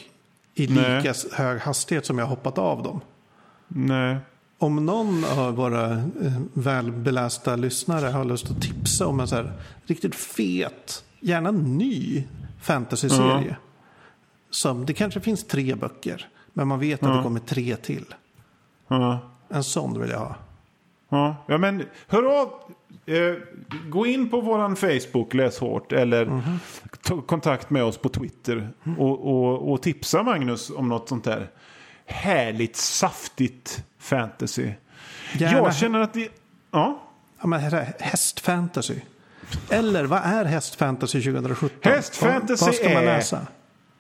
i 0.55 0.67
Nej. 0.67 0.97
lika 0.97 1.11
s- 1.11 1.27
hög 1.33 1.61
hastighet 1.61 2.07
som 2.07 2.19
jag 2.19 2.27
hoppat 2.27 2.59
av 2.59 2.83
dem. 2.83 3.01
Nej. 3.69 4.17
Om 4.59 4.87
någon 4.87 5.25
av 5.25 5.55
våra 5.55 5.91
eh, 5.93 6.41
välbelästa 6.53 7.57
lyssnare 7.57 8.07
har 8.07 8.25
lust 8.25 8.51
att 8.51 8.63
tipsa 8.63 9.07
om 9.07 9.21
en 9.21 9.29
så 9.29 9.35
här 9.37 9.53
riktigt 9.87 10.15
fet, 10.15 11.05
gärna 11.21 11.51
ny 11.51 12.25
fantasy-serie. 12.63 13.57
Som, 14.51 14.87
det 14.87 14.93
kanske 14.93 15.21
finns 15.21 15.45
tre 15.45 15.75
böcker, 15.75 16.29
men 16.53 16.69
man 16.69 16.79
vet 16.79 17.03
att 17.03 17.17
det 17.17 17.23
kommer 17.23 17.41
tre 17.41 17.77
till. 17.77 18.15
Ja. 18.89 19.19
En 19.49 19.65
sån 19.65 20.01
vill 20.01 20.11
jag 20.11 20.19
ha. 20.19 20.37
Ja, 21.47 21.59
men 21.59 21.83
hör 22.07 22.41
av. 22.41 22.49
Eh, 23.07 23.35
gå 23.89 24.07
in 24.07 24.31
på 24.31 24.41
våran 24.41 24.77
Facebook, 24.77 25.35
Läs 25.35 25.59
hårt, 25.59 25.93
eller 25.93 26.43
ta 27.03 27.21
kontakt 27.21 27.71
med 27.71 27.85
oss 27.85 27.99
på 27.99 28.09
Twitter 28.09 28.69
och, 28.99 29.27
och, 29.27 29.73
och 29.73 29.83
tipsa 29.83 30.23
Magnus 30.23 30.71
om 30.71 30.89
något 30.89 31.09
sånt 31.09 31.25
där 31.25 31.51
härligt, 32.07 32.77
saftigt 32.77 33.83
fantasy. 33.99 34.71
Gärna- 35.39 35.59
Jag 35.59 35.77
känner 35.77 36.01
att 36.01 36.15
det... 36.15 36.29
Ja. 36.71 37.01
Ja, 37.41 37.47
men 37.47 37.61
är 37.65 37.95
hästfantasy. 38.01 38.97
Eller 39.71 40.05
vad 40.05 40.21
är 40.25 40.45
hästfantasy 40.45 41.23
2017? 41.23 41.93
Hästfantasy 41.93 42.61
vad, 42.65 42.69
vad 42.69 42.75
ska 42.75 42.89
man 42.89 42.97
är- 43.03 43.05
läsa? 43.05 43.47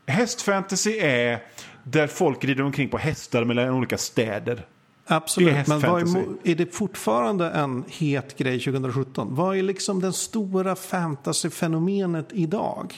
Hästfantasy 0.06 0.98
är 0.98 1.42
där 1.84 2.06
folk 2.06 2.44
rider 2.44 2.62
omkring 2.64 2.88
på 2.88 2.98
hästar 2.98 3.44
mellan 3.44 3.70
olika 3.70 3.98
städer. 3.98 4.66
Absolut, 5.06 5.54
Det 5.54 5.60
är 5.60 5.64
men 5.68 5.80
vad 5.80 6.02
är, 6.16 6.24
är 6.50 6.54
det 6.54 6.74
fortfarande 6.74 7.50
en 7.50 7.84
het 7.88 8.38
grej 8.38 8.60
2017? 8.60 9.34
Vad 9.34 9.56
är 9.56 9.62
liksom 9.62 10.00
den 10.00 10.12
stora 10.12 10.76
fantasyfenomenet 10.76 12.28
idag? 12.32 12.94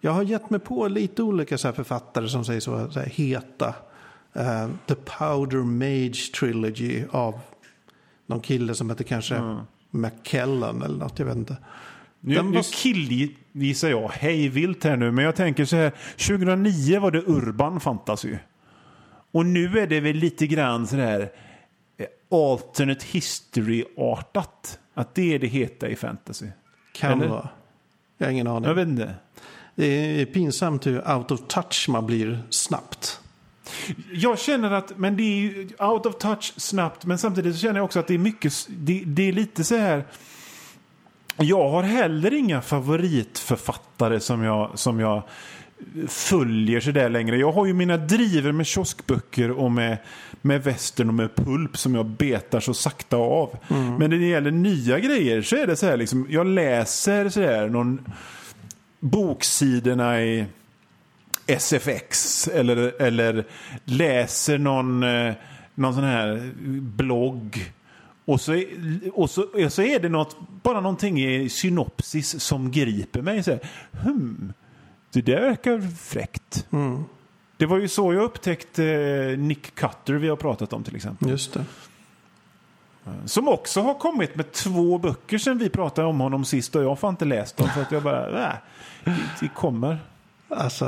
Jag 0.00 0.12
har 0.12 0.22
gett 0.22 0.50
mig 0.50 0.60
på 0.60 0.88
lite 0.88 1.22
olika 1.22 1.58
så 1.58 1.68
här 1.68 1.72
författare 1.72 2.28
som 2.28 2.44
säger 2.44 2.60
så, 2.60 2.90
så 2.90 3.00
heta. 3.00 3.74
Eh, 4.34 4.68
The 4.86 4.94
Powder 4.94 5.58
Mage 5.62 6.32
Trilogy 6.38 7.04
av 7.10 7.40
någon 8.26 8.40
kille 8.40 8.74
som 8.74 8.90
heter 8.90 9.04
kanske 9.04 9.62
McKellen 9.90 10.82
eller 10.82 10.98
något, 10.98 11.18
jag 11.18 11.26
vet 11.26 11.36
inte. 11.36 11.56
Nu, 12.20 12.34
Den 12.34 12.50
nu 12.50 12.56
var- 12.56 12.72
killgissar 12.82 13.88
jag 13.88 14.08
hej 14.08 14.48
vilt 14.48 14.84
här 14.84 14.96
nu, 14.96 15.10
men 15.10 15.24
jag 15.24 15.36
tänker 15.36 15.64
så 15.64 15.76
här. 15.76 15.92
2009 16.16 17.00
var 17.00 17.10
det 17.10 17.22
urban 17.26 17.80
fantasy. 17.80 18.36
Och 19.32 19.46
nu 19.46 19.78
är 19.78 19.86
det 19.86 20.00
väl 20.00 20.16
lite 20.16 20.46
grann 20.46 20.86
så 20.86 20.96
här 20.96 21.32
eh, 21.96 22.06
alternate 22.30 23.06
history-artat. 23.12 24.78
Att 24.94 25.14
det 25.14 25.34
är 25.34 25.38
det 25.38 25.46
heta 25.46 25.88
i 25.88 25.96
fantasy. 25.96 26.46
Kan 26.92 27.12
Eller? 27.20 27.30
vara. 27.30 27.48
Jag 28.18 28.26
har 28.26 28.32
ingen 28.32 28.46
aning. 28.46 28.68
Jag 28.68 28.74
vet 28.74 28.88
inte. 28.88 29.14
Det 29.74 29.86
är 30.20 30.24
pinsamt 30.26 30.86
hur 30.86 31.10
out 31.16 31.30
of 31.30 31.40
touch 31.48 31.86
man 31.88 32.06
blir 32.06 32.42
snabbt. 32.50 33.20
Jag 34.12 34.38
känner 34.38 34.70
att, 34.70 34.98
men 34.98 35.16
det 35.16 35.22
är 35.22 35.40
ju 35.40 35.68
out 35.78 36.06
of 36.06 36.18
touch 36.18 36.52
snabbt, 36.56 37.04
men 37.04 37.18
samtidigt 37.18 37.54
så 37.54 37.60
känner 37.60 37.76
jag 37.76 37.84
också 37.84 37.98
att 37.98 38.06
det 38.06 38.14
är 38.14 38.18
mycket, 38.18 38.52
det, 38.68 39.02
det 39.06 39.28
är 39.28 39.32
lite 39.32 39.64
så 39.64 39.76
här. 39.76 40.04
Jag 41.36 41.68
har 41.68 41.82
heller 41.82 42.34
inga 42.34 42.62
favoritförfattare 42.62 44.20
som 44.20 44.42
jag, 44.42 44.78
som 44.78 45.00
jag 45.00 45.22
följer 46.08 46.80
så 46.80 46.90
där 46.90 47.08
längre. 47.08 47.36
Jag 47.36 47.52
har 47.52 47.66
ju 47.66 47.72
mina 47.74 47.96
driver 47.96 48.52
med 48.52 48.66
kioskböcker 48.66 49.50
och 49.50 49.72
med, 49.72 49.98
med 50.42 50.64
västern 50.64 51.08
och 51.08 51.14
med 51.14 51.34
pulp 51.34 51.76
som 51.76 51.94
jag 51.94 52.06
betar 52.06 52.60
så 52.60 52.74
sakta 52.74 53.16
av. 53.16 53.58
Men 53.68 54.10
när 54.10 54.18
det 54.18 54.26
gäller 54.26 54.50
nya 54.50 54.98
grejer 54.98 55.42
så 55.42 55.56
är 55.56 55.66
det 55.66 55.76
så 55.76 55.86
här 55.86 55.96
liksom, 55.96 56.26
jag 56.30 56.46
läser 56.46 57.28
så 57.28 57.40
här 57.40 57.68
någon 57.68 58.12
boksidorna 59.00 60.22
i 60.22 60.46
SFX 61.46 62.48
eller, 62.48 63.02
eller 63.02 63.44
läser 63.84 64.58
någon, 64.58 65.02
eh, 65.02 65.34
någon 65.74 65.94
sån 65.94 66.04
här 66.04 66.52
blogg. 66.80 67.72
Och 68.24 68.40
så, 68.40 68.64
och 69.12 69.30
så, 69.30 69.42
och 69.42 69.72
så 69.72 69.82
är 69.82 70.00
det 70.00 70.08
något, 70.08 70.36
bara 70.62 70.80
någonting 70.80 71.24
i 71.24 71.48
synopsis 71.48 72.40
som 72.40 72.70
griper 72.70 73.22
mig. 73.22 73.42
Så 73.42 73.50
här, 73.50 73.60
hmm, 74.02 74.52
det 75.12 75.22
där 75.22 75.40
verkar 75.40 75.80
fräckt. 75.96 76.66
Det 77.56 77.66
var 77.66 77.78
ju 77.78 77.88
så 77.88 78.14
jag 78.14 78.22
upptäckte 78.22 78.84
eh, 78.84 79.38
Nick 79.38 79.74
Cutter 79.74 80.14
vi 80.14 80.28
har 80.28 80.36
pratat 80.36 80.72
om 80.72 80.84
till 80.84 80.96
exempel. 80.96 81.28
Just 81.28 81.54
det. 81.54 81.64
Som 83.24 83.48
också 83.48 83.80
har 83.80 83.94
kommit 83.94 84.36
med 84.36 84.52
två 84.52 84.98
böcker 84.98 85.38
sen 85.38 85.58
vi 85.58 85.70
pratade 85.70 86.08
om 86.08 86.20
honom 86.20 86.44
sist 86.44 86.76
och 86.76 86.82
jag 86.82 86.94
har 86.94 87.08
inte 87.08 87.24
läst 87.24 87.56
dem 87.56 87.68
för 87.68 87.82
att 87.82 87.92
jag 87.92 88.02
bara, 88.02 88.30
nej, 88.30 88.56
det, 89.04 89.16
det 89.40 89.48
kommer. 89.48 89.98
Alltså, 90.54 90.84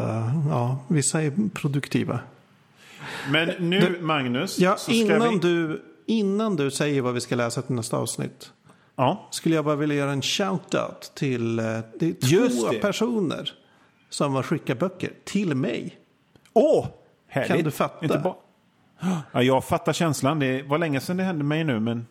ja, 0.51 0.79
vissa 0.89 1.23
är 1.23 1.33
produktiva. 1.55 2.21
Men 3.31 3.49
nu 3.59 3.81
Du- 3.81 4.01
Magnus, 4.01 4.59
Ja, 4.59 4.77
innan, 4.89 5.31
vi... 5.33 5.39
du, 5.39 5.83
innan 6.07 6.57
du 6.57 6.71
säger 6.71 7.03
vad 7.03 7.15
vi 7.15 7.21
ska 7.21 7.35
läsa 7.37 7.63
till 7.63 7.75
nästa 7.75 7.97
avsnitt. 7.97 8.53
Ja. 8.97 9.29
Skulle 9.31 9.55
jag 9.55 9.65
bara 9.65 9.77
vilja 9.77 9.97
göra 9.97 10.13
en 10.13 10.21
shout-out 10.23 11.15
till 11.15 11.59
eh, 11.59 11.65
det 11.99 12.07
är 12.09 12.49
två 12.51 12.71
det. 12.73 12.79
personer 12.79 13.53
som 14.11 14.35
har 14.35 14.43
skickat 14.43 14.79
böcker 14.79 15.11
till 15.25 15.55
mig. 15.55 15.97
Åh, 16.53 16.87
härligt. 17.29 17.49
Kan 17.49 17.63
du 17.65 17.71
fatta? 17.71 18.05
Inte 18.05 18.19
ba- 18.19 18.35
ja, 19.33 19.43
jag 19.43 19.65
fattar 19.65 19.93
känslan. 19.93 20.39
Det 20.39 20.63
var 20.63 20.79
länge 20.79 21.01
sedan 21.01 21.17
det 21.17 21.23
hände 21.25 21.45
mig 21.45 21.65
nu, 21.65 21.81
men... 21.81 22.07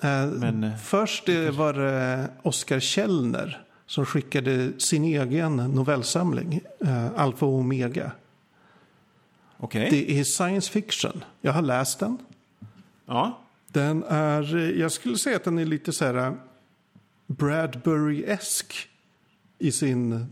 Eh, 0.00 0.26
Men, 0.26 0.64
eh, 0.64 0.76
Först 0.76 1.28
eh, 1.28 1.50
var 1.50 1.72
det 1.72 2.28
Oskar 2.42 2.80
Källner 2.80 3.63
som 3.86 4.06
skickade 4.06 4.72
sin 4.80 5.04
egen 5.04 5.56
novellsamling, 5.56 6.60
eh, 6.80 7.06
Alfa 7.16 7.46
och 7.46 7.52
Omega. 7.54 8.12
Okej. 9.56 9.88
Det 9.90 10.18
är 10.20 10.24
science 10.24 10.70
fiction. 10.72 11.24
Jag 11.40 11.52
har 11.52 11.62
läst 11.62 11.98
den. 11.98 12.18
Ja. 13.06 13.38
Den 13.68 14.04
är, 14.04 14.56
eh, 14.56 14.80
jag 14.80 14.92
skulle 14.92 15.18
säga 15.18 15.36
att 15.36 15.44
den 15.44 15.58
är 15.58 15.64
lite 15.64 15.92
så 15.92 16.04
här 16.04 16.14
eh, 16.14 16.32
Bradbury-esk 17.26 18.88
i 19.58 19.72
sin, 19.72 20.26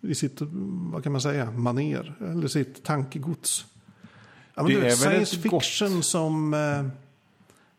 i 0.00 0.14
sitt, 0.14 0.40
mm, 0.40 0.90
vad 0.90 1.02
kan 1.02 1.12
man 1.12 1.20
säga, 1.20 1.50
maner 1.50 2.14
eller 2.20 2.48
sitt 2.48 2.84
tankegods. 2.84 3.66
Ja, 4.54 4.62
Det 4.62 4.68
du 4.74 4.80
vet, 4.80 4.92
är 4.92 4.96
science 4.96 5.36
ett 5.36 5.42
gott- 5.50 5.64
fiction 5.64 6.02
som, 6.02 6.54
eh, 6.54 6.86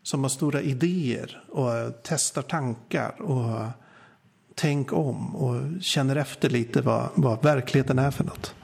som 0.02 0.22
har 0.22 0.28
stora 0.28 0.60
idéer 0.62 1.42
och 1.48 1.74
eh, 1.76 1.90
testar 2.02 2.42
tankar 2.42 3.22
och 3.22 3.60
eh, 3.60 3.68
tänk 4.58 4.92
om 4.92 5.36
och 5.36 5.82
känner 5.82 6.16
efter 6.16 6.50
lite 6.50 6.80
vad, 6.80 7.08
vad 7.14 7.42
verkligheten 7.42 7.98
är 7.98 8.10
för 8.10 8.24
något. 8.24 8.54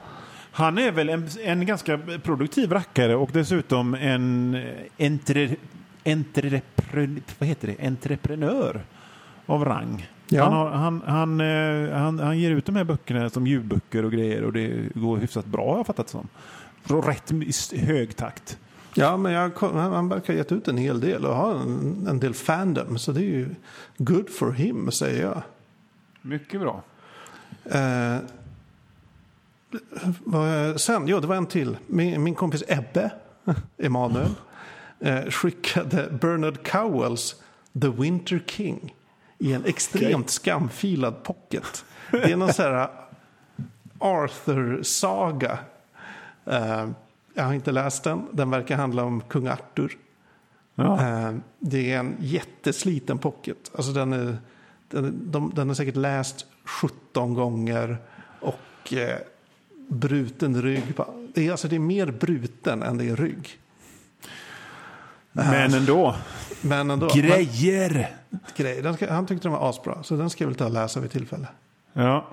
Han 0.51 0.79
är 0.79 0.93
väl 0.93 1.09
en, 1.09 1.29
en 1.45 1.67
ganska 1.67 2.01
produktiv 2.23 2.73
rackare 2.73 3.17
och 3.17 3.31
dessutom 3.33 3.95
en 3.95 4.55
eh, 4.55 5.07
entre, 5.07 5.57
entrepre, 6.05 7.09
vad 7.39 7.49
heter 7.49 7.69
det? 7.69 7.87
entreprenör 7.87 8.85
av 9.47 9.65
rang. 9.65 10.09
Ja. 10.29 10.45
Han, 10.45 10.53
har, 10.53 10.71
han, 10.71 11.03
han, 11.07 11.41
eh, 11.41 11.97
han, 11.99 12.19
han 12.19 12.39
ger 12.39 12.51
ut 12.51 12.67
de 12.67 12.77
här 12.77 12.85
böckerna 12.85 13.31
som 13.31 13.47
ljudböcker 13.47 14.05
och 14.05 14.13
grejer 14.13 14.45
och 14.45 14.53
det 14.53 14.95
går 14.95 15.17
hyfsat 15.17 15.47
bra 15.47 15.71
har 15.71 15.77
jag 15.77 15.87
fattat 15.87 16.09
som. 16.09 16.29
Rätt 16.85 17.33
hög 17.73 18.17
takt. 18.17 18.59
Ja, 18.95 19.17
men 19.17 19.33
jag, 19.33 19.51
han 19.61 20.09
verkar 20.09 20.33
ha 20.33 20.39
gett 20.39 20.53
ut 20.53 20.69
en 20.69 20.77
hel 20.77 21.01
del 21.01 21.25
och 21.27 21.37
har 21.37 21.55
en, 21.55 22.07
en 22.09 22.21
del 22.21 22.35
fandom. 22.35 22.99
Så 22.99 23.13
det 23.13 23.21
är 23.21 23.31
ju 23.31 23.55
good 23.97 24.31
for 24.31 24.53
him, 24.53 24.91
säger 24.91 25.23
jag. 25.23 25.43
Mycket 26.27 26.61
bra. 26.61 26.83
Eh, 27.65 28.19
sen, 30.77 31.09
jo, 31.09 31.21
det 31.21 31.27
var 31.27 31.37
en 31.37 31.47
till. 31.47 31.77
Min, 31.87 32.23
min 32.23 32.35
kompis 32.35 32.65
Ebbe, 32.69 33.11
Emanuel, 33.79 34.31
eh, 35.01 35.25
skickade 35.25 36.09
Bernard 36.21 36.63
Cowells 36.67 37.43
The 37.81 37.89
Winter 37.89 38.43
King 38.47 38.95
i 39.39 39.53
en 39.53 39.65
extremt 39.65 40.31
skamfilad 40.31 41.23
pocket. 41.23 41.85
Det 42.11 42.33
är 42.33 42.37
någon 42.37 42.53
sån 42.53 42.65
här 42.65 42.89
Arthur-saga. 43.99 45.59
Eh, 46.45 46.89
jag 47.35 47.45
har 47.45 47.53
inte 47.53 47.73
läst 47.73 48.05
den. 48.05 48.27
Den 48.33 48.51
verkar 48.51 48.77
handla 48.77 49.05
om 49.05 49.21
kung 49.21 49.49
Arthur. 49.49 49.99
Ja. 50.75 51.33
Det 51.59 51.93
är 51.93 51.99
en 51.99 52.17
jättesliten 52.21 53.19
pocket. 53.19 53.71
Alltså 53.75 53.93
den 53.93 54.13
är, 54.13 54.37
Den, 54.95 55.31
de, 55.33 55.53
den 55.55 55.71
är 55.71 55.75
säkert 55.75 55.97
läst 55.97 56.47
17 56.65 57.35
gånger 57.35 57.97
och 58.41 58.93
eh, 58.93 59.17
bruten 59.89 60.63
rygg. 60.63 60.97
på- 60.97 61.29
Det 61.35 61.47
är, 61.47 61.51
alltså, 61.51 61.69
det 61.69 61.77
är 61.77 61.81
mer 61.81 62.07
bruten 62.11 62.83
än 62.83 62.99
det 62.99 63.05
är 63.09 63.17
rygg. 63.17 63.59
Men 65.33 65.75
ändå. 65.75 66.15
Men 66.61 66.91
ändå. 66.91 67.09
Grejer! 67.15 68.17
Men, 68.31 68.41
grej. 68.57 68.83
Den 68.83 68.95
ska, 68.95 69.13
han 69.13 69.27
tyckte 69.27 69.49
den 69.49 69.53
var 69.53 69.71
asbra, 69.71 70.03
så 70.03 70.17
den 70.17 70.31
ska 70.31 70.45
jag 70.45 70.49
väl 70.49 70.57
ta 70.59 70.65
och 70.65 70.71
läsa 70.73 71.01
vid 71.01 71.11
tillfälle. 71.11 71.47
Ja. 71.93 72.27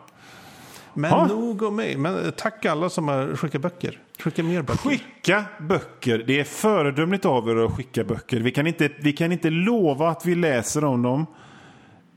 Men 0.93 1.12
Ha. 1.12 1.28
nog 1.28 1.62
om 1.62 1.76
mig. 1.76 1.97
Men 1.97 2.26
eh, 2.26 2.32
tack 2.32 2.66
alla 2.66 2.89
som 2.89 3.07
har 3.07 3.36
skickat 3.36 3.62
böcker. 3.62 3.99
Skicka 4.20 4.43
mer 4.43 4.62
böcker. 4.62 4.89
Skicka 4.89 5.45
böcker. 5.59 6.24
Det 6.28 6.39
är 6.39 6.43
föredömligt 6.43 7.26
av 7.26 7.49
er 7.49 7.55
att 7.66 7.76
skicka 7.76 8.03
böcker. 8.03 8.39
Vi 8.39 8.51
kan 8.51 8.68
inte, 8.68 8.89
vi 8.99 9.14
kan 9.14 9.32
inte 9.32 9.49
lova 9.49 10.09
att 10.09 10.26
vi 10.26 10.36
läser 10.36 10.84
om 10.84 11.01
dem. 11.01 11.26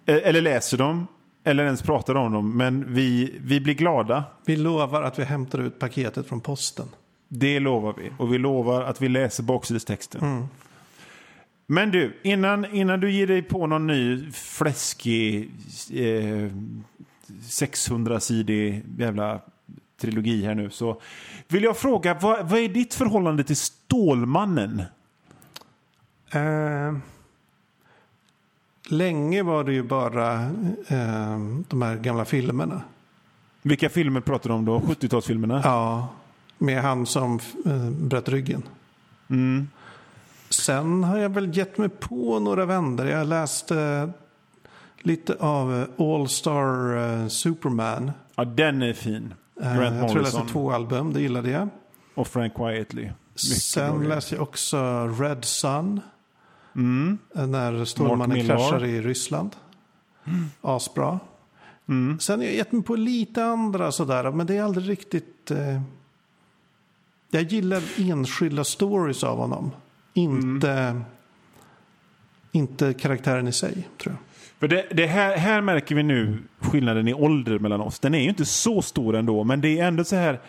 Eh, 0.07 0.17
Eller 0.25 0.41
läser 0.41 0.79
dem. 0.79 1.07
Eller 1.45 1.65
ens 1.65 1.83
pratar 1.83 2.15
om 2.15 2.33
dem. 2.33 2.57
Men 2.57 2.95
vi, 2.95 3.39
vi 3.41 3.61
blir 3.61 3.75
glada. 3.75 4.25
Vi 4.45 4.57
lovar 4.57 5.03
att 5.03 5.19
vi 5.19 5.25
hämtar 5.25 5.59
ut 5.59 5.79
paketet 5.79 6.27
från 6.27 6.41
posten. 6.41 6.87
Det 7.29 7.61
lovar 7.61 7.95
vi. 7.99 8.13
Och 8.19 8.33
vi 8.33 8.39
lovar 8.39 8.83
att 8.83 9.03
vi 9.03 9.09
läser 9.09 9.43
baksidestexten. 9.43 10.49
Men 11.67 11.91
du, 11.91 12.21
innan, 12.23 12.75
innan 12.75 13.01
du 13.01 13.13
ger 13.13 13.27
dig 13.27 13.43
på 13.43 13.67
någon 13.67 13.87
ny 13.87 14.31
fläskig 14.33 15.51
eh, 15.93 16.51
600-sidig 17.43 18.83
jävla 18.99 19.41
trilogi 20.01 20.45
här 20.45 20.55
nu 20.55 20.71
så 20.71 21.01
vill 21.49 21.63
jag 21.63 21.77
fråga, 21.77 22.15
vad, 22.15 22.49
vad 22.49 22.61
är 22.61 22.69
ditt 22.69 22.95
förhållande 22.95 23.45
till 23.45 23.57
Stålmannen? 23.57 24.83
Eh, 26.31 26.97
länge 28.89 29.43
var 29.43 29.64
det 29.64 29.72
ju 29.72 29.82
bara 29.82 30.35
eh, 30.89 31.39
de 31.68 31.82
här 31.82 31.97
gamla 31.97 32.24
filmerna. 32.24 32.82
Vilka 33.62 33.89
filmer 33.89 34.20
pratar 34.20 34.51
du 34.51 34.55
om 34.55 34.64
då? 34.64 34.78
70-talsfilmerna? 34.78 35.61
Ja, 35.64 36.09
med 36.59 36.82
han 36.82 37.07
som 37.07 37.41
eh, 37.66 37.91
bröt 37.91 38.28
ryggen. 38.28 38.62
Mm. 39.30 39.68
Sen 40.51 41.05
har 41.05 41.18
jag 41.18 41.28
väl 41.28 41.57
gett 41.57 41.78
mig 41.78 41.89
på 41.89 42.39
några 42.39 42.64
vändor. 42.66 43.07
Jag 43.07 43.26
läste 43.26 44.11
lite 44.99 45.35
av 45.41 45.74
eh, 45.80 46.05
All 46.07 46.28
Star 46.28 46.97
eh, 46.97 47.28
Superman. 47.28 48.12
Ja, 48.35 48.45
den 48.45 48.82
är 48.82 48.93
fin. 48.93 49.35
Eh, 49.62 49.76
Grant 49.76 49.97
jag 49.97 50.09
tror 50.09 50.16
jag 50.16 50.22
läste 50.22 50.39
Morrison 50.39 50.47
två 50.47 50.72
album, 50.72 51.12
det 51.12 51.20
gillade 51.20 51.51
jag. 51.51 51.68
och 52.14 52.26
Frank 52.28 52.55
Quietly. 52.55 53.03
Mycket 53.03 53.62
Sen 53.62 54.09
läste 54.09 54.35
jag 54.35 54.43
också 54.43 55.07
Red 55.20 55.45
Sun. 55.45 56.01
Mm. 56.77 57.18
När 57.33 57.85
Stålmannen 57.85 58.47
kraschar 58.47 58.85
i 58.85 59.01
Ryssland. 59.01 59.51
Asbra. 60.61 61.20
Mm. 61.89 62.20
Sen 62.20 62.39
har 62.39 62.47
jag 62.47 62.55
gett 62.55 62.72
mig 62.72 62.83
på 62.83 62.97
lite 62.97 63.45
andra 63.45 63.93
sådär, 63.93 64.31
men 64.31 64.47
det 64.47 64.57
är 64.57 64.62
aldrig 64.62 64.89
riktigt... 64.89 65.51
Eh... 65.51 65.81
Jag 67.31 67.43
gillar 67.43 67.83
enskilda 67.99 68.64
stories 68.64 69.25
av 69.25 69.39
honom. 69.39 69.70
Inte, 70.14 70.70
Mm. 70.70 71.05
inte 72.53 72.95
karaktären 72.95 73.49
i 73.49 73.53
sig, 73.53 73.89
tror 74.03 74.14
jag. 74.14 74.18
För 74.61 74.68
det, 74.68 74.87
det 74.91 75.07
här, 75.07 75.37
här 75.37 75.61
märker 75.61 75.95
vi 75.95 76.03
nu 76.03 76.39
skillnaden 76.61 77.09
i 77.09 77.14
ålder 77.14 77.59
mellan 77.59 77.81
oss. 77.81 77.99
Den 77.99 78.14
är 78.14 78.18
ju 78.20 78.29
inte 78.29 78.45
så 78.45 78.83
stor 78.83 79.16
ändå, 79.16 79.45
men 79.45 79.61
det 79.61 79.79
är 79.79 79.87
ändå 79.87 80.05
så 80.05 80.16
här. 80.16 80.41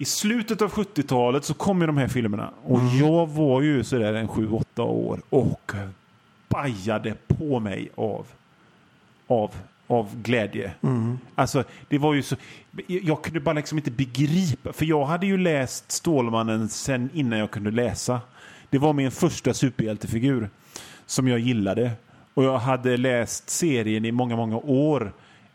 I 0.00 0.04
slutet 0.04 0.62
av 0.62 0.70
70-talet 0.70 1.44
så 1.44 1.54
kom 1.54 1.80
ju 1.80 1.86
de 1.86 1.96
här 1.96 2.08
filmerna. 2.08 2.50
Och 2.64 2.80
jag 3.00 3.26
var 3.26 3.60
ju 3.60 3.84
sådär 3.84 4.14
en 4.14 4.28
7-8 4.28 4.80
år 4.80 5.20
och 5.30 5.72
bajade 6.48 7.14
på 7.26 7.60
mig 7.60 7.90
av, 7.94 8.26
av, 9.26 9.54
av 9.86 10.22
glädje. 10.22 10.72
Alltså, 11.34 11.64
det 11.88 11.98
var 11.98 12.14
ju 12.14 12.22
så... 12.22 12.36
Jag 12.86 13.22
kunde 13.22 13.40
bara 13.40 13.52
liksom 13.52 13.78
inte 13.78 13.90
begripa. 13.90 14.72
För 14.72 14.84
jag 14.84 15.04
hade 15.04 15.26
ju 15.26 15.38
läst 15.38 15.92
Stålmannen 15.92 16.68
sen 16.68 17.10
innan 17.14 17.38
jag 17.38 17.50
kunde 17.50 17.70
läsa. 17.70 18.20
Det 18.70 18.78
var 18.78 18.92
min 18.92 19.10
första 19.10 19.54
superhjältefigur 19.54 20.50
som 21.06 21.28
jag 21.28 21.38
gillade. 21.38 21.90
Och 22.34 22.44
jag 22.44 22.58
hade 22.58 22.96
läst 22.96 23.50
serien 23.50 24.04
i 24.04 24.12
många, 24.12 24.36
många 24.36 24.56
år. 24.56 25.12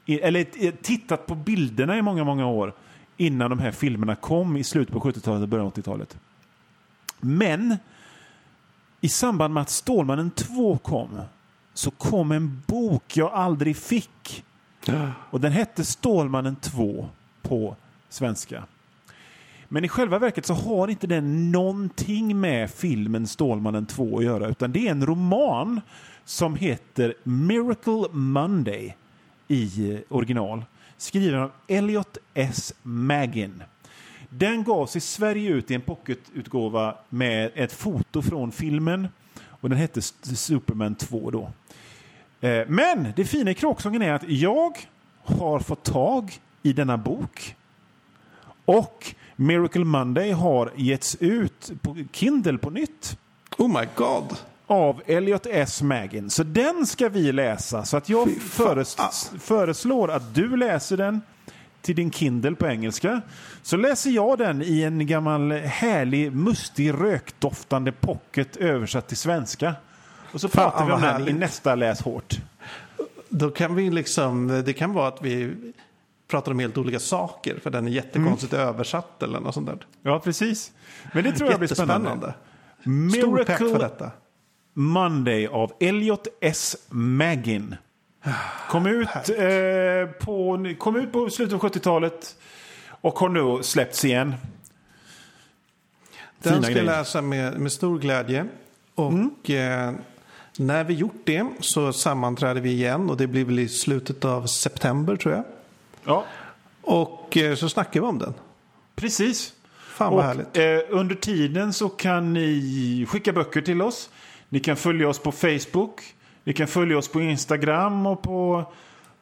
Eller 0.07 0.45
eh, 0.59 0.73
tittat 0.81 1.25
på 1.25 1.35
bilderna 1.35 1.97
i 1.97 2.01
många, 2.01 2.23
många 2.23 2.47
år. 2.47 2.73
Innan 3.17 3.49
de 3.49 3.59
här 3.59 3.71
filmerna 3.71 4.15
kom 4.15 4.57
i 4.57 4.63
slutet 4.63 4.93
på 4.93 4.99
70-talet 4.99 5.41
och 5.41 5.49
början 5.49 5.67
av 5.67 5.73
80-talet. 5.73 6.17
Men 7.19 7.77
i 9.01 9.09
samband 9.09 9.53
med 9.53 9.61
att 9.61 9.69
Stålmannen 9.69 10.31
2 10.31 10.77
kom 10.77 11.21
så 11.73 11.91
kom 11.91 12.31
en 12.31 12.61
bok 12.67 13.17
jag 13.17 13.33
aldrig 13.33 13.77
fick. 13.77 14.43
Och 15.29 15.41
den 15.41 15.51
hette 15.51 15.85
Stålmannen 15.85 16.55
2 16.55 17.09
på 17.41 17.75
svenska. 18.09 18.63
Men 19.67 19.85
i 19.85 19.87
själva 19.87 20.19
verket 20.19 20.45
så 20.45 20.53
har 20.53 20.87
inte 20.87 21.07
den 21.07 21.51
någonting 21.51 22.39
med 22.39 22.71
filmen 22.71 23.27
Stålmannen 23.27 23.85
2 23.85 24.17
att 24.17 24.23
göra. 24.23 24.47
Utan 24.47 24.71
det 24.71 24.87
är 24.87 24.91
en 24.91 25.05
roman 25.05 25.81
som 26.25 26.55
heter 26.55 27.13
Miracle 27.23 28.07
Monday 28.11 28.97
i 29.47 29.91
eh, 29.93 29.99
original. 30.09 30.63
Skriven 30.97 31.39
av 31.39 31.51
Elliot 31.67 32.17
S. 32.33 32.73
Magin. 32.83 33.63
Den 34.29 34.63
gavs 34.63 34.95
i 34.95 34.99
Sverige 34.99 35.49
ut 35.49 35.71
i 35.71 35.75
en 35.75 35.81
pocketutgåva 35.81 36.95
med 37.09 37.51
ett 37.55 37.73
foto 37.73 38.21
från 38.21 38.51
filmen. 38.51 39.07
Och 39.43 39.69
den 39.69 39.77
hette 39.77 40.01
Superman 40.01 40.95
2 40.95 41.31
då. 41.31 41.51
Eh, 42.47 42.67
men 42.67 43.13
det 43.15 43.25
fina 43.25 43.51
i 43.51 43.53
kråksången 43.53 44.01
är 44.01 44.13
att 44.13 44.29
jag 44.29 44.77
har 45.23 45.59
fått 45.59 45.83
tag 45.83 46.39
i 46.63 46.73
denna 46.73 46.97
bok. 46.97 47.55
Och 48.65 49.15
Miracle 49.35 49.85
Monday 49.85 50.31
har 50.31 50.71
getts 50.75 51.17
ut 51.19 51.71
på 51.81 51.97
Kindle 52.11 52.57
på 52.57 52.69
nytt 52.69 53.17
Oh 53.57 53.67
my 53.67 53.87
god! 53.95 54.37
Av 54.67 55.01
Elliot 55.05 55.45
S. 55.49 55.81
Maggin. 55.81 56.29
Så 56.29 56.43
den 56.43 56.85
ska 56.85 57.09
vi 57.09 57.31
läsa. 57.31 57.85
Så 57.85 57.97
att 57.97 58.09
jag 58.09 58.29
fan. 58.41 58.67
föres- 58.75 59.31
föreslår 59.39 60.11
att 60.11 60.35
du 60.35 60.57
läser 60.57 60.97
den 60.97 61.21
till 61.81 61.95
din 61.95 62.11
Kindle 62.11 62.55
på 62.55 62.67
engelska. 62.67 63.21
Så 63.61 63.77
läser 63.77 64.09
jag 64.09 64.37
den 64.37 64.61
i 64.61 64.81
en 64.83 65.07
gammal 65.07 65.51
härlig, 65.51 66.35
mustig, 66.35 66.93
rökdoftande 66.93 67.91
pocket 67.91 68.55
översatt 68.57 69.07
till 69.07 69.17
svenska. 69.17 69.75
Och 70.31 70.41
så 70.41 70.49
Fan, 70.49 70.71
pratar 70.71 70.85
vi 70.85 70.91
om 70.91 71.01
den 71.01 71.27
i 71.27 71.33
nästa 71.33 71.75
Läs 71.75 72.01
hårt. 72.01 72.35
Då 73.29 73.49
kan 73.49 73.75
vi 73.75 73.89
liksom, 73.89 74.63
det 74.65 74.73
kan 74.73 74.93
vara 74.93 75.07
att 75.07 75.21
vi 75.21 75.55
pratar 76.27 76.51
om 76.51 76.59
helt 76.59 76.77
olika 76.77 76.99
saker. 76.99 77.59
För 77.63 77.69
den 77.69 77.87
är 77.87 77.91
jättekonstigt 77.91 78.53
Mm. 78.53 78.67
översatt 78.67 79.23
eller 79.23 79.39
något 79.39 79.53
sånt 79.53 79.67
där. 79.67 79.77
Ja, 80.01 80.19
precis. 80.19 80.71
Men 81.13 81.23
det 81.23 81.31
tror 81.31 81.49
jag 81.49 81.59
blir 81.59 81.69
spännande. 81.69 82.33
Stort 83.19 83.45
tack 83.47 83.57
för 83.57 83.79
detta. 83.79 84.11
Monday 84.77 85.47
av 85.47 85.73
Elliot 85.79 86.27
S. 86.41 86.75
Maggin. 86.89 87.75
Kom 88.69 88.85
ut, 88.87 89.07
eh, 89.29 90.25
på, 90.25 90.57
kom 90.79 90.95
ut 90.95 91.11
på 91.11 91.29
slutet 91.29 91.53
av 91.53 91.59
70-talet 91.59 92.35
och 92.89 93.19
har 93.19 93.29
nu 93.29 93.63
släppts 93.63 94.05
igen. 94.05 94.35
Den 96.39 96.53
Fina 96.53 96.63
ska 96.63 96.71
jag 96.71 96.85
grejer. 96.85 96.97
läsa 96.99 97.21
med, 97.21 97.59
med 97.59 97.71
stor 97.71 97.99
glädje. 97.99 98.45
Och 98.95 99.49
eh, 99.49 99.93
när 100.57 100.83
vi 100.83 100.93
gjort 100.93 101.21
det 101.23 101.45
så 101.59 101.93
sammanträder 101.93 102.61
vi 102.61 102.71
igen. 102.71 103.09
Och 103.09 103.17
det 103.17 103.27
blir 103.27 103.45
väl 103.45 103.59
i 103.59 103.69
slutet 103.69 104.25
av 104.25 104.45
september 104.45 105.15
tror 105.15 105.33
jag. 105.33 105.43
Ja, 106.03 106.25
Och 106.81 107.37
eh, 107.37 107.55
så 107.55 107.69
snackar 107.69 108.01
vi 108.01 108.07
om 108.07 108.19
den. 108.19 108.33
precis. 108.95 109.53
Fan 109.87 110.13
vad 110.13 110.19
och, 110.19 110.25
härligt. 110.25 110.57
Eh, 110.57 110.97
under 110.99 111.15
tiden 111.15 111.73
så 111.73 111.89
kan 111.89 112.33
ni 112.33 113.05
skicka 113.09 113.33
böcker 113.33 113.61
till 113.61 113.81
oss. 113.81 114.09
Ni 114.49 114.59
kan 114.59 114.75
följa 114.75 115.09
oss 115.09 115.19
på 115.19 115.31
Facebook. 115.31 116.01
Ni 116.43 116.53
kan 116.53 116.67
följa 116.67 116.97
oss 116.97 117.07
på 117.07 117.21
Instagram 117.21 118.05
och 118.05 118.21
på, 118.21 118.63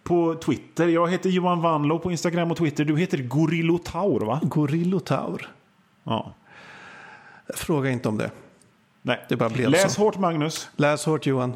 på 0.04 0.36
Twitter. 0.36 0.88
Jag 0.88 1.12
heter 1.12 1.30
Johan 1.30 1.62
Wanlo 1.62 2.00
på 2.00 2.12
Instagram 2.12 2.52
och 2.52 2.58
Twitter. 2.58 2.86
Du 2.86 2.98
heter 2.98 3.18
Gorillotaur 3.18 4.20
va? 4.20 4.40
Gorillotaur. 4.44 5.50
Ja. 6.04 6.34
Fråga 7.56 7.90
inte 7.90 8.10
om 8.10 8.18
det. 8.18 8.32
Nej. 9.02 9.26
Det 9.30 9.36
bara 9.36 9.50
blev 9.50 9.70
Läs 9.70 9.94
så. 9.94 10.02
hårt 10.02 10.18
Magnus. 10.18 10.70
Läs 10.76 11.06
hårt 11.06 11.26
Johan. 11.26 11.54